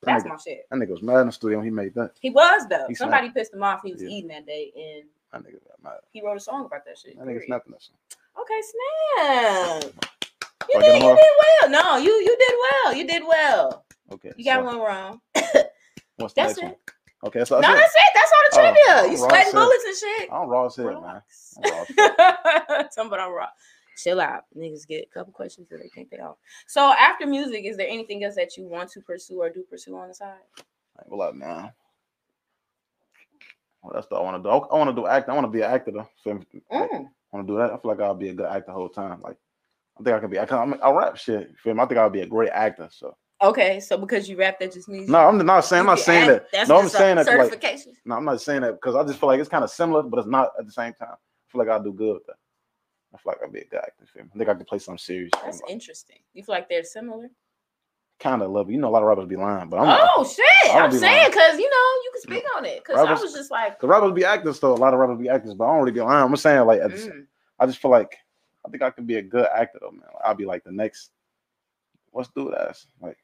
That 0.03 0.07
that's 0.07 0.25
nigga, 0.25 0.29
my 0.31 0.37
shit. 0.37 0.67
that 0.71 0.77
nigga 0.79 0.89
was 0.91 1.03
mad 1.03 1.21
in 1.21 1.27
the 1.27 1.33
studio 1.33 1.59
when 1.59 1.67
he 1.67 1.71
made 1.71 1.95
that. 1.95 2.13
He 2.21 2.31
was 2.31 2.67
though. 2.69 2.87
He 2.89 2.95
Somebody 2.95 3.29
pissed 3.31 3.53
him 3.53 3.63
off. 3.63 3.81
He 3.85 3.93
was 3.93 4.03
Yeah. 4.03 4.09
eating 4.09 4.29
that 4.29 4.47
day, 4.47 4.73
and 4.75 5.09
That 5.33 5.43
nigga 5.51 5.59
got 5.69 5.83
mad. 5.83 6.01
he 6.13 6.23
wrote 6.23 6.37
a 6.39 6.41
song 6.41 6.65
about 6.65 6.87
that 6.87 6.97
shit. 6.99 7.17
That 7.19 7.25
nigga 7.25 7.27
period. 7.27 7.45
snapping 7.47 7.73
that 7.73 7.83
song. 7.83 7.97
Okay, 8.41 8.61
snap. 9.93 10.05
You 10.73 10.81
did, 10.81 11.03
you 11.03 11.15
did 11.17 11.33
well. 11.43 11.71
No, 11.85 11.97
you 11.99 12.13
you 12.13 12.37
did 12.39 12.55
well. 12.65 12.95
You 12.95 13.07
did 13.07 13.23
well. 13.27 13.87
Okay. 14.13 14.33
You 14.37 14.45
got 14.45 14.61
so 14.61 14.65
one 14.65 14.79
wrong. 14.79 15.21
What's 16.17 16.35
the 16.35 16.43
That's 16.43 16.59
next 16.61 16.63
one? 16.63 16.73
it. 16.73 16.79
Okay, 17.27 17.39
that's, 17.41 17.51
No, 17.51 17.61
that's 17.61 17.95
it. 17.95 18.13
That's 18.15 18.33
all 18.33 18.45
the 18.51 18.57
Oh, 18.57 18.61
trivia. 18.61 19.05
I'm 19.05 19.11
you 19.13 19.17
sweating 19.19 19.53
bullets 19.55 19.85
and 19.87 19.97
shit. 19.97 20.31
I'm 20.31 20.49
raw 20.49 20.67
as 20.67 20.77
hell, 20.77 20.87
man. 20.87 20.95
Relax. 20.97 21.55
I'm 21.59 21.65
raw 21.65 21.83
as 21.83 21.89
hell. 21.97 22.89
Something 22.93 23.19
I'm 23.21 23.33
raw. 23.33 23.49
Chill 23.97 24.21
out. 24.21 24.45
Niggas 24.57 24.87
get 24.87 25.05
a 25.11 25.15
couple 25.19 25.33
questions 25.33 25.69
that 25.71 25.79
they 25.83 25.89
think 25.89 26.11
they 26.11 26.19
are. 26.19 26.37
So 26.67 26.93
after 26.93 27.27
music, 27.27 27.65
is 27.65 27.77
there 27.77 27.89
anything 27.89 28.25
else 28.25 28.37
that 28.37 28.57
you 28.57 28.67
want 28.69 28.91
to 28.93 29.01
pursue 29.03 29.41
or 29.43 29.51
do 29.51 29.65
pursue 29.71 29.97
on 29.97 30.09
the 30.09 30.15
side? 30.15 30.35
I 30.99 31.03
ain't 31.03 31.11
gonna 31.11 31.23
lie, 31.23 31.33
man. 31.33 31.73
Well, 33.83 33.93
that's 33.95 34.09
what 34.11 34.21
I 34.21 34.25
want 34.25 34.39
to 34.43 34.43
do. 34.43 34.51
I, 34.51 34.59
I 34.59 34.79
want 34.79 34.91
to 34.91 34.97
do 35.03 35.07
act. 35.07 35.29
I 35.29 35.35
want 35.35 35.47
to 35.47 35.51
be 35.51 35.63
an 35.63 35.71
actor 35.73 35.93
though. 35.93 36.09
So, 36.23 36.31
like, 36.31 36.91
Mm. 36.93 37.09
want 37.33 37.47
to 37.47 37.53
do 37.53 37.59
that. 37.59 37.73
I 37.73 37.79
feel 37.79 37.91
like 37.93 38.01
I'll 38.01 38.15
be 38.15 38.31
a 38.31 38.35
good 38.35 38.47
actor 38.47 38.67
the 38.69 38.73
whole 38.75 38.89
time. 38.91 39.21
Like 39.23 39.37
I 39.99 40.03
think 40.03 40.17
I 40.17 40.21
can 40.21 40.31
be. 40.31 40.39
I 40.39 40.47
can. 40.47 40.81
I 40.83 40.91
rap 40.91 41.17
shit. 41.17 41.57
Feel 41.63 41.75
me? 41.75 41.81
I 41.83 41.87
think 41.87 41.99
I'll 41.99 42.11
be 42.11 42.21
a 42.23 42.27
great 42.27 42.51
actor. 42.51 42.89
So 42.91 43.17
Okay, 43.43 43.81
so 43.81 43.99
because 43.99 44.29
you 44.29 44.37
rap, 44.37 44.59
that 44.61 44.73
just 44.73 44.89
means 44.89 45.09
no, 45.09 45.19
I'm 45.19 45.37
not 45.45 45.65
saying. 45.65 45.81
I'm 45.81 45.87
not 45.87 45.99
saying 45.99 46.31
act. 46.31 46.45
that. 46.45 46.53
That's 46.53 46.69
No, 46.69 46.79
I'm 46.79 46.89
saying 46.89 47.17
that. 47.17 47.27
Like, 47.27 47.77
no, 48.07 48.15
I'm 48.17 48.25
not 48.25 48.41
saying 48.41 48.63
that 48.63 48.73
because 48.73 48.95
I 48.95 49.05
just 49.05 49.19
feel 49.21 49.29
like 49.29 49.41
it's 49.41 49.49
kind 49.49 49.65
of 49.65 49.71
similar, 49.71 50.03
but 50.03 50.19
it's 50.19 50.29
not 50.29 50.51
at 50.59 50.67
the 50.67 50.73
same 50.73 50.95
time. 50.95 51.11
I 51.13 51.53
feel 51.53 51.59
like 51.59 51.69
I'll 51.69 51.83
do 51.83 51.93
good 51.93 52.15
with 52.15 52.27
that. 52.27 52.37
I 53.15 53.19
feel 53.19 53.33
like 53.33 53.43
I'll 53.43 53.51
be 53.51 53.61
a 53.61 53.65
good 53.65 53.79
actor. 53.81 54.07
Feel 54.13 54.25
me? 54.25 54.31
I 54.35 54.39
think 54.39 54.49
I 54.51 54.55
can 54.55 54.65
play 54.65 54.79
something 54.79 54.99
serious. 54.99 55.31
That's 55.45 55.61
interesting. 55.69 56.19
You 56.33 56.43
feel 56.43 56.55
like 56.55 56.69
they're 56.69 56.85
similar? 56.85 57.29
Kind 58.19 58.43
of 58.43 58.51
love 58.51 58.71
it. 58.71 58.73
You 58.73 58.79
know, 58.79 58.89
a 58.89 58.91
lot 58.91 59.03
of 59.03 59.09
rappers 59.09 59.27
be 59.27 59.37
lying, 59.37 59.69
but 59.69 59.79
I'm 59.81 60.09
oh 60.17 60.25
shit! 60.25 60.47
I 60.71 60.79
don't 60.79 60.85
I'm 60.85 60.99
saying 60.99 61.27
because 61.29 61.59
you 61.59 61.69
know 61.69 62.03
you 62.05 62.11
can 62.13 62.23
speak 62.23 62.45
on 62.57 62.65
it. 62.65 62.83
Because 62.83 63.05
I 63.05 63.13
was 63.13 63.35
just 63.35 63.51
like, 63.51 63.81
The 63.81 63.89
rappers 63.89 64.13
be 64.13 64.25
actors 64.25 64.59
though. 64.61 64.73
A 64.73 64.77
lot 64.77 64.95
of 64.95 65.01
rappers 65.01 65.19
be 65.19 65.29
actors, 65.29 65.53
but 65.55 65.65
I 65.65 65.73
don't 65.73 65.81
really 65.81 65.93
be 65.93 66.01
lying. 66.01 66.25
I'm 66.25 66.37
saying 66.37 66.65
like, 66.67 66.81
at 66.81 66.91
the 66.91 66.97
s- 66.97 67.09
mm, 67.09 67.27
I 67.59 67.67
just 67.67 67.79
feel 67.79 67.91
like 67.91 68.17
I 68.67 68.71
think 68.71 68.83
I 68.83 68.91
could 68.91 69.07
be 69.07 69.17
a 69.17 69.23
good 69.23 69.47
actor 69.55 69.79
though, 69.81 69.91
man. 69.91 70.03
I'll 70.25 70.35
be 70.35 70.47
like 70.47 70.65
the 70.65 70.73
next. 70.73 71.11
What's 72.11 72.29
dude 72.31 72.55
ass 72.55 72.87
like? 73.01 73.19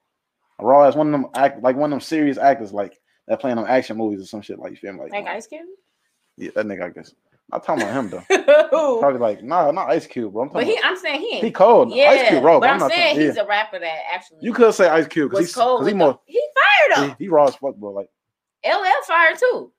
A 0.58 0.64
raw 0.64 0.82
as 0.86 0.94
one 0.96 1.06
of 1.06 1.12
them 1.12 1.30
act 1.34 1.62
like 1.62 1.76
one 1.76 1.90
of 1.90 1.96
them 1.96 2.00
serious 2.00 2.36
actors 2.36 2.72
like 2.72 3.00
that 3.28 3.40
playing 3.40 3.56
on 3.58 3.66
action 3.66 3.96
movies 3.96 4.20
or 4.20 4.26
some 4.26 4.42
shit 4.42 4.58
like 4.58 4.72
you 4.72 4.76
feel 4.76 4.92
me? 4.92 5.00
Like, 5.00 5.12
like 5.12 5.26
Ice 5.26 5.46
Cube. 5.46 5.62
yeah, 6.36 6.50
that 6.54 6.66
nigga 6.66 6.84
I 6.84 6.90
guess. 6.90 7.14
I'm 7.52 7.60
talking 7.60 7.82
about 7.82 7.94
him 7.96 8.10
though. 8.28 8.98
Probably 9.00 9.18
like 9.20 9.42
nah, 9.42 9.70
not 9.70 9.88
Ice 9.90 10.06
Cube, 10.06 10.32
bro. 10.32 10.42
I'm 10.42 10.48
talking 10.50 10.66
But 10.66 10.72
he, 10.72 10.78
about 10.78 10.90
I'm 10.90 10.96
saying 10.98 11.20
he. 11.20 11.40
he 11.40 11.50
cold. 11.50 11.92
yeah, 11.94 12.10
Ice 12.10 12.28
Cube 12.28 12.44
raw, 12.44 12.60
but 12.60 12.68
I'm, 12.70 12.78
not 12.78 12.90
saying 12.90 13.14
talking- 13.14 13.26
he's 13.26 13.36
yeah. 13.36 13.42
a 13.42 13.46
rapper 13.46 13.78
that 13.78 13.98
actually. 14.12 14.38
You 14.42 14.52
could 14.52 14.74
say 14.74 14.88
Ice 14.88 15.06
Cube 15.06 15.30
because 15.30 15.46
he's, 15.46 15.54
cold. 15.54 15.80
cause 15.80 15.88
he 15.88 15.94
more 15.94 16.12
the- 16.12 16.18
he 16.32 16.42
fired 16.94 17.16
he, 17.18 17.24
he 17.24 17.28
raw 17.28 17.46
as 17.46 17.56
fuck, 17.56 17.76
bro. 17.76 17.92
Like 17.92 18.10
LL 18.64 18.84
fired 19.06 19.38
too. 19.38 19.72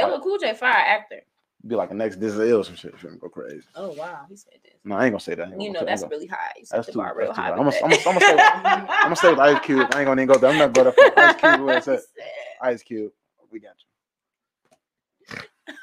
LL 0.00 0.20
Cool 0.20 0.38
J 0.38 0.54
fired 0.54 0.76
actor. 0.76 1.20
Be 1.66 1.74
like 1.74 1.90
a 1.90 1.94
next 1.94 2.16
Disney 2.16 2.48
Ill 2.48 2.62
some 2.62 2.76
shit. 2.76 2.92
You 2.92 2.98
feel 2.98 3.10
me? 3.10 3.18
Go 3.18 3.28
crazy. 3.28 3.62
Oh 3.74 3.92
wow, 3.94 4.26
he 4.28 4.36
said 4.36 4.54
this. 4.62 4.74
No, 4.84 4.96
I 4.96 5.04
ain't 5.06 5.12
gonna 5.12 5.20
say 5.20 5.34
that. 5.34 5.48
I 5.48 5.56
You 5.58 5.72
know 5.72 5.84
that's 5.84 6.04
really 6.04 6.26
high. 6.26 6.52
You 6.56 6.64
set 6.64 6.76
That's 6.76 6.86
the 6.86 6.92
too, 6.92 6.98
bar 6.98 7.14
real 7.16 7.28
too 7.28 7.34
high. 7.34 7.48
high. 7.48 7.50
I'm 7.50 7.58
gonna 7.58 7.70
that. 7.72 7.84
I'm 7.84 7.90
gonna 7.90 8.26
I'm 8.26 8.86
I'm 8.90 9.02
gonna 9.04 9.16
stay 9.16 9.30
with 9.30 9.38
Ice 9.40 9.60
Cube. 9.64 9.88
I 9.92 10.00
ain't 10.00 10.06
gonna 10.06 10.22
even 10.22 10.26
go 10.34 10.38
there. 10.38 10.50
I'm 10.50 10.58
not 10.58 10.72
going 10.72 10.92
to 10.92 11.20
Ice 11.20 11.36
Cube. 11.40 11.60
Where 11.60 11.76
it's 11.78 11.88
at. 11.88 12.00
Ice 12.62 12.82
Cube. 12.82 13.12
We 13.50 13.60
got 13.60 13.74
you. 13.78 13.86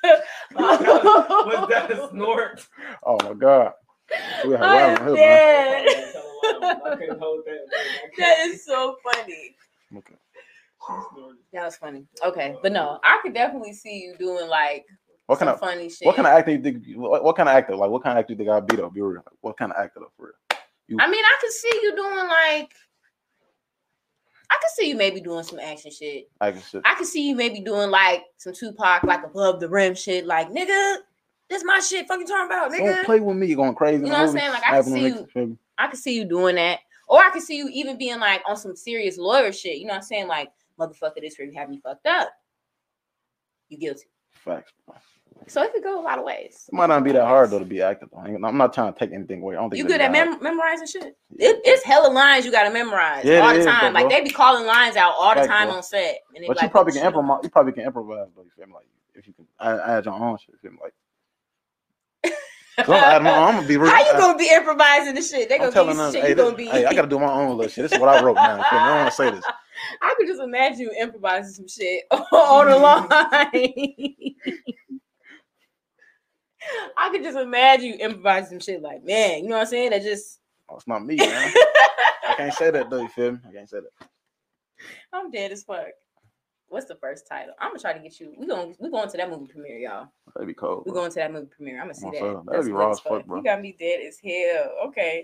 Was 0.55 1.69
that 1.69 1.91
a 1.91 2.09
snort? 2.09 2.65
Oh 3.05 3.17
my 3.23 3.33
god. 3.33 3.73
We 4.45 4.51
have 4.53 4.61
I 4.61 4.75
Ryan 4.75 4.97
am 5.01 5.07
here, 5.07 5.15
dead. 5.15 6.15
I 6.85 7.17
hold 7.19 7.43
that. 7.45 7.59
that 8.17 8.39
is 8.47 8.65
so 8.65 8.97
funny. 9.03 9.55
Okay. 9.97 10.15
That 11.53 11.65
was 11.65 11.75
funny. 11.77 12.05
Okay, 12.23 12.55
but 12.61 12.71
no, 12.71 12.99
I 13.03 13.19
could 13.23 13.33
definitely 13.33 13.73
see 13.73 13.97
you 13.99 14.15
doing 14.17 14.47
like 14.47 14.85
What 15.27 15.39
kind 15.39 15.49
of 15.49 15.59
funny 15.59 15.89
shit. 15.89 16.05
what 16.05 16.15
kind 16.15 16.27
of 16.27 16.33
acting 16.33 16.61
think? 16.61 16.83
What, 16.95 17.23
what 17.23 17.35
kind 17.35 17.49
of 17.49 17.55
actor? 17.55 17.75
Like 17.75 17.89
what 17.89 18.03
kind 18.03 18.17
of 18.17 18.21
actor 18.21 18.33
you 18.33 18.37
think 18.37 18.49
I'd 18.49 18.67
be 18.67 18.75
though? 18.75 18.89
Be 18.89 19.01
real. 19.01 19.15
Like, 19.15 19.37
what 19.41 19.57
kind 19.57 19.71
of 19.71 19.77
actor 19.77 20.01
though? 20.01 20.11
For 20.17 20.25
real. 20.27 20.99
I 20.99 21.09
mean, 21.09 21.23
I 21.25 21.37
could 21.41 21.51
see 21.51 21.79
you 21.81 21.95
doing 21.95 22.27
like. 22.27 22.71
I 24.47 24.57
could 24.61 24.69
see 24.75 24.89
you 24.89 24.95
maybe 24.95 25.19
doing 25.21 25.43
some 25.43 25.59
action 25.59 25.89
shit. 25.89 26.29
Acting 26.39 26.61
shit. 26.61 26.81
I 26.85 26.93
could 26.93 27.07
see 27.07 27.27
you 27.27 27.35
maybe 27.35 27.61
doing 27.61 27.89
like 27.89 28.23
some 28.37 28.53
Tupac, 28.53 29.03
like 29.03 29.23
above 29.25 29.59
the 29.59 29.67
rim 29.67 29.95
shit. 29.95 30.27
Like, 30.27 30.51
nigga, 30.51 30.97
this 31.49 31.63
my 31.63 31.79
shit. 31.79 32.07
Fucking 32.07 32.27
talking 32.27 32.45
about, 32.45 32.71
nigga. 32.71 32.95
Don't 32.97 33.05
play 33.05 33.19
with 33.19 33.35
me. 33.35 33.47
You're 33.47 33.57
going 33.57 33.73
crazy. 33.73 34.03
You 34.03 34.11
know 34.11 34.19
what 34.19 34.29
I'm 34.29 34.37
saying? 34.37 34.51
Like, 34.51 34.63
I 34.63 34.81
can 34.83 34.91
see 34.91 35.07
you-? 35.07 35.57
I 35.79 35.87
could 35.87 35.99
see 35.99 36.15
you 36.15 36.25
doing 36.25 36.55
that. 36.55 36.79
Or 37.07 37.19
I 37.19 37.31
could 37.31 37.41
see 37.41 37.57
you 37.57 37.69
even 37.73 37.97
being 37.97 38.19
like 38.19 38.43
on 38.47 38.57
some 38.57 38.75
serious 38.75 39.17
lawyer 39.17 39.51
shit. 39.51 39.77
You 39.77 39.85
know 39.85 39.93
what 39.93 39.97
I'm 39.97 40.03
saying? 40.03 40.27
Like, 40.27 40.51
motherfucker, 40.79 41.21
this 41.21 41.37
you 41.39 41.51
have 41.55 41.69
me 41.69 41.79
fucked 41.83 42.05
up. 42.05 42.29
You 43.69 43.77
guilty. 43.79 44.05
Facts. 44.31 44.71
Bro. 45.35 45.43
So 45.47 45.61
it 45.63 45.71
could 45.73 45.83
go 45.83 45.99
a 45.99 46.03
lot 46.03 46.17
of 46.19 46.25
ways. 46.25 46.65
It 46.71 46.73
might 46.75 46.87
not 46.87 47.03
be 47.03 47.11
that 47.11 47.25
hard 47.25 47.51
though 47.51 47.59
to 47.59 47.65
be 47.65 47.81
active. 47.81 48.09
Though. 48.11 48.19
I 48.19 48.29
ain't- 48.29 48.43
I'm 48.45 48.57
not 48.57 48.73
trying 48.73 48.93
to 48.93 48.99
take 48.99 49.11
anything 49.13 49.41
away. 49.41 49.55
I 49.55 49.59
don't 49.59 49.69
think 49.69 49.77
You 49.79 49.85
it's 49.85 49.93
good 49.93 50.01
at 50.01 50.11
mem- 50.11 50.41
memorizing 50.41 50.87
shit? 50.87 51.15
It, 51.37 51.61
it's 51.63 51.83
hella 51.83 52.11
lines 52.11 52.45
you 52.45 52.51
gotta 52.51 52.71
memorize 52.71 53.25
Yeah, 53.25 53.39
all 53.39 53.53
the 53.53 53.59
is, 53.59 53.65
time. 53.65 53.93
though, 53.93 53.99
like 53.99 54.09
bro. 54.09 54.17
they 54.17 54.23
be 54.23 54.29
calling 54.31 54.65
lines 54.65 54.95
out 54.95 55.13
all 55.17 55.29
the 55.35 55.41
Fact, 55.41 55.49
time 55.51 55.67
bro. 55.67 55.77
on 55.77 55.83
set. 55.83 56.19
And 56.35 56.43
they 56.43 56.47
But 56.47 56.57
you 56.57 56.61
like, 56.63 56.71
probably 56.71 56.91
"What 56.91 56.93
can 56.93 57.01
shit 57.11 57.15
on?" 57.15 57.19
improvise. 57.23 57.43
You 57.43 57.49
probably 57.49 57.71
can 57.73 57.83
improvise 57.85 58.27
though. 58.35 58.43
You 58.43 58.51
feel 58.57 58.65
me? 58.67 58.73
Like 58.73 58.85
if 59.13 59.27
you 59.27 59.33
can 59.33 59.47
add, 59.59 59.79
add 59.97 60.05
your 60.05 60.13
own 60.13 60.37
shit. 60.37 60.49
You 60.53 60.57
feel 60.61 60.71
me? 60.71 60.77
Like 60.83 60.93
'cause 62.85 62.89
I'm, 62.89 62.95
add 63.03 63.23
my, 63.23 63.31
I'm 63.31 63.55
gonna 63.55 63.67
be 63.67 63.77
real. 63.77 63.89
How 63.89 63.99
you 64.05 64.11
gonna 64.19 64.37
be 64.37 64.49
improvising 64.51 65.15
the 65.15 65.21
shit? 65.21 65.47
They 65.47 65.55
I'm 65.55 65.61
gonna 65.61 65.71
telling 65.71 65.89
give 65.95 65.97
you 65.97 66.03
them, 66.03 66.13
shit. 66.13 66.21
hey, 66.23 66.29
you 66.29 66.35
this- 66.35 66.43
gonna 66.45 66.57
be. 66.57 66.65
hey, 66.65 66.85
I 66.85 66.93
gotta 66.93 67.07
do 67.07 67.19
my 67.19 67.31
own 67.31 67.55
little 67.55 67.69
shit. 67.71 67.83
This 67.83 67.93
is 67.93 67.99
what 67.99 68.09
I 68.09 68.21
wrote 68.23 68.35
now. 68.35 68.57
You 68.57 68.63
feel 68.63 68.79
me? 68.79 68.83
I 68.83 68.87
don't 68.87 68.97
want 68.97 69.09
to 69.11 69.15
say 69.15 69.31
this. 69.31 69.45
I 70.01 70.13
could 70.17 70.27
just 70.27 70.41
imagine 70.41 70.79
you 70.79 70.91
improvising 70.99 71.53
some 71.53 71.67
shit 71.67 72.03
on 72.11 72.65
the 72.67 72.77
line. 72.77 74.35
I 77.05 77.09
could 77.11 77.23
just 77.23 77.37
imagine 77.37 77.85
you 77.85 77.95
improvising 77.99 78.49
some 78.49 78.59
shit 78.59 78.81
like, 78.81 79.03
man, 79.03 79.43
you 79.43 79.49
know 79.49 79.55
what 79.57 79.61
I'm 79.61 79.67
saying? 79.67 79.91
That 79.91 80.01
just, 80.01 80.39
Oh, 80.67 80.75
it's 80.77 80.87
not 80.87 81.05
me, 81.05 81.15
man. 81.17 81.53
I 82.27 82.33
can't 82.35 82.53
say 82.53 82.71
that 82.71 82.89
though. 82.89 83.01
You 83.01 83.07
feel 83.09 83.33
me? 83.33 83.39
I 83.47 83.51
can't 83.53 83.69
say 83.69 83.77
that. 83.81 84.07
I'm 85.13 85.29
dead 85.29 85.51
as 85.51 85.63
fuck. 85.63 85.85
What's 86.69 86.87
the 86.87 86.95
first 86.95 87.27
title? 87.27 87.53
I'm 87.59 87.69
gonna 87.69 87.79
try 87.79 87.93
to 87.93 87.99
get 87.99 88.19
you. 88.19 88.33
We 88.35 88.47
going 88.47 88.75
we 88.79 88.89
going 88.89 89.07
to 89.07 89.17
that 89.17 89.29
movie 89.29 89.45
premiere, 89.45 89.77
y'all. 89.77 90.07
That'd 90.33 90.47
be 90.47 90.55
cold. 90.55 90.83
We 90.87 90.93
going 90.93 91.11
to 91.11 91.15
that 91.19 91.31
movie 91.31 91.45
premiere. 91.45 91.79
I'm 91.79 91.85
gonna 91.85 91.93
see 91.93 92.07
Oh, 92.07 92.11
that. 92.11 92.45
that'd 92.47 92.47
That's 92.47 92.65
be 92.65 92.71
raw 92.73 92.89
as 92.89 92.97
as 92.97 93.01
fuck, 93.01 93.25
bro. 93.27 93.37
You 93.37 93.43
got 93.43 93.61
me 93.61 93.75
dead 93.79 93.99
as 94.07 94.17
hell. 94.17 94.71
Okay. 94.87 95.23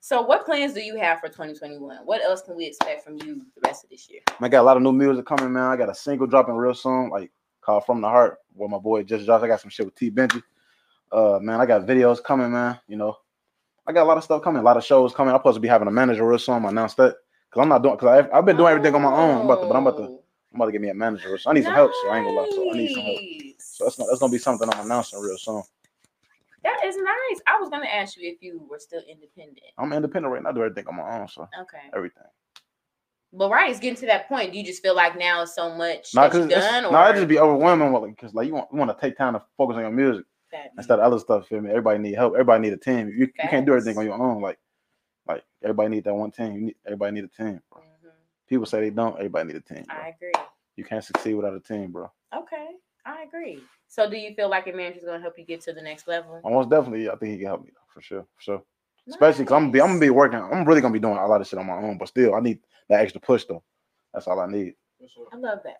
So 0.00 0.20
what 0.22 0.44
plans 0.44 0.74
do 0.74 0.80
you 0.80 0.96
have 0.96 1.20
for 1.20 1.28
2021? 1.28 1.98
What 2.04 2.22
else 2.22 2.42
can 2.42 2.56
we 2.56 2.66
expect 2.66 3.04
from 3.04 3.18
you 3.18 3.46
the 3.54 3.60
rest 3.64 3.84
of 3.84 3.90
this 3.90 4.10
year? 4.10 4.20
I 4.40 4.48
got 4.48 4.62
a 4.62 4.64
lot 4.64 4.76
of 4.76 4.82
new 4.82 4.90
music 4.92 5.24
coming, 5.26 5.52
man. 5.52 5.62
I 5.62 5.76
got 5.76 5.88
a 5.88 5.94
single 5.94 6.26
dropping 6.26 6.56
real 6.56 6.74
soon, 6.74 7.10
like 7.10 7.30
called 7.60 7.86
From 7.86 8.00
the 8.00 8.08
Heart, 8.08 8.38
where 8.54 8.68
my 8.68 8.78
boy 8.78 9.04
just 9.04 9.24
dropped. 9.26 9.44
I 9.44 9.46
got 9.46 9.60
some 9.60 9.70
shit 9.70 9.86
with 9.86 9.94
T 9.94 10.10
Benji. 10.10 10.42
Uh 11.12 11.38
man, 11.40 11.60
I 11.60 11.66
got 11.66 11.82
videos 11.82 12.22
coming, 12.22 12.50
man. 12.52 12.78
You 12.88 12.96
know, 12.96 13.16
I 13.86 13.92
got 13.92 14.04
a 14.04 14.08
lot 14.08 14.16
of 14.18 14.24
stuff 14.24 14.42
coming, 14.42 14.60
a 14.60 14.64
lot 14.64 14.76
of 14.76 14.84
shows 14.84 15.12
coming. 15.14 15.34
I'm 15.34 15.40
supposed 15.40 15.56
to 15.56 15.60
be 15.60 15.68
having 15.68 15.88
a 15.88 15.90
manager 15.90 16.26
real 16.26 16.38
soon. 16.38 16.64
I 16.64 16.68
announced 16.68 16.96
that. 16.96 17.16
Cause 17.50 17.60
I'm 17.60 17.68
not 17.68 17.82
doing 17.82 17.98
cause 17.98 18.08
I've, 18.08 18.32
I've 18.32 18.46
been 18.46 18.56
doing 18.56 18.70
everything 18.70 18.94
on 18.94 19.02
my 19.02 19.12
own. 19.14 19.40
I'm 19.40 19.44
about 19.44 19.60
to, 19.60 19.66
but 19.66 19.76
I'm 19.76 19.86
about 19.86 19.98
to 19.98 20.04
I'm 20.04 20.56
about 20.56 20.66
to 20.66 20.72
get 20.72 20.80
me 20.80 20.88
a 20.88 20.94
manager. 20.94 21.36
soon. 21.36 21.50
I 21.50 21.54
need 21.54 21.64
some 21.64 21.74
help, 21.74 21.92
so 22.02 22.08
I 22.08 22.16
ain't 22.18 22.26
gonna 22.26 22.36
lie. 22.40 22.48
So 22.50 22.70
I 22.70 22.74
need 22.74 22.94
some 22.94 23.02
help. 23.02 23.18
So 23.58 23.84
that's, 23.84 23.98
not, 23.98 24.08
that's 24.08 24.20
gonna 24.20 24.32
be 24.32 24.38
something 24.38 24.68
I'm 24.72 24.86
announcing 24.86 25.20
real 25.20 25.36
soon. 25.36 25.62
That 26.64 26.78
is 26.84 26.96
nice. 26.96 27.40
I 27.46 27.58
was 27.60 27.68
gonna 27.68 27.86
ask 27.86 28.16
you 28.16 28.30
if 28.30 28.42
you 28.42 28.66
were 28.70 28.78
still 28.78 29.02
independent. 29.06 29.60
I'm 29.78 29.92
independent 29.92 30.32
right 30.32 30.42
now. 30.42 30.50
I 30.50 30.52
do 30.52 30.60
everything 30.62 30.86
on 30.88 30.96
my 30.96 31.18
own, 31.18 31.28
so 31.28 31.42
Okay. 31.60 31.78
everything. 31.94 32.22
But 33.34 33.50
right, 33.50 33.70
it's 33.70 33.80
getting 33.80 33.96
to 33.96 34.06
that 34.06 34.28
point. 34.28 34.52
Do 34.52 34.58
you 34.58 34.64
just 34.64 34.82
feel 34.82 34.94
like 34.94 35.18
now 35.18 35.42
it's 35.42 35.54
so 35.54 35.74
much 35.74 36.14
Nah, 36.14 36.28
that 36.28 36.36
it's- 36.50 36.70
done? 36.70 36.92
nah, 36.92 37.06
or 37.06 37.10
it 37.10 37.16
just 37.16 37.28
be 37.28 37.38
overwhelming. 37.38 37.92
with, 37.92 38.02
Like, 38.02 38.34
like 38.34 38.46
you 38.46 38.54
want 38.54 38.68
you 38.72 38.78
want 38.78 38.96
to 38.96 39.00
take 39.00 39.16
time 39.16 39.32
to 39.34 39.42
focus 39.58 39.76
on 39.76 39.82
your 39.82 39.90
music. 39.90 40.24
That- 40.52 40.72
instead 40.76 40.98
of 40.98 41.04
other 41.04 41.18
stuff. 41.18 41.48
Feel 41.48 41.60
me? 41.60 41.70
Everybody 41.70 41.98
need 41.98 42.14
help. 42.14 42.34
Everybody 42.34 42.62
need 42.62 42.72
a 42.72 42.76
team. 42.78 43.08
You, 43.08 43.14
you 43.26 43.48
can't 43.48 43.66
do 43.66 43.72
everything 43.72 43.98
on 43.98 44.04
your 44.04 44.14
own. 44.20 44.40
Like, 44.40 44.58
like 45.26 45.44
everybody 45.62 45.90
need 45.90 46.04
that 46.04 46.14
one 46.14 46.30
team. 46.30 46.54
You 46.54 46.60
need 46.60 46.76
everybody 46.86 47.12
need 47.14 47.24
a 47.24 47.28
team. 47.28 47.60
Mhm. 47.74 47.80
People 48.48 48.66
say 48.66 48.80
they 48.80 48.90
don't. 48.90 49.16
Everybody 49.16 49.48
need 49.48 49.56
a 49.56 49.60
team. 49.60 49.84
Bro. 49.88 49.96
I 49.96 50.08
agree. 50.08 50.32
You 50.76 50.84
can't 50.84 51.04
succeed 51.04 51.34
without 51.34 51.54
a 51.54 51.60
team, 51.60 51.90
bro. 51.92 52.10
Okay, 52.34 52.68
I 53.04 53.22
agree. 53.24 53.62
So, 53.88 54.08
do 54.08 54.16
you 54.16 54.34
feel 54.34 54.48
like 54.48 54.66
your 54.66 54.74
manager's 54.76 55.04
gonna 55.04 55.20
help 55.20 55.38
you 55.38 55.44
get 55.44 55.60
to 55.62 55.72
the 55.72 55.82
next 55.82 56.08
level? 56.08 56.40
Almost 56.42 56.70
definitely, 56.70 57.10
I 57.10 57.16
think 57.16 57.32
he 57.32 57.38
can 57.38 57.46
help 57.48 57.64
me 57.64 57.70
for 57.92 58.00
sure, 58.00 58.22
for 58.34 58.40
sure. 58.42 58.62
Especially 59.08 59.44
because 59.44 59.54
I'm 59.54 59.62
gonna 59.64 59.72
be, 59.72 59.80
I'm 59.82 59.88
gonna 59.88 60.00
be 60.00 60.10
working. 60.10 60.38
I'm 60.40 60.64
really 60.64 60.80
gonna 60.80 60.94
be 60.94 60.98
doing 61.00 61.18
a 61.18 61.26
lot 61.26 61.40
of 61.40 61.46
shit 61.46 61.58
on 61.58 61.66
my 61.66 61.76
own, 61.76 61.98
but 61.98 62.08
still, 62.08 62.34
I 62.34 62.40
need 62.40 62.60
that 62.88 63.00
extra 63.00 63.20
push 63.20 63.44
though. 63.44 63.62
That's 64.14 64.26
all 64.26 64.40
I 64.40 64.46
need. 64.46 64.74
I 65.32 65.36
love 65.36 65.58
that, 65.64 65.78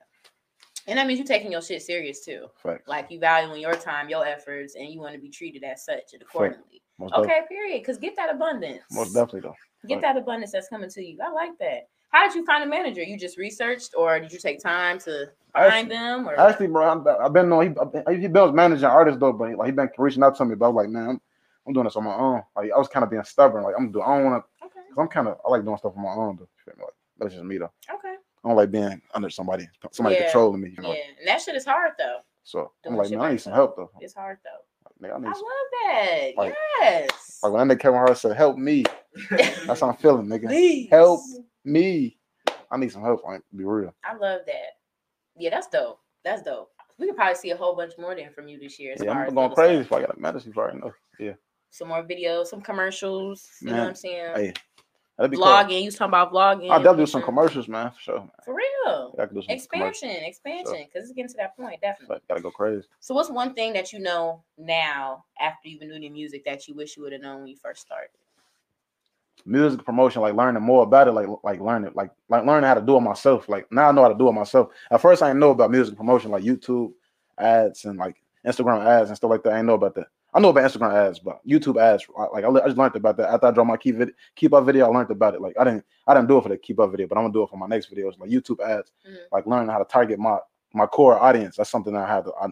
and 0.86 0.98
that 0.98 1.06
means 1.06 1.18
you're 1.18 1.26
taking 1.26 1.52
your 1.52 1.62
shit 1.62 1.82
serious 1.82 2.24
too. 2.24 2.46
Facts. 2.62 2.88
Like 2.88 3.10
you 3.10 3.18
valuing 3.18 3.60
your 3.60 3.74
time, 3.74 4.08
your 4.08 4.26
efforts, 4.26 4.74
and 4.76 4.88
you 4.88 5.00
want 5.00 5.14
to 5.14 5.20
be 5.20 5.28
treated 5.28 5.62
as 5.64 5.84
such 5.84 6.12
and 6.12 6.22
accordingly. 6.22 6.82
def- 7.00 7.12
Okay, 7.14 7.40
period. 7.48 7.80
Because 7.80 7.98
get 7.98 8.14
that 8.16 8.32
abundance. 8.34 8.82
most 8.90 9.12
definitely 9.14 9.40
though. 9.40 9.54
Get 9.88 9.96
Right. 9.96 10.02
that 10.02 10.16
abundance 10.16 10.52
that's 10.52 10.68
coming 10.68 10.90
to 10.90 11.02
you. 11.04 11.18
I 11.24 11.30
like 11.30 11.58
that. 11.58 11.88
How 12.10 12.26
did 12.26 12.34
you 12.36 12.44
find 12.44 12.62
a 12.62 12.66
manager? 12.66 13.02
You 13.02 13.16
just 13.18 13.38
researched, 13.38 13.94
or 13.96 14.20
did 14.20 14.30
you 14.32 14.38
take 14.38 14.60
time 14.60 14.98
to 15.00 15.26
I 15.54 15.68
find 15.70 15.90
them? 15.90 16.28
Or 16.28 16.38
Actually, 16.38 16.68
bro, 16.68 16.88
I'm, 16.88 17.06
I've 17.20 17.32
been 17.32 17.48
knowing 17.48 17.74
he, 18.08 18.20
he 18.20 18.28
been 18.28 18.54
managing 18.54 18.84
artists 18.84 19.18
though, 19.20 19.32
but 19.32 19.48
he, 19.50 19.54
like 19.56 19.66
he 19.66 19.72
been 19.72 19.88
reaching 19.98 20.22
out 20.22 20.36
to 20.36 20.44
me. 20.44 20.54
But 20.54 20.66
I 20.66 20.68
was 20.68 20.84
like, 20.84 20.90
man, 20.90 21.08
I'm, 21.08 21.20
I'm 21.66 21.72
doing 21.72 21.84
this 21.84 21.96
on 21.96 22.04
my 22.04 22.14
own. 22.14 22.42
Like 22.54 22.70
I 22.74 22.78
was 22.78 22.88
kind 22.88 23.02
of 23.04 23.10
being 23.10 23.24
stubborn. 23.24 23.62
Like 23.64 23.74
I'm 23.78 23.90
doing. 23.90 24.04
I 24.06 24.16
don't 24.18 24.24
want 24.30 24.44
to. 24.44 24.66
okay, 24.66 24.80
Cause 24.94 24.98
I'm 24.98 25.08
kind 25.08 25.28
of 25.28 25.38
I 25.44 25.50
like 25.50 25.64
doing 25.64 25.76
stuff 25.78 25.94
on 25.96 26.02
my 26.02 26.10
own 26.10 26.36
though. 26.36 26.42
You 26.42 26.64
feel 26.64 26.74
me? 26.76 26.84
Like 26.84 26.94
that's 27.18 27.32
just 27.34 27.44
me 27.44 27.58
though. 27.58 27.72
okay, 27.94 28.14
I 28.44 28.48
don't 28.48 28.56
like 28.56 28.70
being 28.70 29.00
under 29.14 29.30
somebody, 29.30 29.68
somebody 29.92 30.16
Yeah. 30.16 30.22
controlling 30.24 30.60
me. 30.60 30.74
You 30.76 30.82
know. 30.82 30.92
yeah, 30.92 31.00
and 31.18 31.28
that 31.28 31.40
shit 31.40 31.54
is 31.54 31.64
hard 31.64 31.92
though. 31.98 32.18
So 32.44 32.72
I'm 32.84 32.96
like, 32.96 33.10
man, 33.10 33.20
I 33.20 33.30
need 33.32 33.40
some 33.40 33.52
help 33.52 33.76
though. 33.76 33.90
It's 34.00 34.14
hard 34.14 34.38
though. 34.44 35.06
Nigga, 35.06 35.12
I 35.12 35.16
I 35.16 35.18
need 35.18 35.26
love 35.26 35.34
that. 35.86 36.30
Like- 36.36 36.54
yes. 36.80 37.38
like 37.42 37.52
when 37.52 37.68
nigga 37.68 37.80
Kevin 37.80 37.98
Hart 37.98 38.18
said, 38.18 38.36
"Help 38.36 38.56
me," 38.56 38.84
that's 39.30 39.80
how 39.80 39.88
I'm 39.90 39.96
feeling, 39.96 40.26
nigga. 40.26 40.46
Please. 40.48 40.88
Help 40.90 41.20
me. 41.64 42.18
I 42.70 42.76
need 42.78 42.90
some 42.92 43.02
help. 43.02 43.22
I 43.28 43.34
ain't 43.34 43.44
be 43.56 43.64
real. 43.64 43.94
I 44.04 44.14
love 44.14 44.40
that. 44.46 44.76
Yeah, 45.36 45.50
that's 45.50 45.68
dope. 45.68 45.98
That's 46.24 46.42
dope. 46.42 46.70
We 46.98 47.06
could 47.06 47.16
probably 47.16 47.34
see 47.34 47.50
a 47.50 47.56
whole 47.56 47.74
bunch 47.76 47.92
more 47.98 48.14
then 48.14 48.32
from 48.32 48.48
you 48.48 48.58
this 48.58 48.78
year. 48.78 48.94
Yeah, 49.00 49.12
I'm 49.12 49.34
going 49.34 49.54
crazy 49.54 49.84
stuff. 49.84 49.98
if 50.00 50.04
I 50.04 50.06
got 50.06 50.16
a 50.16 50.20
medicine 50.20 50.52
for 50.52 50.70
I 50.70 50.74
know. 50.74 50.92
Yeah, 51.18 51.32
Some 51.70 51.88
more 51.88 52.02
videos, 52.04 52.46
some 52.46 52.60
commercials. 52.60 53.48
You 53.60 53.70
know 53.70 53.78
what 53.78 53.88
I'm 53.88 53.94
saying? 53.94 54.34
hey, 54.34 54.52
that'd 55.16 55.30
be 55.30 55.36
cool. 55.36 55.46
vlogging. 55.46 55.80
You 55.80 55.86
was 55.86 55.96
talking 55.96 56.10
about 56.10 56.32
vlogging. 56.32 56.70
I'll 56.70 56.78
definitely 56.78 57.04
do 57.04 57.10
some 57.10 57.22
commercials, 57.22 57.68
man, 57.68 57.90
for 57.90 58.00
sure. 58.00 58.18
Man. 58.18 58.30
For 58.44 58.54
real. 58.54 59.14
I 59.18 59.26
could 59.26 59.34
do 59.34 59.42
some. 59.42 59.54
Expansion, 59.54 60.10
expansion, 60.10 60.86
because 60.86 61.08
it's 61.08 61.12
getting 61.12 61.30
to 61.30 61.36
that 61.38 61.56
point, 61.56 61.80
definitely. 61.80 62.16
But 62.16 62.28
gotta 62.28 62.40
go 62.40 62.50
crazy. 62.50 62.86
So, 63.00 63.14
what's 63.14 63.30
one 63.30 63.54
thing 63.54 63.72
that 63.74 63.92
you 63.92 63.98
know 63.98 64.42
now 64.58 65.24
after 65.40 65.68
you've 65.68 65.80
been 65.80 65.88
doing 65.88 66.02
your 66.02 66.12
music 66.12 66.44
that 66.44 66.68
you 66.68 66.74
wish 66.74 66.96
you 66.96 67.02
would 67.02 67.12
have 67.12 67.22
known 67.22 67.40
when 67.40 67.48
you 67.48 67.56
first 67.56 67.82
started? 67.82 68.10
music 69.44 69.84
promotion, 69.84 70.22
like 70.22 70.34
learning 70.34 70.62
more 70.62 70.82
about 70.82 71.08
it, 71.08 71.12
like 71.12 71.26
like 71.42 71.60
learning 71.60 71.90
like 71.94 72.10
like 72.28 72.44
learning 72.44 72.66
how 72.66 72.74
to 72.74 72.80
do 72.80 72.96
it 72.96 73.00
myself. 73.00 73.48
Like 73.48 73.70
now 73.72 73.88
I 73.88 73.92
know 73.92 74.02
how 74.02 74.08
to 74.08 74.18
do 74.18 74.28
it 74.28 74.32
myself. 74.32 74.68
At 74.90 75.00
first 75.00 75.22
I 75.22 75.28
didn't 75.28 75.40
know 75.40 75.50
about 75.50 75.70
music 75.70 75.96
promotion, 75.96 76.30
like 76.30 76.44
YouTube 76.44 76.92
ads 77.38 77.84
and 77.84 77.98
like 77.98 78.16
Instagram 78.46 78.84
ads 78.84 79.10
and 79.10 79.16
stuff 79.16 79.30
like 79.30 79.42
that. 79.44 79.52
I 79.52 79.56
didn't 79.56 79.66
know 79.66 79.74
about 79.74 79.94
that. 79.96 80.08
I 80.34 80.40
know 80.40 80.48
about 80.48 80.64
Instagram 80.70 80.94
ads, 80.94 81.18
but 81.18 81.46
YouTube 81.46 81.80
ads, 81.80 82.06
like 82.32 82.44
I, 82.44 82.48
I 82.48 82.64
just 82.66 82.78
learned 82.78 82.96
about 82.96 83.16
that 83.18 83.28
after 83.28 83.46
I 83.48 83.50
dropped 83.50 83.68
my 83.68 83.76
keep 83.76 83.96
vid- 83.96 84.14
keep 84.34 84.54
up 84.54 84.64
video. 84.64 84.86
I 84.86 84.88
learned 84.88 85.10
about 85.10 85.34
it. 85.34 85.40
Like 85.42 85.54
I 85.58 85.64
didn't 85.64 85.84
I 86.06 86.14
didn't 86.14 86.28
do 86.28 86.38
it 86.38 86.42
for 86.42 86.48
the 86.48 86.56
keep 86.56 86.80
up 86.80 86.90
video, 86.90 87.06
but 87.06 87.18
I'm 87.18 87.24
gonna 87.24 87.32
do 87.34 87.42
it 87.42 87.50
for 87.50 87.56
my 87.58 87.66
next 87.66 87.92
videos, 87.92 88.18
like 88.18 88.30
YouTube 88.30 88.60
ads, 88.66 88.92
Mhm. 89.06 89.16
like 89.30 89.46
learning 89.46 89.68
how 89.68 89.78
to 89.78 89.84
target 89.84 90.18
my 90.18 90.38
my 90.72 90.86
core 90.86 91.18
audience. 91.20 91.56
That's 91.56 91.70
something 91.70 91.94
I 91.96 92.06
had 92.06 92.24
to 92.24 92.32
I, 92.40 92.46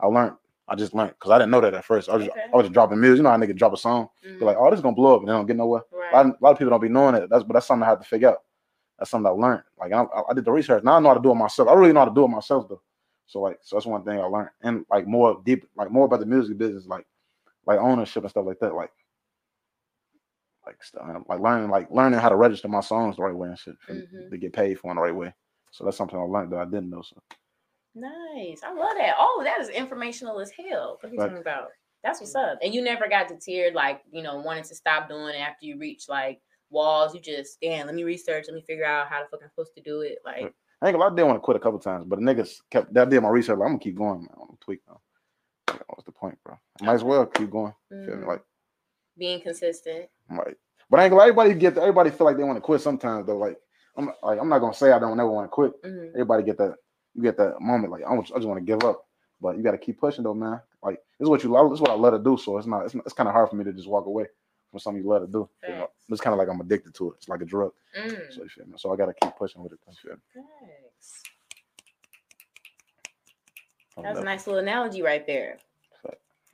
I 0.00 0.06
learned. 0.06 0.36
I 0.68 0.74
just 0.74 0.94
learned 0.94 1.10
because 1.18 1.30
I 1.30 1.38
didn't 1.38 1.50
know 1.50 1.60
that 1.62 1.74
at 1.74 1.84
first. 1.84 2.08
I 2.08 2.14
was 2.16 2.26
just, 2.26 2.36
Okay. 2.36 2.46
I 2.52 2.56
was 2.56 2.64
just 2.64 2.72
dropping 2.74 3.00
music. 3.00 3.18
You 3.18 3.22
know 3.24 3.30
how 3.30 3.36
nigga 3.36 3.56
drop 3.56 3.72
a 3.72 3.76
song, 3.76 4.08
Mhm. 4.26 4.38
you're 4.38 4.46
like, 4.46 4.56
oh, 4.58 4.70
this 4.70 4.78
is 4.78 4.82
gonna 4.82 4.94
blow 4.94 5.14
up, 5.14 5.20
and 5.20 5.28
they 5.28 5.32
don't 5.32 5.46
get 5.46 5.56
nowhere. 5.56 5.82
A 5.92 5.96
right. 5.96 6.12
lot, 6.12 6.26
a 6.26 6.36
lot 6.40 6.50
of 6.52 6.58
people 6.58 6.70
don't 6.70 6.80
be 6.80 6.88
knowing 6.88 7.14
it. 7.14 7.28
That's 7.30 7.44
but 7.44 7.54
that's 7.54 7.66
something 7.66 7.84
I 7.86 7.90
had 7.90 8.00
to 8.00 8.06
figure 8.06 8.28
out. 8.30 8.38
That's 8.98 9.10
something 9.10 9.26
I 9.26 9.30
learned. 9.30 9.62
Like 9.80 9.92
I, 9.92 10.04
I 10.28 10.34
did 10.34 10.44
the 10.44 10.52
research. 10.52 10.84
Now 10.84 10.92
I 10.96 11.00
know 11.00 11.08
how 11.08 11.14
to 11.14 11.20
do 11.22 11.30
it 11.32 11.34
myself. 11.34 11.68
I 11.68 11.72
really 11.74 11.92
know 11.94 12.00
how 12.00 12.06
to 12.06 12.14
do 12.14 12.24
it 12.24 12.28
myself 12.28 12.68
though. 12.68 12.82
So 13.26 13.40
like, 13.40 13.58
so 13.62 13.76
that's 13.76 13.86
one 13.86 14.04
thing 14.04 14.20
I 14.20 14.24
learned, 14.24 14.50
and 14.62 14.84
like 14.90 15.06
more 15.06 15.40
deep, 15.44 15.66
like 15.76 15.90
more 15.90 16.04
about 16.04 16.20
the 16.20 16.26
music 16.26 16.58
business, 16.58 16.86
like 16.86 17.06
like 17.66 17.78
ownership 17.78 18.22
and 18.22 18.30
stuff 18.30 18.46
like 18.46 18.58
that. 18.60 18.74
Like 18.74 18.90
like 20.64 20.82
stuff, 20.82 21.04
like 21.28 21.40
learning, 21.40 21.70
like 21.70 21.90
learning 21.90 22.20
how 22.20 22.28
to 22.28 22.36
register 22.36 22.68
my 22.68 22.80
songs 22.80 23.16
the 23.16 23.22
right 23.22 23.34
way 23.34 23.48
and 23.48 23.58
shit 23.58 23.74
Mhm. 23.88 24.30
to 24.30 24.38
get 24.38 24.52
paid 24.52 24.78
for 24.78 24.88
them 24.88 24.96
the 24.96 25.02
right 25.02 25.14
way. 25.14 25.34
So 25.72 25.84
that's 25.84 25.96
something 25.96 26.16
I 26.18 26.22
learned 26.22 26.52
that 26.52 26.60
I 26.60 26.64
didn't 26.66 26.90
know. 26.90 27.02
So 27.02 27.20
Nice. 27.94 28.62
I 28.62 28.72
love 28.72 28.96
that. 28.96 29.16
Oh, 29.18 29.42
that 29.44 29.60
is 29.60 29.68
informational 29.68 30.40
as 30.40 30.50
hell. 30.50 30.98
What 31.00 31.10
are 31.10 31.12
you 31.14 31.18
Right. 31.18 31.26
talking 31.26 31.40
about? 31.42 31.70
That's 32.02 32.20
what's 32.20 32.34
up. 32.34 32.58
And 32.62 32.72
you 32.74 32.80
never 32.82 33.08
got 33.08 33.28
deterred, 33.28 33.74
like, 33.74 34.02
you 34.10 34.22
know, 34.22 34.38
wanting 34.40 34.64
to 34.64 34.74
stop 34.74 35.08
doing 35.08 35.34
it 35.34 35.38
after 35.38 35.66
you 35.66 35.78
reach 35.78 36.08
like 36.08 36.40
walls. 36.70 37.14
You 37.14 37.20
just, 37.20 37.60
damn, 37.60 37.86
let 37.86 37.94
me 37.94 38.04
research, 38.04 38.46
let 38.48 38.54
me 38.54 38.62
figure 38.62 38.84
out 38.86 39.08
how 39.08 39.20
the 39.22 39.28
fuck 39.28 39.40
I'm 39.42 39.50
supposed 39.50 39.74
to 39.74 39.82
do 39.82 40.00
it. 40.00 40.18
Like, 40.24 40.54
I 40.80 40.86
think 40.86 40.96
lie, 40.96 41.08
I 41.08 41.14
did 41.14 41.24
want 41.24 41.36
to 41.36 41.40
quit 41.40 41.56
a 41.56 41.60
couple 41.60 41.78
times, 41.78 42.06
but 42.06 42.18
the 42.18 42.24
niggas 42.24 42.60
kept 42.70 42.94
that 42.94 43.10
did 43.10 43.20
my 43.20 43.28
research. 43.28 43.58
Like, 43.58 43.66
I'm 43.66 43.72
gonna 43.72 43.78
keep 43.84 43.96
going, 43.96 44.20
man. 44.20 44.30
I'm 44.32 44.46
gonna 44.46 44.58
tweak 44.60 44.80
now. 44.88 45.00
Like, 45.88 45.96
What's 45.96 46.04
the 46.04 46.12
point, 46.12 46.38
bro? 46.44 46.58
I 46.80 46.84
might 46.84 46.94
as 46.94 47.04
well 47.04 47.26
keep 47.26 47.50
going. 47.50 47.74
Feel 47.88 47.98
me? 48.16 48.22
mhm, 48.22 48.26
Like 48.26 48.42
being 49.18 49.40
consistent. 49.40 50.08
I'm 50.30 50.38
like, 50.38 50.56
but 50.88 51.00
I 51.00 51.04
ain't 51.04 51.10
gonna 51.10 51.22
everybody 51.22 51.54
get 51.54 51.76
everybody 51.78 52.10
feel 52.10 52.26
like 52.26 52.36
they 52.36 52.44
want 52.44 52.56
to 52.56 52.60
quit 52.60 52.80
sometimes 52.80 53.26
though. 53.26 53.36
Like 53.36 53.58
I'm 53.96 54.06
like 54.22 54.38
I'm 54.40 54.48
not 54.48 54.60
gonna 54.60 54.74
say 54.74 54.92
I 54.92 54.98
don't 54.98 55.16
never 55.16 55.30
want 55.30 55.44
to 55.46 55.48
quit. 55.48 55.82
Mhm. 55.82 56.10
Everybody 56.10 56.44
get 56.44 56.58
that 56.58 56.76
you 57.14 57.22
get 57.22 57.36
that 57.36 57.60
moment 57.60 57.92
like 57.92 58.04
I, 58.04 58.12
want, 58.12 58.30
I 58.32 58.36
just 58.38 58.48
want 58.48 58.58
to 58.58 58.64
give 58.64 58.82
up, 58.84 59.06
but 59.40 59.56
you 59.56 59.62
got 59.62 59.72
to 59.72 59.78
keep 59.78 59.98
pushing 60.00 60.24
though, 60.24 60.34
man. 60.34 60.60
Like 60.82 60.96
this 61.18 61.26
is 61.26 61.28
what 61.28 61.42
you 61.44 61.50
love. 61.50 61.68
This 61.70 61.76
is 61.76 61.80
what 61.82 61.90
I 61.90 61.94
love 61.94 62.14
to 62.14 62.18
do. 62.18 62.36
So 62.38 62.56
it's 62.58 62.66
not 62.66 62.84
it's, 62.86 62.94
not, 62.94 63.04
it's 63.04 63.14
kind 63.14 63.28
of 63.28 63.34
hard 63.34 63.50
for 63.50 63.56
me 63.56 63.64
to 63.64 63.72
just 63.72 63.88
walk 63.88 64.06
away 64.06 64.26
from 64.70 64.78
something 64.80 65.02
you 65.02 65.08
love 65.08 65.22
to 65.22 65.28
do. 65.30 65.48
You 65.68 65.74
know? 65.74 65.90
It's 66.08 66.20
kind 66.22 66.32
of 66.32 66.38
like 66.38 66.48
I'm 66.48 66.60
addicted 66.60 66.94
to 66.94 67.10
it. 67.12 67.16
It's 67.18 67.28
like 67.28 67.42
a 67.42 67.44
drug. 67.44 67.72
Mm, 67.98 68.32
So 68.32 68.42
you 68.42 68.48
feel 68.48 68.66
me? 68.66 68.74
So 68.78 68.92
I 68.92 68.96
got 68.96 69.06
to 69.06 69.14
keep 69.22 69.36
pushing 69.36 69.62
with 69.62 69.72
it. 69.72 69.78
Thanks. 69.84 71.22
That 73.96 74.04
was 74.14 74.18
a 74.20 74.24
nice 74.24 74.46
little 74.46 74.60
analogy 74.62 75.02
right 75.02 75.26
there. 75.26 75.58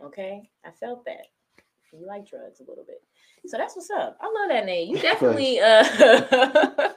Okay, 0.04 0.48
I 0.64 0.70
felt 0.70 1.04
that. 1.06 1.26
You 1.92 2.06
like 2.06 2.28
drugs 2.28 2.61
a 2.61 2.64
little 2.68 2.84
bit, 2.84 3.02
so 3.46 3.56
that's 3.56 3.74
what's 3.74 3.88
up. 3.90 4.18
I 4.20 4.26
love 4.26 4.50
that 4.50 4.66
name. 4.66 4.94
You 4.94 4.98
definitely 5.02 5.58
uh 5.58 5.82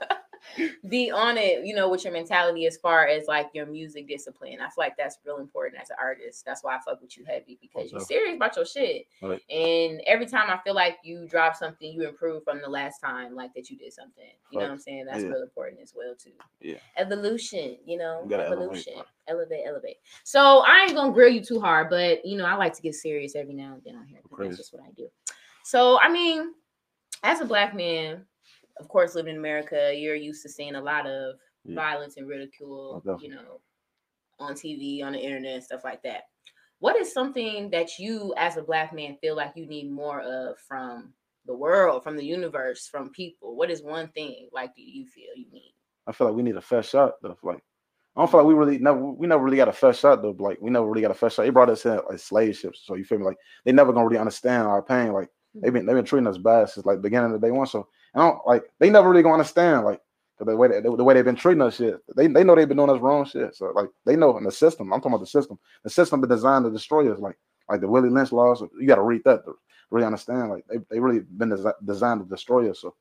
be 0.87 1.11
on 1.11 1.37
it. 1.37 1.65
You 1.65 1.75
know, 1.75 1.89
with 1.89 2.03
your 2.03 2.13
mentality 2.13 2.65
as 2.65 2.77
far 2.77 3.07
as 3.07 3.27
like 3.27 3.47
your 3.53 3.65
music 3.65 4.07
discipline. 4.07 4.57
I 4.61 4.65
feel 4.65 4.73
like 4.77 4.97
that's 4.97 5.17
real 5.25 5.37
important 5.37 5.81
as 5.81 5.89
an 5.89 5.97
artist. 5.99 6.43
That's 6.45 6.63
why 6.63 6.75
I 6.75 6.79
fuck 6.79 7.01
with 7.01 7.17
you 7.17 7.25
heavy 7.25 7.57
because 7.61 7.91
you're 7.91 8.01
serious 8.01 8.35
about 8.35 8.55
your 8.55 8.65
shit. 8.65 9.05
Right. 9.21 9.41
And 9.49 10.01
every 10.07 10.25
time 10.25 10.49
I 10.49 10.57
feel 10.63 10.75
like 10.75 10.97
you 11.03 11.27
drop 11.27 11.55
something, 11.55 11.91
you 11.91 12.07
improve 12.07 12.43
from 12.43 12.61
the 12.61 12.69
last 12.69 12.99
time, 12.99 13.35
like 13.35 13.53
that 13.53 13.69
you 13.69 13.77
did 13.77 13.93
something. 13.93 14.23
You 14.51 14.59
know 14.59 14.65
what 14.65 14.71
I'm 14.71 14.79
saying? 14.79 15.05
That's 15.05 15.23
Yeah. 15.23 15.29
real 15.29 15.43
important 15.43 15.81
as 15.81 15.93
well 15.95 16.15
too. 16.15 16.33
Yeah. 16.59 16.77
Evolution. 16.97 17.77
You 17.85 17.97
know, 17.97 18.21
You 18.23 18.29
gotta 18.29 18.45
elevate, 18.45 18.63
evolution 18.63 18.93
elevate, 19.27 19.63
elevate. 19.65 19.97
So 20.23 20.59
I 20.59 20.83
ain't 20.83 20.95
gonna 20.95 21.13
grill 21.13 21.31
you 21.31 21.43
too 21.43 21.59
hard, 21.59 21.89
but 21.89 22.25
you 22.25 22.37
know, 22.37 22.45
I 22.45 22.55
like 22.55 22.73
to 22.73 22.81
get 22.81 22.95
serious 22.95 23.35
every 23.35 23.53
now 23.53 23.73
and 23.73 23.83
then 23.83 23.95
on 23.95 24.05
here. 24.05 24.19
That's 24.37 24.57
just 24.57 24.73
what 24.73 24.83
I 24.83 24.91
do. 24.95 25.07
So 25.63 25.99
I 25.99 26.09
mean, 26.09 26.53
as 27.23 27.41
a 27.41 27.45
black 27.45 27.75
man, 27.75 28.25
of 28.79 28.87
course, 28.87 29.15
living 29.15 29.33
in 29.35 29.39
America, 29.39 29.93
you're 29.95 30.15
used 30.15 30.43
to 30.43 30.49
seeing 30.49 30.75
a 30.75 30.81
lot 30.81 31.07
of 31.07 31.35
Yeah. 31.63 31.75
violence 31.75 32.17
and 32.17 32.27
ridicule, 32.27 33.03
oh, 33.05 33.17
you 33.19 33.29
know, 33.29 33.61
on 34.39 34.53
TV, 34.55 35.03
on 35.03 35.13
the 35.13 35.19
internet, 35.19 35.63
stuff 35.63 35.83
like 35.83 36.01
that. 36.03 36.23
What 36.79 36.95
is 36.95 37.13
something 37.13 37.69
that 37.69 37.99
you, 37.99 38.33
as 38.37 38.57
a 38.57 38.63
black 38.63 38.91
man, 38.93 39.15
feel 39.17 39.35
like 39.35 39.55
you 39.55 39.67
need 39.67 39.91
more 39.91 40.21
of 40.21 40.57
from 40.57 41.13
the 41.45 41.53
world, 41.55 42.03
from 42.03 42.17
the 42.17 42.25
universe, 42.25 42.87
from 42.87 43.11
people? 43.11 43.55
What 43.55 43.69
is 43.69 43.83
one 43.83 44.07
thing 44.09 44.49
like 44.51 44.75
do 44.75 44.81
you 44.81 45.05
feel 45.05 45.35
you 45.35 45.45
need? 45.51 45.75
I 46.07 46.11
feel 46.11 46.27
like 46.27 46.35
we 46.35 46.41
need 46.43 46.57
a 46.57 46.61
fair 46.61 46.81
shot 46.81 47.13
though. 47.21 47.37
Like 47.43 47.63
I 48.15 48.21
don't 48.21 48.31
feel 48.31 48.39
like 48.39 48.47
we 48.47 48.55
really 48.55 48.79
never 48.79 48.99
we 48.99 49.27
never 49.27 49.43
really 49.43 49.57
got 49.57 49.67
a 49.67 49.73
fair 49.73 49.93
shot 49.93 50.21
though. 50.21 50.35
Like 50.37 50.59
we 50.59 50.71
never 50.71 50.87
really 50.87 51.01
got 51.01 51.11
a 51.11 51.15
fair 51.15 51.29
shot. 51.29 51.43
They 51.43 51.49
brought 51.51 51.69
us 51.69 51.85
in 51.85 51.99
like 52.09 52.19
slave 52.19 52.57
ships, 52.57 52.81
so 52.83 52.95
you 52.95 53.05
feel 53.05 53.19
me? 53.19 53.25
Like 53.25 53.37
they 53.63 53.71
never 53.71 53.93
gonna 53.93 54.07
really 54.07 54.19
understand 54.19 54.67
our 54.67 54.81
pain. 54.81 55.13
Like 55.13 55.29
they've 55.55 55.73
been 55.73 55.85
they've 55.85 55.95
been 55.95 56.05
treating 56.05 56.27
us 56.27 56.37
bad 56.37 56.69
since 56.69 56.85
like 56.85 57.01
beginning 57.01 57.33
of 57.33 57.39
the 57.41 57.47
day 57.47 57.51
one. 57.51 57.67
So 57.67 57.87
I 58.15 58.19
don't 58.19 58.45
like 58.45 58.63
they 58.79 58.89
never 58.89 59.09
really 59.09 59.23
gonna 59.23 59.35
understand 59.35 59.85
like 59.85 60.01
the 60.39 60.55
way 60.55 60.67
they, 60.67 60.81
the 60.81 60.91
way 61.03 61.13
they've 61.13 61.25
been 61.25 61.35
treating 61.35 61.61
us 61.61 61.75
shit. 61.75 61.99
They 62.15 62.27
they 62.27 62.43
know 62.43 62.55
they've 62.55 62.67
been 62.67 62.77
doing 62.77 62.89
us 62.89 62.99
wrong 62.99 63.25
shit. 63.25 63.55
So 63.55 63.71
like 63.75 63.89
they 64.05 64.15
know 64.15 64.37
in 64.37 64.43
the 64.43 64.51
system. 64.51 64.91
I'm 64.91 64.99
talking 64.99 65.13
about 65.13 65.21
the 65.21 65.27
system. 65.27 65.59
The 65.83 65.89
system 65.89 66.21
been 66.21 66.29
designed 66.29 66.65
to 66.65 66.71
destroy 66.71 67.11
us. 67.11 67.19
Like 67.19 67.37
like 67.69 67.81
the 67.81 67.87
Willie 67.87 68.09
Lynch 68.09 68.31
laws. 68.31 68.63
You 68.79 68.87
got 68.87 68.95
to 68.95 69.03
read 69.03 69.23
that 69.25 69.45
to 69.45 69.53
really 69.91 70.05
understand. 70.05 70.49
Like 70.49 70.65
they 70.67 70.77
they 70.89 70.99
really 70.99 71.19
been 71.19 71.49
desi- 71.49 71.73
designed 71.85 72.21
to 72.21 72.27
destroy 72.27 72.69
us. 72.69 72.79
So 72.81 72.95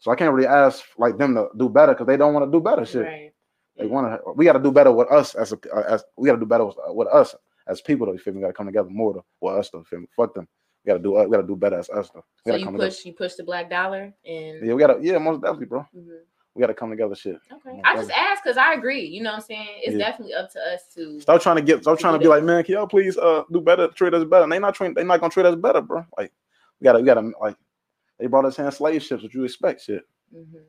so 0.00 0.10
I 0.10 0.16
can't 0.16 0.32
really 0.32 0.48
ask 0.48 0.82
like 0.98 1.18
them 1.18 1.34
to 1.34 1.48
do 1.56 1.68
better 1.68 1.92
because 1.92 2.06
they 2.06 2.16
don't 2.16 2.34
want 2.34 2.46
to 2.46 2.50
do 2.50 2.62
better 2.62 2.84
shit. 2.84 3.02
Right. 3.02 3.32
They 3.78 3.86
want 3.86 4.06
to. 4.08 4.32
We 4.32 4.44
got 4.44 4.54
to 4.54 4.62
do 4.62 4.72
better 4.72 4.92
with 4.92 5.10
us 5.10 5.34
as 5.34 5.52
a 5.52 5.58
as 5.88 6.02
we 6.16 6.26
got 6.26 6.34
to 6.34 6.40
do 6.40 6.46
better 6.46 6.66
with, 6.66 6.76
with 6.88 7.08
us 7.08 7.34
as 7.68 7.80
people. 7.80 8.06
Though 8.06 8.12
you 8.12 8.18
feel 8.18 8.32
me? 8.32 8.38
We 8.38 8.42
got 8.42 8.48
to 8.48 8.54
come 8.54 8.66
together 8.66 8.90
more 8.90 9.14
to 9.14 9.20
with 9.40 9.54
us. 9.54 9.70
Though 9.70 9.78
you 9.78 9.84
feel 9.84 10.00
me? 10.00 10.06
Fuck 10.16 10.34
them. 10.34 10.48
We 10.84 10.90
got 10.90 10.96
to 10.96 11.02
do. 11.02 11.16
uh, 11.16 11.24
We 11.24 11.30
got 11.36 11.42
to 11.42 11.46
do 11.46 11.56
better 11.56 11.78
as 11.78 11.90
us. 11.90 12.10
Though. 12.10 12.24
We 12.46 12.52
So 12.52 12.56
you 12.56 12.70
push, 12.70 13.04
you 13.04 13.12
push 13.12 13.34
the 13.34 13.44
black 13.44 13.68
dollar, 13.70 14.12
and 14.26 14.66
Yeah, 14.66 14.74
we 14.74 14.80
got 14.80 14.94
to. 14.94 14.98
Yeah, 15.02 15.18
most 15.18 15.42
definitely, 15.42 15.66
bro. 15.66 15.86
Mhm. 15.96 16.20
We 16.54 16.60
got 16.60 16.66
to 16.68 16.74
come 16.74 16.90
together. 16.90 17.14
Shit. 17.14 17.36
Okay. 17.52 17.76
Most 17.76 17.80
I 17.84 17.94
just 17.94 18.08
definitely. 18.08 18.14
asked 18.14 18.42
because 18.44 18.56
I 18.56 18.72
agree. 18.74 19.04
You 19.04 19.22
know 19.22 19.30
what 19.30 19.36
I'm 19.36 19.42
saying? 19.42 19.68
It's 19.82 19.92
Yeah. 19.92 19.98
definitely 20.10 20.34
up 20.34 20.50
to 20.52 20.58
us 20.60 20.92
to. 20.94 21.20
Stop 21.20 21.40
trying 21.42 21.56
to 21.56 21.62
get. 21.62 21.82
Stop 21.82 21.96
To 21.98 22.00
trying 22.00 22.14
to 22.14 22.18
be 22.18 22.26
like, 22.28 22.42
man, 22.42 22.64
can 22.64 22.74
y'all 22.74 22.86
please 22.86 23.16
uh 23.18 23.44
do 23.52 23.60
better, 23.60 23.88
treat 23.88 24.14
us 24.14 24.24
better? 24.24 24.44
And 24.44 24.52
they 24.52 24.58
not 24.58 24.74
treating. 24.74 24.94
They 24.94 25.04
not 25.04 25.20
gonna 25.20 25.30
treat 25.30 25.46
us 25.46 25.54
better, 25.54 25.80
bro. 25.80 26.04
Like 26.16 26.32
we 26.80 26.84
gotta. 26.84 26.98
We 26.98 27.04
gotta 27.04 27.30
like. 27.40 27.56
They 28.18 28.26
brought 28.26 28.44
us 28.46 28.58
in 28.58 28.70
slave 28.72 29.02
ships. 29.02 29.22
What 29.22 29.32
you 29.34 29.44
expect? 29.44 29.82
Shit. 29.82 30.02
Mhm. 30.34 30.62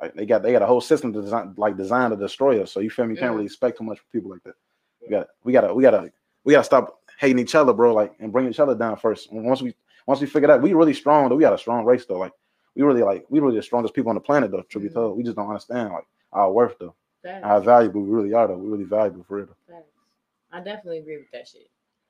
Like 0.00 0.14
they 0.14 0.26
got. 0.26 0.42
They 0.42 0.52
got 0.52 0.62
a 0.62 0.66
whole 0.66 0.80
system 0.80 1.12
to 1.14 1.22
design, 1.22 1.54
like 1.56 1.76
designed 1.76 2.12
to 2.12 2.16
destroy 2.16 2.62
us. 2.62 2.70
So 2.72 2.80
you 2.80 2.90
feel 2.90 3.06
me? 3.06 3.14
You 3.14 3.20
can't 3.20 3.32
Mhm. 3.32 3.36
really 3.36 3.46
expect 3.46 3.78
too 3.78 3.84
much 3.84 3.98
from 3.98 4.06
people 4.12 4.30
like 4.30 4.42
that. 4.44 4.54
We 5.00 5.08
got. 5.08 5.28
We 5.44 5.52
gotta. 5.52 5.74
We 5.74 5.82
gotta. 5.82 6.12
We 6.44 6.52
gotta 6.52 6.64
stop 6.64 7.00
hating 7.18 7.38
each 7.38 7.54
other, 7.54 7.72
bro. 7.72 7.94
Like 7.94 8.14
and 8.20 8.32
bring 8.32 8.48
each 8.48 8.60
other 8.60 8.74
down 8.74 8.96
first. 8.96 9.28
Once 9.32 9.62
we 9.62 9.74
once 10.06 10.20
we 10.20 10.26
figure 10.26 10.48
that 10.48 10.62
we 10.62 10.72
really 10.72 10.94
strong, 10.94 11.28
though. 11.28 11.36
We 11.36 11.42
got 11.42 11.52
a 11.52 11.58
strong 11.58 11.84
race 11.84 12.06
though. 12.06 12.18
Like 12.18 12.32
we 12.74 12.82
really 12.82 13.02
like 13.02 13.24
we 13.28 13.40
really 13.40 13.56
the 13.56 13.62
strongest 13.62 13.94
people 13.94 14.10
on 14.10 14.14
the 14.16 14.20
planet 14.20 14.50
though. 14.50 14.62
Truth 14.62 14.84
be 14.84 14.90
Mhm. 14.90 14.94
told, 14.94 15.16
we 15.16 15.24
just 15.24 15.36
don't 15.36 15.48
understand 15.48 15.92
like 15.92 16.06
our 16.32 16.52
worth 16.52 16.78
though. 16.78 16.94
Facts, 17.22 17.44
How 17.44 17.60
valuable 17.60 18.02
we 18.02 18.10
really 18.10 18.32
are 18.34 18.46
though. 18.46 18.56
We 18.56 18.68
really 18.68 18.84
valuable 18.84 19.24
for 19.24 19.36
real. 19.38 19.46
Though. 19.68 19.82
I 20.52 20.60
definitely 20.60 20.98
agree 20.98 21.18
with 21.18 21.30
that 21.32 21.48
shit. 21.48 21.68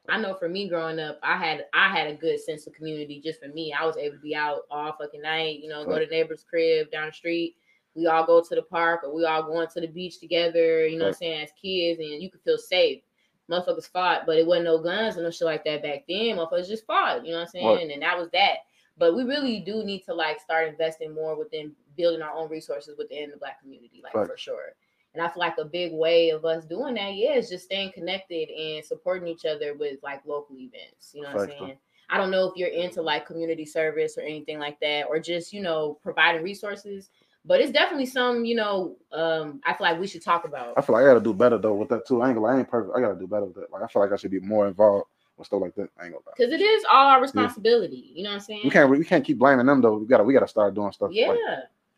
I 0.09 0.21
know 0.21 0.35
for 0.35 0.49
me 0.49 0.69
growing 0.69 1.01
up, 1.01 1.19
I 1.23 1.37
had 1.37 1.66
I 1.73 1.88
had 1.88 2.09
a 2.09 2.14
good 2.14 2.38
sense 2.40 2.66
of 2.66 2.75
community 2.75 3.21
just 3.21 3.40
for 3.40 3.49
me. 3.49 3.73
I 3.73 3.85
was 3.85 3.97
able 3.97 4.16
to 4.16 4.23
be 4.23 4.37
out 4.37 4.62
all 4.71 4.92
fucking 4.92 5.23
night, 5.23 5.61
you 5.61 5.69
know, 5.69 5.85
go 5.85 5.99
to 5.99 6.07
neighbor's 6.07 6.45
crib 6.45 6.90
down 6.92 7.07
the 7.07 7.12
street. 7.12 7.57
We 7.95 8.07
all 8.07 8.25
go 8.27 8.42
to 8.42 8.55
the 8.55 8.62
park 8.62 9.03
or 9.05 9.12
we 9.14 9.25
all 9.25 9.42
going 9.42 9.69
to 9.69 9.81
the 9.81 9.87
beach 9.87 10.21
together, 10.21 10.87
you 10.87 10.99
know 10.99 11.07
what 11.07 11.14
I'm 11.14 11.14
saying, 11.14 11.42
as 11.45 11.51
kids, 11.61 11.99
and 11.99 12.23
you 12.23 12.31
could 12.31 12.42
feel 12.42 12.59
safe. 12.59 13.03
Motherfuckers 13.50 13.88
fought, 13.88 14.26
but 14.26 14.38
it 14.38 14.46
wasn't 14.46 14.64
no 14.64 14.78
guns 14.78 15.16
and 15.16 15.24
no 15.24 15.30
shit 15.30 15.46
like 15.46 15.64
that 15.64 15.82
back 15.82 16.04
then. 16.09 16.37
Motherfuckers 16.37 16.68
just 16.68 16.87
fought, 16.87 17.24
you 17.24 17.30
know 17.32 17.38
what 17.38 17.44
I'm 17.54 17.78
saying? 17.78 17.92
And 17.92 18.02
that 18.02 18.18
was 18.18 18.28
that. 18.32 18.59
But 18.98 19.14
we 19.14 19.24
really 19.24 19.61
do 19.61 19.85
need 19.85 20.04
to 20.06 20.14
like 20.14 20.40
start 20.40 20.68
investing 20.68 21.14
more 21.14 21.37
within 21.37 21.72
building 21.96 22.22
our 22.22 22.32
own 22.32 22.48
resources 22.48 22.96
within 22.98 23.30
the 23.30 23.37
black 23.37 23.61
community, 23.61 24.00
like 24.02 24.14
Right. 24.14 24.26
for 24.26 24.37
sure. 24.37 24.74
And 25.14 25.22
I 25.24 25.28
feel 25.28 25.40
like 25.40 25.56
a 25.59 25.64
big 25.64 25.92
way 25.92 26.30
of 26.30 26.44
us 26.44 26.64
doing 26.66 26.94
that, 26.94 27.14
yeah, 27.14 27.35
is 27.35 27.48
just 27.48 27.64
staying 27.64 27.92
connected 27.92 28.50
and 28.50 28.85
supporting 28.85 29.28
each 29.28 29.44
other 29.46 29.74
with 29.74 29.98
like 30.02 30.22
local 30.26 30.56
events. 30.59 31.12
You 31.14 31.22
know 31.22 31.32
what 31.32 31.42
I'm 31.42 31.48
saying? 31.48 31.78
I 32.11 32.18
don't 32.18 32.30
know 32.30 32.48
if 32.48 32.56
you're 32.56 32.68
into 32.68 33.00
like 33.02 33.26
community 33.26 33.64
service 33.64 34.18
or 34.18 34.22
anything 34.22 34.59
like 34.59 34.78
that, 34.80 35.06
or 35.09 35.18
just, 35.18 35.52
you 35.52 35.61
know, 35.62 35.98
providing 36.02 36.42
resources. 36.42 37.11
But 37.46 37.61
it's 37.61 37.70
definitely 37.70 38.06
some, 38.06 38.44
you 38.44 38.56
know, 38.56 38.96
um, 39.12 39.61
I 39.64 39.72
feel 39.72 39.87
like 39.87 40.00
we 40.00 40.09
should 40.09 40.22
talk 40.22 40.44
about. 40.44 40.74
I 40.76 40.82
feel 40.82 40.94
like 40.94 41.04
I 41.04 41.09
gotta 41.09 41.20
do 41.20 41.32
better 41.32 41.59
though 41.59 41.74
with 41.74 41.88
that 41.90 42.06
too. 42.06 42.20
I 42.20 42.28
ain't 42.28 42.37
gonna, 42.37 42.48
I 42.52 42.59
ain't 42.59 42.68
perfect. 42.68 42.96
I 42.96 43.00
gotta 43.00 43.18
do 43.18 43.28
better 43.28 43.44
with 43.44 43.54
that. 43.54 43.70
Like 43.70 43.82
I 43.82 43.87
feel 43.87 44.02
like 44.02 44.12
I 44.12 44.16
should 44.16 44.32
be 44.32 44.40
more 44.40 44.66
involved 44.66 45.06
with 45.37 45.46
stuff 45.46 45.61
like 45.62 45.74
that. 45.76 45.88
I 45.98 46.06
ain't 46.06 46.12
gonna. 46.14 46.24
Because 46.37 46.52
it 46.52 46.61
is 46.61 46.85
all 46.90 47.06
our 47.06 47.22
responsibility. 47.22 48.11
You 48.14 48.24
know 48.24 48.30
what 48.30 48.37
I'm 48.37 48.40
saying? 48.40 48.62
We 48.64 48.70
can't 48.70 48.90
we 48.90 49.04
can't 49.04 49.24
keep 49.24 49.38
blaming 49.38 49.66
them 49.66 49.80
though. 49.80 49.96
We 49.96 50.06
gotta 50.06 50.24
we 50.24 50.32
gotta 50.35 50.48
start 50.48 50.74
doing 50.74 50.90
stuff. 50.90 51.11
Yeah, 51.12 51.28
like, 51.28 51.38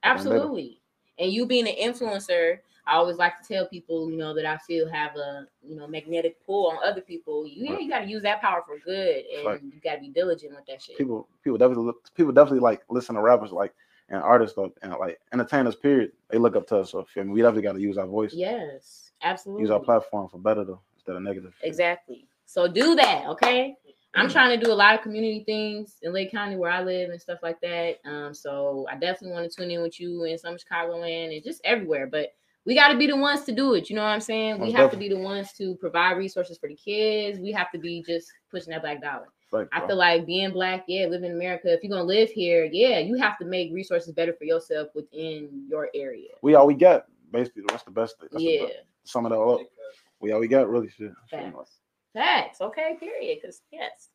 absolutely. 0.03 0.81
And 1.19 1.33
you 1.33 1.47
being 1.47 1.67
an 1.67 1.75
influencer, 1.75 2.59
I 2.87 2.97
always 2.97 3.17
like 3.17 3.41
to 3.41 3.47
tell 3.47 3.67
people, 3.67 4.11
you 4.11 4.17
know, 4.17 4.35
that 4.35 4.47
I 4.47 4.59
feel 4.59 4.89
have 4.89 5.17
a 5.17 5.47
you 5.67 5.77
know 5.77 5.87
magnetic 5.87 6.45
pull 6.45 6.71
on 6.71 6.79
other 6.85 7.01
people. 7.01 7.47
You 7.47 7.65
yeah, 7.65 7.73
Right. 7.73 7.83
you 7.83 7.89
got 7.89 8.01
to 8.01 8.07
use 8.07 8.23
that 8.23 8.43
power 8.43 8.63
for 8.67 8.79
good, 8.85 9.25
and 9.35 9.47
Right. 9.47 9.63
you 9.63 9.73
got 9.83 9.95
to 9.95 10.01
be 10.01 10.09
diligent 10.09 10.55
with 10.55 10.67
that 10.67 10.83
shit. 10.83 10.99
people 10.99 11.27
people 11.43 11.57
definitely 11.57 11.87
look, 11.87 12.15
people 12.15 12.33
definitely 12.33 12.61
like 12.61 12.83
listen 12.91 13.15
to 13.15 13.23
rappers 13.23 13.51
like 13.51 13.73
and 14.09 14.23
artists 14.23 14.57
like, 14.57 14.73
and 14.83 14.93
like 14.99 15.19
entertainers. 15.33 15.77
Period. 15.77 16.13
They 16.31 16.39
look 16.39 16.57
up 16.57 16.67
to 16.69 16.79
us. 16.79 16.93
So 16.93 17.07
we 17.17 17.41
definitely 17.43 17.63
got 17.63 17.75
to 17.75 17.81
use 17.81 17.99
our 17.99 18.07
voice, 18.07 18.33
Yes, 18.35 19.13
absolutely. 19.23 19.63
use 19.63 19.71
our 19.71 19.81
platform 19.81 20.29
for 20.29 20.39
better 20.39 20.65
though 20.65 20.81
instead 20.97 21.17
of 21.17 21.23
negative. 21.23 21.55
Exactly. 21.63 22.27
So 22.47 22.67
do 22.67 22.95
that, 22.95 23.27
okay? 23.27 23.75
I'm 24.15 24.29
trying 24.29 24.59
to 24.59 24.65
do 24.65 24.73
a 24.73 24.75
lot 24.75 24.95
of 24.95 25.03
community 25.03 25.45
things 25.45 25.99
in 26.03 26.13
Lake 26.13 26.31
County 26.31 26.57
where 26.57 26.71
I 26.71 26.83
live 26.83 27.11
and 27.11 27.21
stuff 27.21 27.39
like 27.43 27.61
that. 27.61 27.99
Um, 28.05 28.33
so 28.35 28.87
I 28.91 28.95
definitely 28.95 29.33
want 29.33 29.51
to 29.51 29.57
tune 29.57 29.71
in 29.71 29.83
with 29.83 30.01
you 30.01 30.25
in 30.25 30.39
some 30.39 30.57
Chicagoland 30.57 31.35
and 31.35 31.45
just 31.45 31.61
everywhere. 31.63 32.07
But 32.07 32.31
we 32.65 32.75
got 32.75 32.89
to 32.89 32.99
be 32.99 33.07
the 33.07 33.17
ones 33.17 33.45
to 33.45 33.53
do 33.53 33.75
it. 33.75 33.89
You 33.91 33.97
know 33.97 34.03
what 34.03 34.09
I'm 34.09 34.21
saying? 34.21 34.61
We 34.61 34.73
Most 34.73 34.77
have 34.77 34.91
to 34.93 34.97
be 34.97 35.09
the 35.09 35.19
ones 35.19 35.53
to 35.59 35.75
provide 35.77 36.13
resources 36.13 36.59
for 36.59 36.69
the 36.69 36.75
kids. 36.75 37.39
We 37.39 37.53
have 37.53 37.71
to 37.73 37.79
be 37.79 38.03
just 38.07 38.33
pushing 38.51 38.73
that 38.73 38.83
black 38.83 39.03
dollar. 39.03 39.29
Like, 39.51 39.69
I 39.73 39.79
bro. 39.79 39.89
feel 39.89 39.97
like 39.97 40.27
being 40.27 40.53
black, 40.53 40.85
yeah, 40.89 41.07
living 41.07 41.31
in 41.31 41.37
America. 41.37 41.73
If 41.73 41.83
you're 41.83 41.91
gonna 41.91 42.05
live 42.05 42.31
here, 42.31 42.69
yeah, 42.71 42.99
you 42.99 43.17
have 43.17 43.39
to 43.39 43.45
make 43.45 43.73
resources 43.73 44.13
better 44.13 44.35
for 44.35 44.45
yourself 44.45 44.89
within 44.95 45.67
your 45.69 45.89
area. 45.95 46.31
we 46.43 46.55
all 46.55 46.67
we 46.67 46.75
got. 46.75 47.07
Basically, 47.33 47.63
that's 47.69 47.83
the 47.83 47.91
best. 47.91 48.17
That's 48.21 48.43
yeah. 48.43 48.61
the 48.61 48.67
best. 48.67 48.79
Sum 49.05 49.27
it 49.27 49.33
all 49.33 49.55
up. 49.55 49.61
We 50.21 50.33
all 50.33 50.41
we 50.41 50.49
got. 50.49 50.69
Really, 50.69 50.89
shit. 50.89 51.13
Facts. 51.31 51.79
Facts. 52.13 52.61
Okay, 52.61 52.97
period. 52.99 53.39
Because 53.41 53.63
yes. 53.71 54.11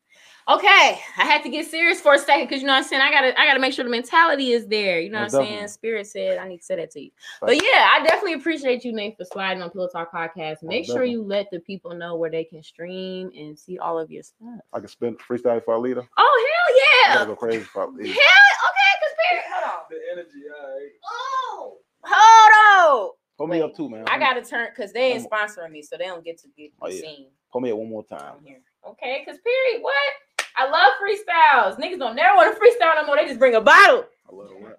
Okay. 0.46 1.00
I 1.16 1.24
had 1.24 1.42
to 1.44 1.48
get 1.48 1.66
serious 1.66 2.00
for 2.00 2.14
a 2.14 2.18
second 2.18 2.46
because 2.48 2.60
you 2.60 2.66
know 2.66 2.74
what 2.74 2.82
I'm 2.82 2.84
saying. 2.84 3.00
I 3.00 3.10
gotta 3.10 3.40
I 3.40 3.46
gotta 3.46 3.60
make 3.60 3.72
sure 3.72 3.82
the 3.84 3.90
mentality 3.90 4.52
is 4.52 4.66
there. 4.66 5.00
You 5.00 5.08
know 5.10 5.22
Most 5.22 5.32
what 5.32 5.42
I'm 5.42 5.46
saying? 5.48 5.68
Spirit 5.68 6.06
said 6.06 6.36
I 6.38 6.46
need 6.46 6.58
to 6.58 6.64
say 6.64 6.76
that 6.76 6.90
to 6.92 7.00
you. 7.00 7.10
But 7.40 7.56
yeah, 7.56 7.88
I 7.92 8.02
definitely 8.02 8.34
appreciate 8.34 8.84
you, 8.84 8.92
Nate, 8.92 9.16
for 9.16 9.24
sliding 9.24 9.62
on 9.62 9.70
Pillow 9.70 9.88
Talk 9.88 10.12
Podcast. 10.12 10.56
Oh, 10.62 10.66
make 10.66 10.84
sure 10.84 11.04
you 11.04 11.22
let 11.22 11.50
the 11.50 11.60
people 11.60 11.94
know 11.94 12.16
where 12.16 12.30
they 12.30 12.44
can 12.44 12.62
stream 12.62 13.30
and 13.36 13.58
see 13.58 13.78
all 13.78 13.98
of 13.98 14.10
your 14.10 14.22
stuff. 14.22 14.60
I 14.74 14.80
can 14.80 14.88
spin 14.88 15.16
freestyle 15.16 15.64
for 15.64 15.74
a 15.74 15.78
leader. 15.80 16.06
Oh 16.16 16.48
hell 16.50 16.76
I 16.76 17.08
yeah. 17.08 17.14
gotta 17.14 17.26
go 17.26 17.36
crazy 17.36 17.64
for 17.64 17.84
a 17.84 17.86
Hell 17.86 17.94
okay, 17.96 18.04
cause 18.04 19.14
period. 19.30 19.44
Hold 19.50 19.64
on. 19.64 19.80
The 19.88 19.96
energy, 20.12 20.44
all 20.54 20.74
right. 20.74 20.90
Oh, 21.10 21.78
hold 22.04 23.08
on. 23.08 23.10
Pull 23.38 23.46
me 23.46 23.62
up 23.62 23.74
too, 23.74 23.88
man. 23.88 24.04
I 24.08 24.18
gotta 24.18 24.42
turn 24.42 24.68
because 24.76 24.92
they 24.92 25.12
ain't 25.12 25.28
sponsoring 25.28 25.70
me, 25.70 25.80
so 25.80 25.96
they 25.96 26.04
don't 26.04 26.22
get 26.24 26.38
to 26.42 26.48
get 26.56 26.70
Oh, 26.82 26.88
yeah. 26.88 27.00
seen 27.00 27.26
Pull 27.50 27.62
me 27.62 27.70
up 27.70 27.78
one 27.78 27.88
more 27.88 28.04
time. 28.04 28.34
Okay, 28.88 29.22
because 29.24 29.40
period. 29.40 29.82
What? 29.82 29.94
I 30.56 30.68
love 30.68 30.92
freestyles. 31.02 31.78
Niggas 31.78 31.98
don't 31.98 32.16
never 32.16 32.36
want 32.36 32.54
to 32.54 32.60
freestyle 32.60 32.94
no 32.96 33.06
more. 33.06 33.16
They 33.16 33.26
just 33.26 33.38
bring 33.38 33.54
a 33.54 33.60
bottle. 33.60 34.04
I 34.30 34.34
love 34.34 34.48
the 34.48 34.66
rap. 34.66 34.76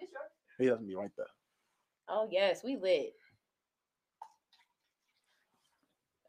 It's 0.00 0.12
yours. 0.12 0.30
He 0.58 0.66
doesn't 0.66 0.86
be 0.86 0.94
right 0.94 1.10
there. 1.16 1.26
Oh 2.08 2.28
yes, 2.30 2.62
we 2.64 2.76
lit. 2.76 3.12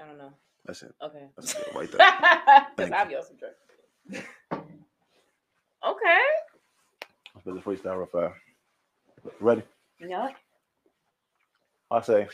I 0.01 0.05
don't 0.05 0.17
know. 0.17 0.33
That's 0.65 0.83
it. 0.83 0.93
Okay. 1.01 1.25
That's 1.35 1.55
it 1.55 1.67
right 1.73 1.91
there. 1.91 2.67
Because 2.75 2.91
I'll 2.91 3.07
be 3.07 3.15
on 3.15 3.23
some 3.23 3.37
drink. 3.37 4.25
Okay. 5.85 6.19
Let's 7.33 7.45
put 7.45 7.55
the 7.55 7.61
freestyle 7.61 7.97
real 7.97 8.07
fast. 8.07 8.35
Ready? 9.39 9.63
It? 9.99 10.35
I 11.89 12.01
say, 12.01 12.27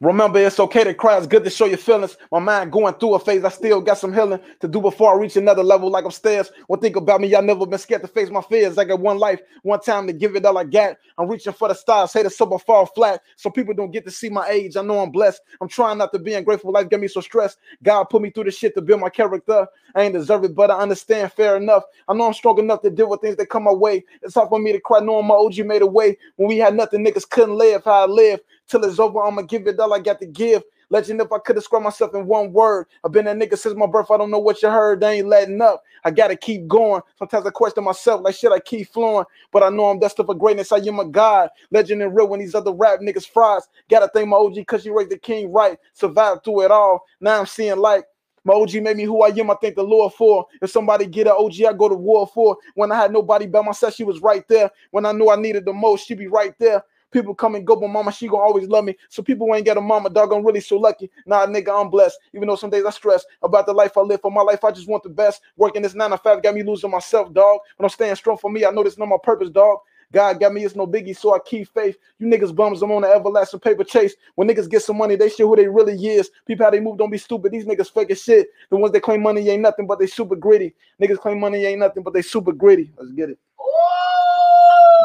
remember 0.00 0.38
it's 0.38 0.60
okay 0.60 0.84
to 0.84 0.94
cry. 0.94 1.18
It's 1.18 1.26
good 1.26 1.44
to 1.44 1.50
show 1.50 1.66
your 1.66 1.78
feelings. 1.78 2.16
My 2.30 2.38
mind 2.38 2.72
going 2.72 2.94
through 2.94 3.14
a 3.14 3.18
phase. 3.18 3.44
I 3.44 3.48
still 3.50 3.80
got 3.80 3.98
some 3.98 4.12
healing 4.12 4.40
to 4.60 4.68
do 4.68 4.80
before 4.80 5.14
I 5.14 5.18
reach 5.20 5.36
another 5.36 5.62
level 5.62 5.90
like 5.90 6.04
upstairs. 6.04 6.50
One 6.66 6.80
thing 6.80 6.96
about 6.96 7.20
me, 7.20 7.28
y'all 7.28 7.42
never 7.42 7.66
been 7.66 7.78
scared 7.78 8.02
to 8.02 8.08
face 8.08 8.30
my 8.30 8.42
fears. 8.42 8.78
I 8.78 8.84
got 8.84 9.00
one 9.00 9.18
life, 9.18 9.40
one 9.62 9.80
time 9.80 10.06
to 10.06 10.12
give 10.12 10.36
it 10.36 10.44
all 10.44 10.58
I 10.58 10.64
got. 10.64 10.96
I'm 11.18 11.28
reaching 11.28 11.52
for 11.52 11.68
the 11.68 11.74
stars. 11.74 12.12
Hate 12.12 12.28
to 12.28 12.44
I 12.54 12.58
fall 12.58 12.86
flat. 12.86 13.22
So 13.36 13.50
people 13.50 13.74
don't 13.74 13.90
get 13.90 14.04
to 14.04 14.10
see 14.10 14.28
my 14.28 14.48
age. 14.48 14.76
I 14.76 14.82
know 14.82 15.00
I'm 15.00 15.10
blessed. 15.10 15.40
I'm 15.60 15.68
trying 15.68 15.98
not 15.98 16.12
to 16.12 16.18
be 16.18 16.34
ungrateful. 16.34 16.72
Life 16.72 16.88
got 16.90 17.00
me 17.00 17.08
so 17.08 17.20
stressed. 17.20 17.58
God 17.82 18.04
put 18.04 18.22
me 18.22 18.30
through 18.30 18.44
the 18.44 18.50
shit 18.50 18.74
to 18.74 18.82
build 18.82 19.00
my 19.00 19.10
character. 19.10 19.66
I 19.94 20.02
ain't 20.02 20.14
deserve 20.14 20.44
it, 20.44 20.54
but 20.54 20.70
I 20.70 20.78
understand 20.78 21.32
fair 21.32 21.56
enough. 21.56 21.84
I 22.08 22.14
know 22.14 22.26
I'm 22.26 22.34
strong 22.34 22.58
enough 22.58 22.82
to 22.82 22.90
deal 22.90 23.08
with 23.08 23.20
things 23.20 23.36
that 23.36 23.48
come 23.48 23.64
my 23.64 23.72
way. 23.72 24.04
It's 24.22 24.34
hard 24.34 24.48
for 24.48 24.58
me 24.58 24.72
to 24.72 24.80
cry 24.80 25.00
knowing 25.00 25.26
my 25.26 25.34
OG 25.34 25.58
made 25.66 25.82
a 25.82 25.86
way. 25.86 26.18
When 26.36 26.48
we 26.48 26.58
had 26.58 26.74
nothing, 26.74 27.04
niggas 27.04 27.28
couldn't 27.28 27.56
live 27.56 27.84
how 27.84 28.04
I 28.04 28.06
live. 28.06 28.40
Till 28.68 28.84
it's 28.84 28.98
over, 28.98 29.22
I'ma 29.22 29.42
give 29.42 29.66
it 29.66 29.78
all 29.80 29.94
I 29.94 30.00
got 30.00 30.20
to 30.20 30.26
give. 30.26 30.62
Legend, 30.90 31.20
if 31.20 31.32
I 31.32 31.38
could 31.38 31.56
describe 31.56 31.82
myself 31.82 32.14
in 32.14 32.26
one 32.26 32.52
word, 32.52 32.86
I've 33.04 33.12
been 33.12 33.26
a 33.26 33.34
nigga 33.34 33.58
since 33.58 33.74
my 33.76 33.86
birth. 33.86 34.10
I 34.10 34.16
don't 34.16 34.30
know 34.30 34.38
what 34.38 34.62
you 34.62 34.70
heard. 34.70 35.00
They 35.00 35.18
ain't 35.18 35.28
letting 35.28 35.60
up. 35.60 35.82
I 36.04 36.12
gotta 36.12 36.36
keep 36.36 36.68
going. 36.68 37.02
Sometimes 37.18 37.46
I 37.46 37.50
question 37.50 37.84
myself, 37.84 38.22
like 38.22 38.36
shit, 38.36 38.52
I 38.52 38.60
keep 38.60 38.88
flowing. 38.88 39.24
But 39.52 39.64
I 39.64 39.70
know 39.70 39.86
I'm 39.86 39.98
destined 39.98 40.26
for 40.26 40.34
greatness. 40.34 40.72
I 40.72 40.78
am 40.78 41.00
a 41.00 41.04
god. 41.04 41.50
Legend 41.72 42.02
and 42.02 42.14
real 42.14 42.28
when 42.28 42.40
these 42.40 42.54
other 42.54 42.72
rap 42.72 43.00
niggas 43.00 43.28
fries. 43.28 43.62
Gotta 43.90 44.08
thank 44.14 44.28
my 44.28 44.36
OG 44.36 44.64
cause 44.66 44.82
she 44.84 44.90
raised 44.90 45.10
the 45.10 45.18
king 45.18 45.52
right. 45.52 45.78
Survived 45.94 46.44
through 46.44 46.62
it 46.62 46.70
all. 46.70 47.02
Now 47.20 47.40
I'm 47.40 47.46
seeing 47.46 47.78
like 47.78 48.04
My 48.44 48.54
OG 48.54 48.74
made 48.76 48.96
me 48.96 49.04
who 49.04 49.22
I 49.22 49.28
am. 49.28 49.50
I 49.50 49.56
thank 49.60 49.74
the 49.76 49.82
Lord 49.82 50.12
for. 50.14 50.46
If 50.62 50.70
somebody 50.70 51.06
get 51.06 51.26
an 51.26 51.34
OG, 51.38 51.62
I 51.68 51.72
go 51.72 51.88
to 51.88 51.96
war 51.96 52.28
for. 52.32 52.56
When 52.74 52.92
I 52.92 52.96
had 52.96 53.12
nobody 53.12 53.46
by 53.46 53.62
my 53.62 53.72
side, 53.72 53.94
she 53.94 54.04
was 54.04 54.20
right 54.20 54.46
there. 54.48 54.70
When 54.92 55.04
I 55.04 55.12
knew 55.12 55.30
I 55.30 55.36
needed 55.36 55.64
the 55.64 55.72
most, 55.72 56.06
she 56.06 56.14
be 56.14 56.28
right 56.28 56.54
there. 56.60 56.82
People 57.10 57.34
come 57.34 57.54
and 57.54 57.66
go, 57.66 57.76
but 57.76 57.88
mama, 57.88 58.12
she 58.12 58.28
gonna 58.28 58.42
always 58.42 58.68
love 58.68 58.84
me. 58.84 58.96
So 59.08 59.22
people 59.22 59.54
ain't 59.54 59.64
got 59.64 59.76
a 59.76 59.80
mama, 59.80 60.10
dog. 60.10 60.32
I'm 60.32 60.44
really 60.44 60.60
so 60.60 60.76
lucky. 60.76 61.10
Nah, 61.24 61.46
nigga, 61.46 61.80
I'm 61.80 61.88
blessed. 61.88 62.18
Even 62.34 62.48
though 62.48 62.56
some 62.56 62.70
days 62.70 62.84
I 62.84 62.90
stress 62.90 63.24
about 63.42 63.66
the 63.66 63.72
life 63.72 63.96
I 63.96 64.00
live. 64.00 64.20
For 64.20 64.30
my 64.30 64.42
life, 64.42 64.64
I 64.64 64.70
just 64.70 64.88
want 64.88 65.02
the 65.02 65.08
best. 65.08 65.42
Working 65.56 65.82
this 65.82 65.94
nine 65.94 66.10
to 66.10 66.18
five 66.18 66.42
got 66.42 66.54
me 66.54 66.62
losing 66.62 66.90
myself, 66.90 67.32
dog. 67.32 67.60
But 67.78 67.84
I'm 67.84 67.90
staying 67.90 68.16
strong 68.16 68.38
for 68.38 68.50
me. 68.50 68.64
I 68.64 68.70
know 68.70 68.82
this 68.82 68.98
not 68.98 69.08
my 69.08 69.16
purpose, 69.22 69.50
dog. 69.50 69.78
God 70.12 70.38
got 70.38 70.52
me, 70.52 70.64
it's 70.64 70.76
no 70.76 70.86
biggie, 70.86 71.16
so 71.16 71.34
I 71.34 71.38
keep 71.40 71.68
faith. 71.74 71.96
You 72.18 72.28
niggas 72.28 72.54
bums, 72.54 72.80
I'm 72.80 72.92
on 72.92 73.02
the 73.02 73.08
everlasting 73.08 73.60
paper 73.60 73.84
chase. 73.84 74.14
When 74.36 74.48
niggas 74.48 74.70
get 74.70 74.82
some 74.82 74.98
money, 74.98 75.16
they 75.16 75.28
show 75.28 75.48
who 75.48 75.56
they 75.56 75.66
really 75.66 75.94
is. 75.94 76.30
People 76.46 76.64
how 76.64 76.70
they 76.70 76.80
move, 76.80 76.98
don't 76.98 77.10
be 77.10 77.18
stupid. 77.18 77.52
These 77.52 77.66
niggas 77.66 77.92
fake 77.92 78.10
as 78.10 78.22
shit. 78.22 78.48
The 78.70 78.76
ones 78.76 78.92
that 78.92 79.02
claim 79.02 79.22
money 79.22 79.48
ain't 79.48 79.62
nothing, 79.62 79.86
but 79.86 79.98
they 79.98 80.06
super 80.06 80.36
gritty. 80.36 80.74
Niggas 81.02 81.18
claim 81.18 81.40
money 81.40 81.64
ain't 81.64 81.80
nothing, 81.80 82.02
but 82.02 82.14
they 82.14 82.22
super 82.22 82.52
gritty. 82.52 82.92
Let's 82.96 83.12
get 83.12 83.30
it. 83.30 83.38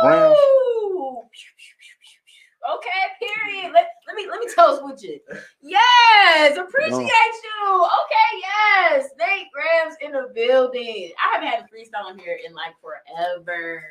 Gramz. 0.03 0.37
Okay, 2.69 2.89
period. 3.19 3.71
Let, 3.73 3.87
let 4.05 4.15
me 4.15 4.27
let 4.29 4.39
me 4.39 4.47
toast 4.55 4.83
with 4.83 5.03
you. 5.03 5.19
Yes, 5.61 6.57
appreciate 6.57 6.93
you. 6.93 7.75
Okay, 7.75 8.39
yes. 8.39 9.09
Nate 9.17 9.47
Gramz 9.51 9.95
in 10.01 10.11
the 10.11 10.31
building. 10.35 11.11
I 11.19 11.33
haven't 11.35 11.47
had 11.47 11.61
a 11.61 11.63
freestyle 11.63 12.05
on 12.05 12.19
here 12.19 12.37
in 12.45 12.53
like 12.53 12.73
forever. 12.79 13.83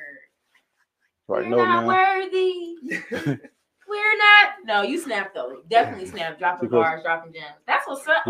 Right, 1.26 1.44
We're 1.44 1.56
no, 1.56 1.64
not 1.64 1.86
man. 1.86 2.20
worthy. 2.22 2.74
We're 3.88 4.18
not. 4.18 4.52
No, 4.64 4.82
you 4.82 5.00
snap 5.00 5.34
though. 5.34 5.62
Definitely 5.68 6.06
snap. 6.06 6.38
Dropping 6.38 6.68
Because- 6.68 6.84
bars, 6.84 7.02
dropping 7.02 7.32
gems. 7.32 7.56
That's 7.66 7.86
what's 7.88 8.06
up. 8.06 8.24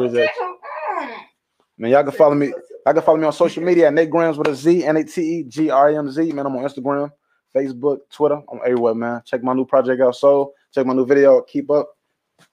Man, 1.79 1.91
y'all 1.91 2.03
can 2.03 2.13
follow 2.13 2.35
me. 2.35 2.53
I 2.87 2.93
can 2.95 3.03
follow 3.03 3.19
me 3.19 3.27
on 3.27 3.33
social 3.33 3.63
media 3.63 3.89
at 3.89 3.95
Nate 3.95 4.11
Gramz 4.11 4.39
with 4.39 4.49
a 4.49 4.55
Z, 4.55 4.85
N 4.85 4.97
A 4.97 5.05
T 5.05 5.21
E 5.21 5.45
G 5.45 5.71
R 5.71 5.91
A 5.91 5.99
M 5.99 6.11
Z. 6.11 6.33
Man, 6.33 6.47
I'm 6.47 6.57
on 6.57 6.65
Instagram, 6.65 7.11
Facebook, 7.55 7.99
Twitter. 8.11 8.41
I'm 8.51 8.61
everywhere, 8.65 8.95
man. 8.95 9.23
Check 9.25 9.43
my 9.43 9.53
new 9.53 9.65
project 9.65 10.01
out. 10.03 10.17
So 10.17 10.55
check 10.73 10.87
my 10.87 10.95
new 10.95 11.07
video. 11.07 11.41
Keep 11.43 11.71
up. 11.71 11.97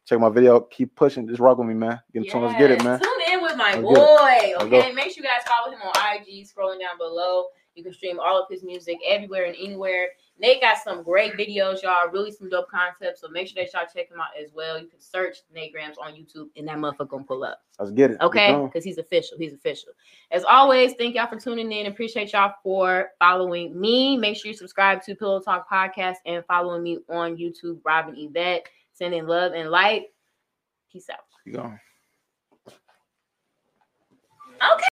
Check 0.06 0.20
my 0.20 0.30
video. 0.30 0.62
Keep 0.62 0.96
pushing. 0.96 1.28
Just 1.28 1.40
rock 1.40 1.58
with 1.58 1.68
me, 1.68 1.74
man. 1.74 2.00
Get 2.14 2.26
yeah. 2.26 2.38
Let's 2.38 2.58
get 2.58 2.72
it, 2.72 2.84
man. 2.84 3.00
Tune 3.00 3.10
in 3.34 3.42
with 3.42 3.56
my 3.56 3.72
Let's 3.76 3.82
boy. 3.82 3.96
get 3.96 4.44
it. 4.44 4.58
Let's 4.58 4.64
Okay. 4.64 4.92
Make 4.94 5.12
sure 5.12 5.24
you 5.24 5.30
guys 5.30 5.48
follow 5.48 5.72
him 5.76 5.82
on 5.82 5.94
IG, 6.16 6.46
scrolling 6.48 6.80
down 6.80 6.98
below. 6.98 7.46
You 7.78 7.84
can 7.84 7.94
stream 7.94 8.20
all 8.20 8.42
of 8.42 8.50
his 8.50 8.64
music 8.64 8.98
everywhere 9.08 9.46
and 9.46 9.56
anywhere. 9.56 10.08
Nate 10.40 10.62
got 10.62 10.78
some 10.84 11.04
great 11.04 11.34
videos, 11.34 11.84
y'all. 11.84 12.10
Really 12.12 12.32
some 12.32 12.50
dope 12.50 12.70
concepts. 12.70 13.22
So 13.22 13.28
make 13.28 13.48
sure 13.48 13.64
that 13.64 13.72
y'all 13.72 13.88
check 13.92 14.10
him 14.10 14.20
out 14.20 14.30
as 14.42 14.52
well. 14.52 14.80
You 14.80 14.88
can 14.88 15.00
search 15.00 15.38
Nate 15.54 15.74
Gramz 15.76 15.96
on 16.02 16.14
YouTube 16.14 16.50
and 16.56 16.68
that 16.68 16.78
motherfucker 16.78 17.10
gonna 17.10 17.24
pull 17.24 17.44
up. 17.44 17.62
Let's 17.80 17.92
get 17.92 18.12
it. 18.12 18.18
Okay, 18.20 18.60
because 18.66 18.84
he's 18.84 18.98
official. 18.98 19.38
He's 19.38 19.54
official. 19.54 19.90
As 20.32 20.44
always, 20.44 20.94
thank 20.94 21.16
y'all 21.16 21.28
for 21.28 21.40
tuning 21.40 21.72
in. 21.72 21.86
Appreciate 21.86 22.34
y'all 22.34 22.54
for 22.64 23.10
following 23.20 23.80
me. 23.80 24.18
Make 24.18 24.38
sure 24.38 24.50
you 24.50 24.58
subscribe 24.58 25.04
to 25.04 25.16
Pillow 25.16 25.40
Talk 25.40 25.70
Podcast 25.70 26.16
and 26.26 26.44
following 26.46 26.82
me 26.82 26.98
on 27.10 27.38
YouTube, 27.38 27.80
Robin 27.86 28.16
Yvette. 28.18 28.68
Sending 28.94 29.28
love 29.28 29.54
and 29.54 29.70
light. 29.70 30.06
Peace 30.92 31.08
out. 31.12 31.20
You 31.46 31.54
gone? 31.54 31.80
Okay. 34.74 34.88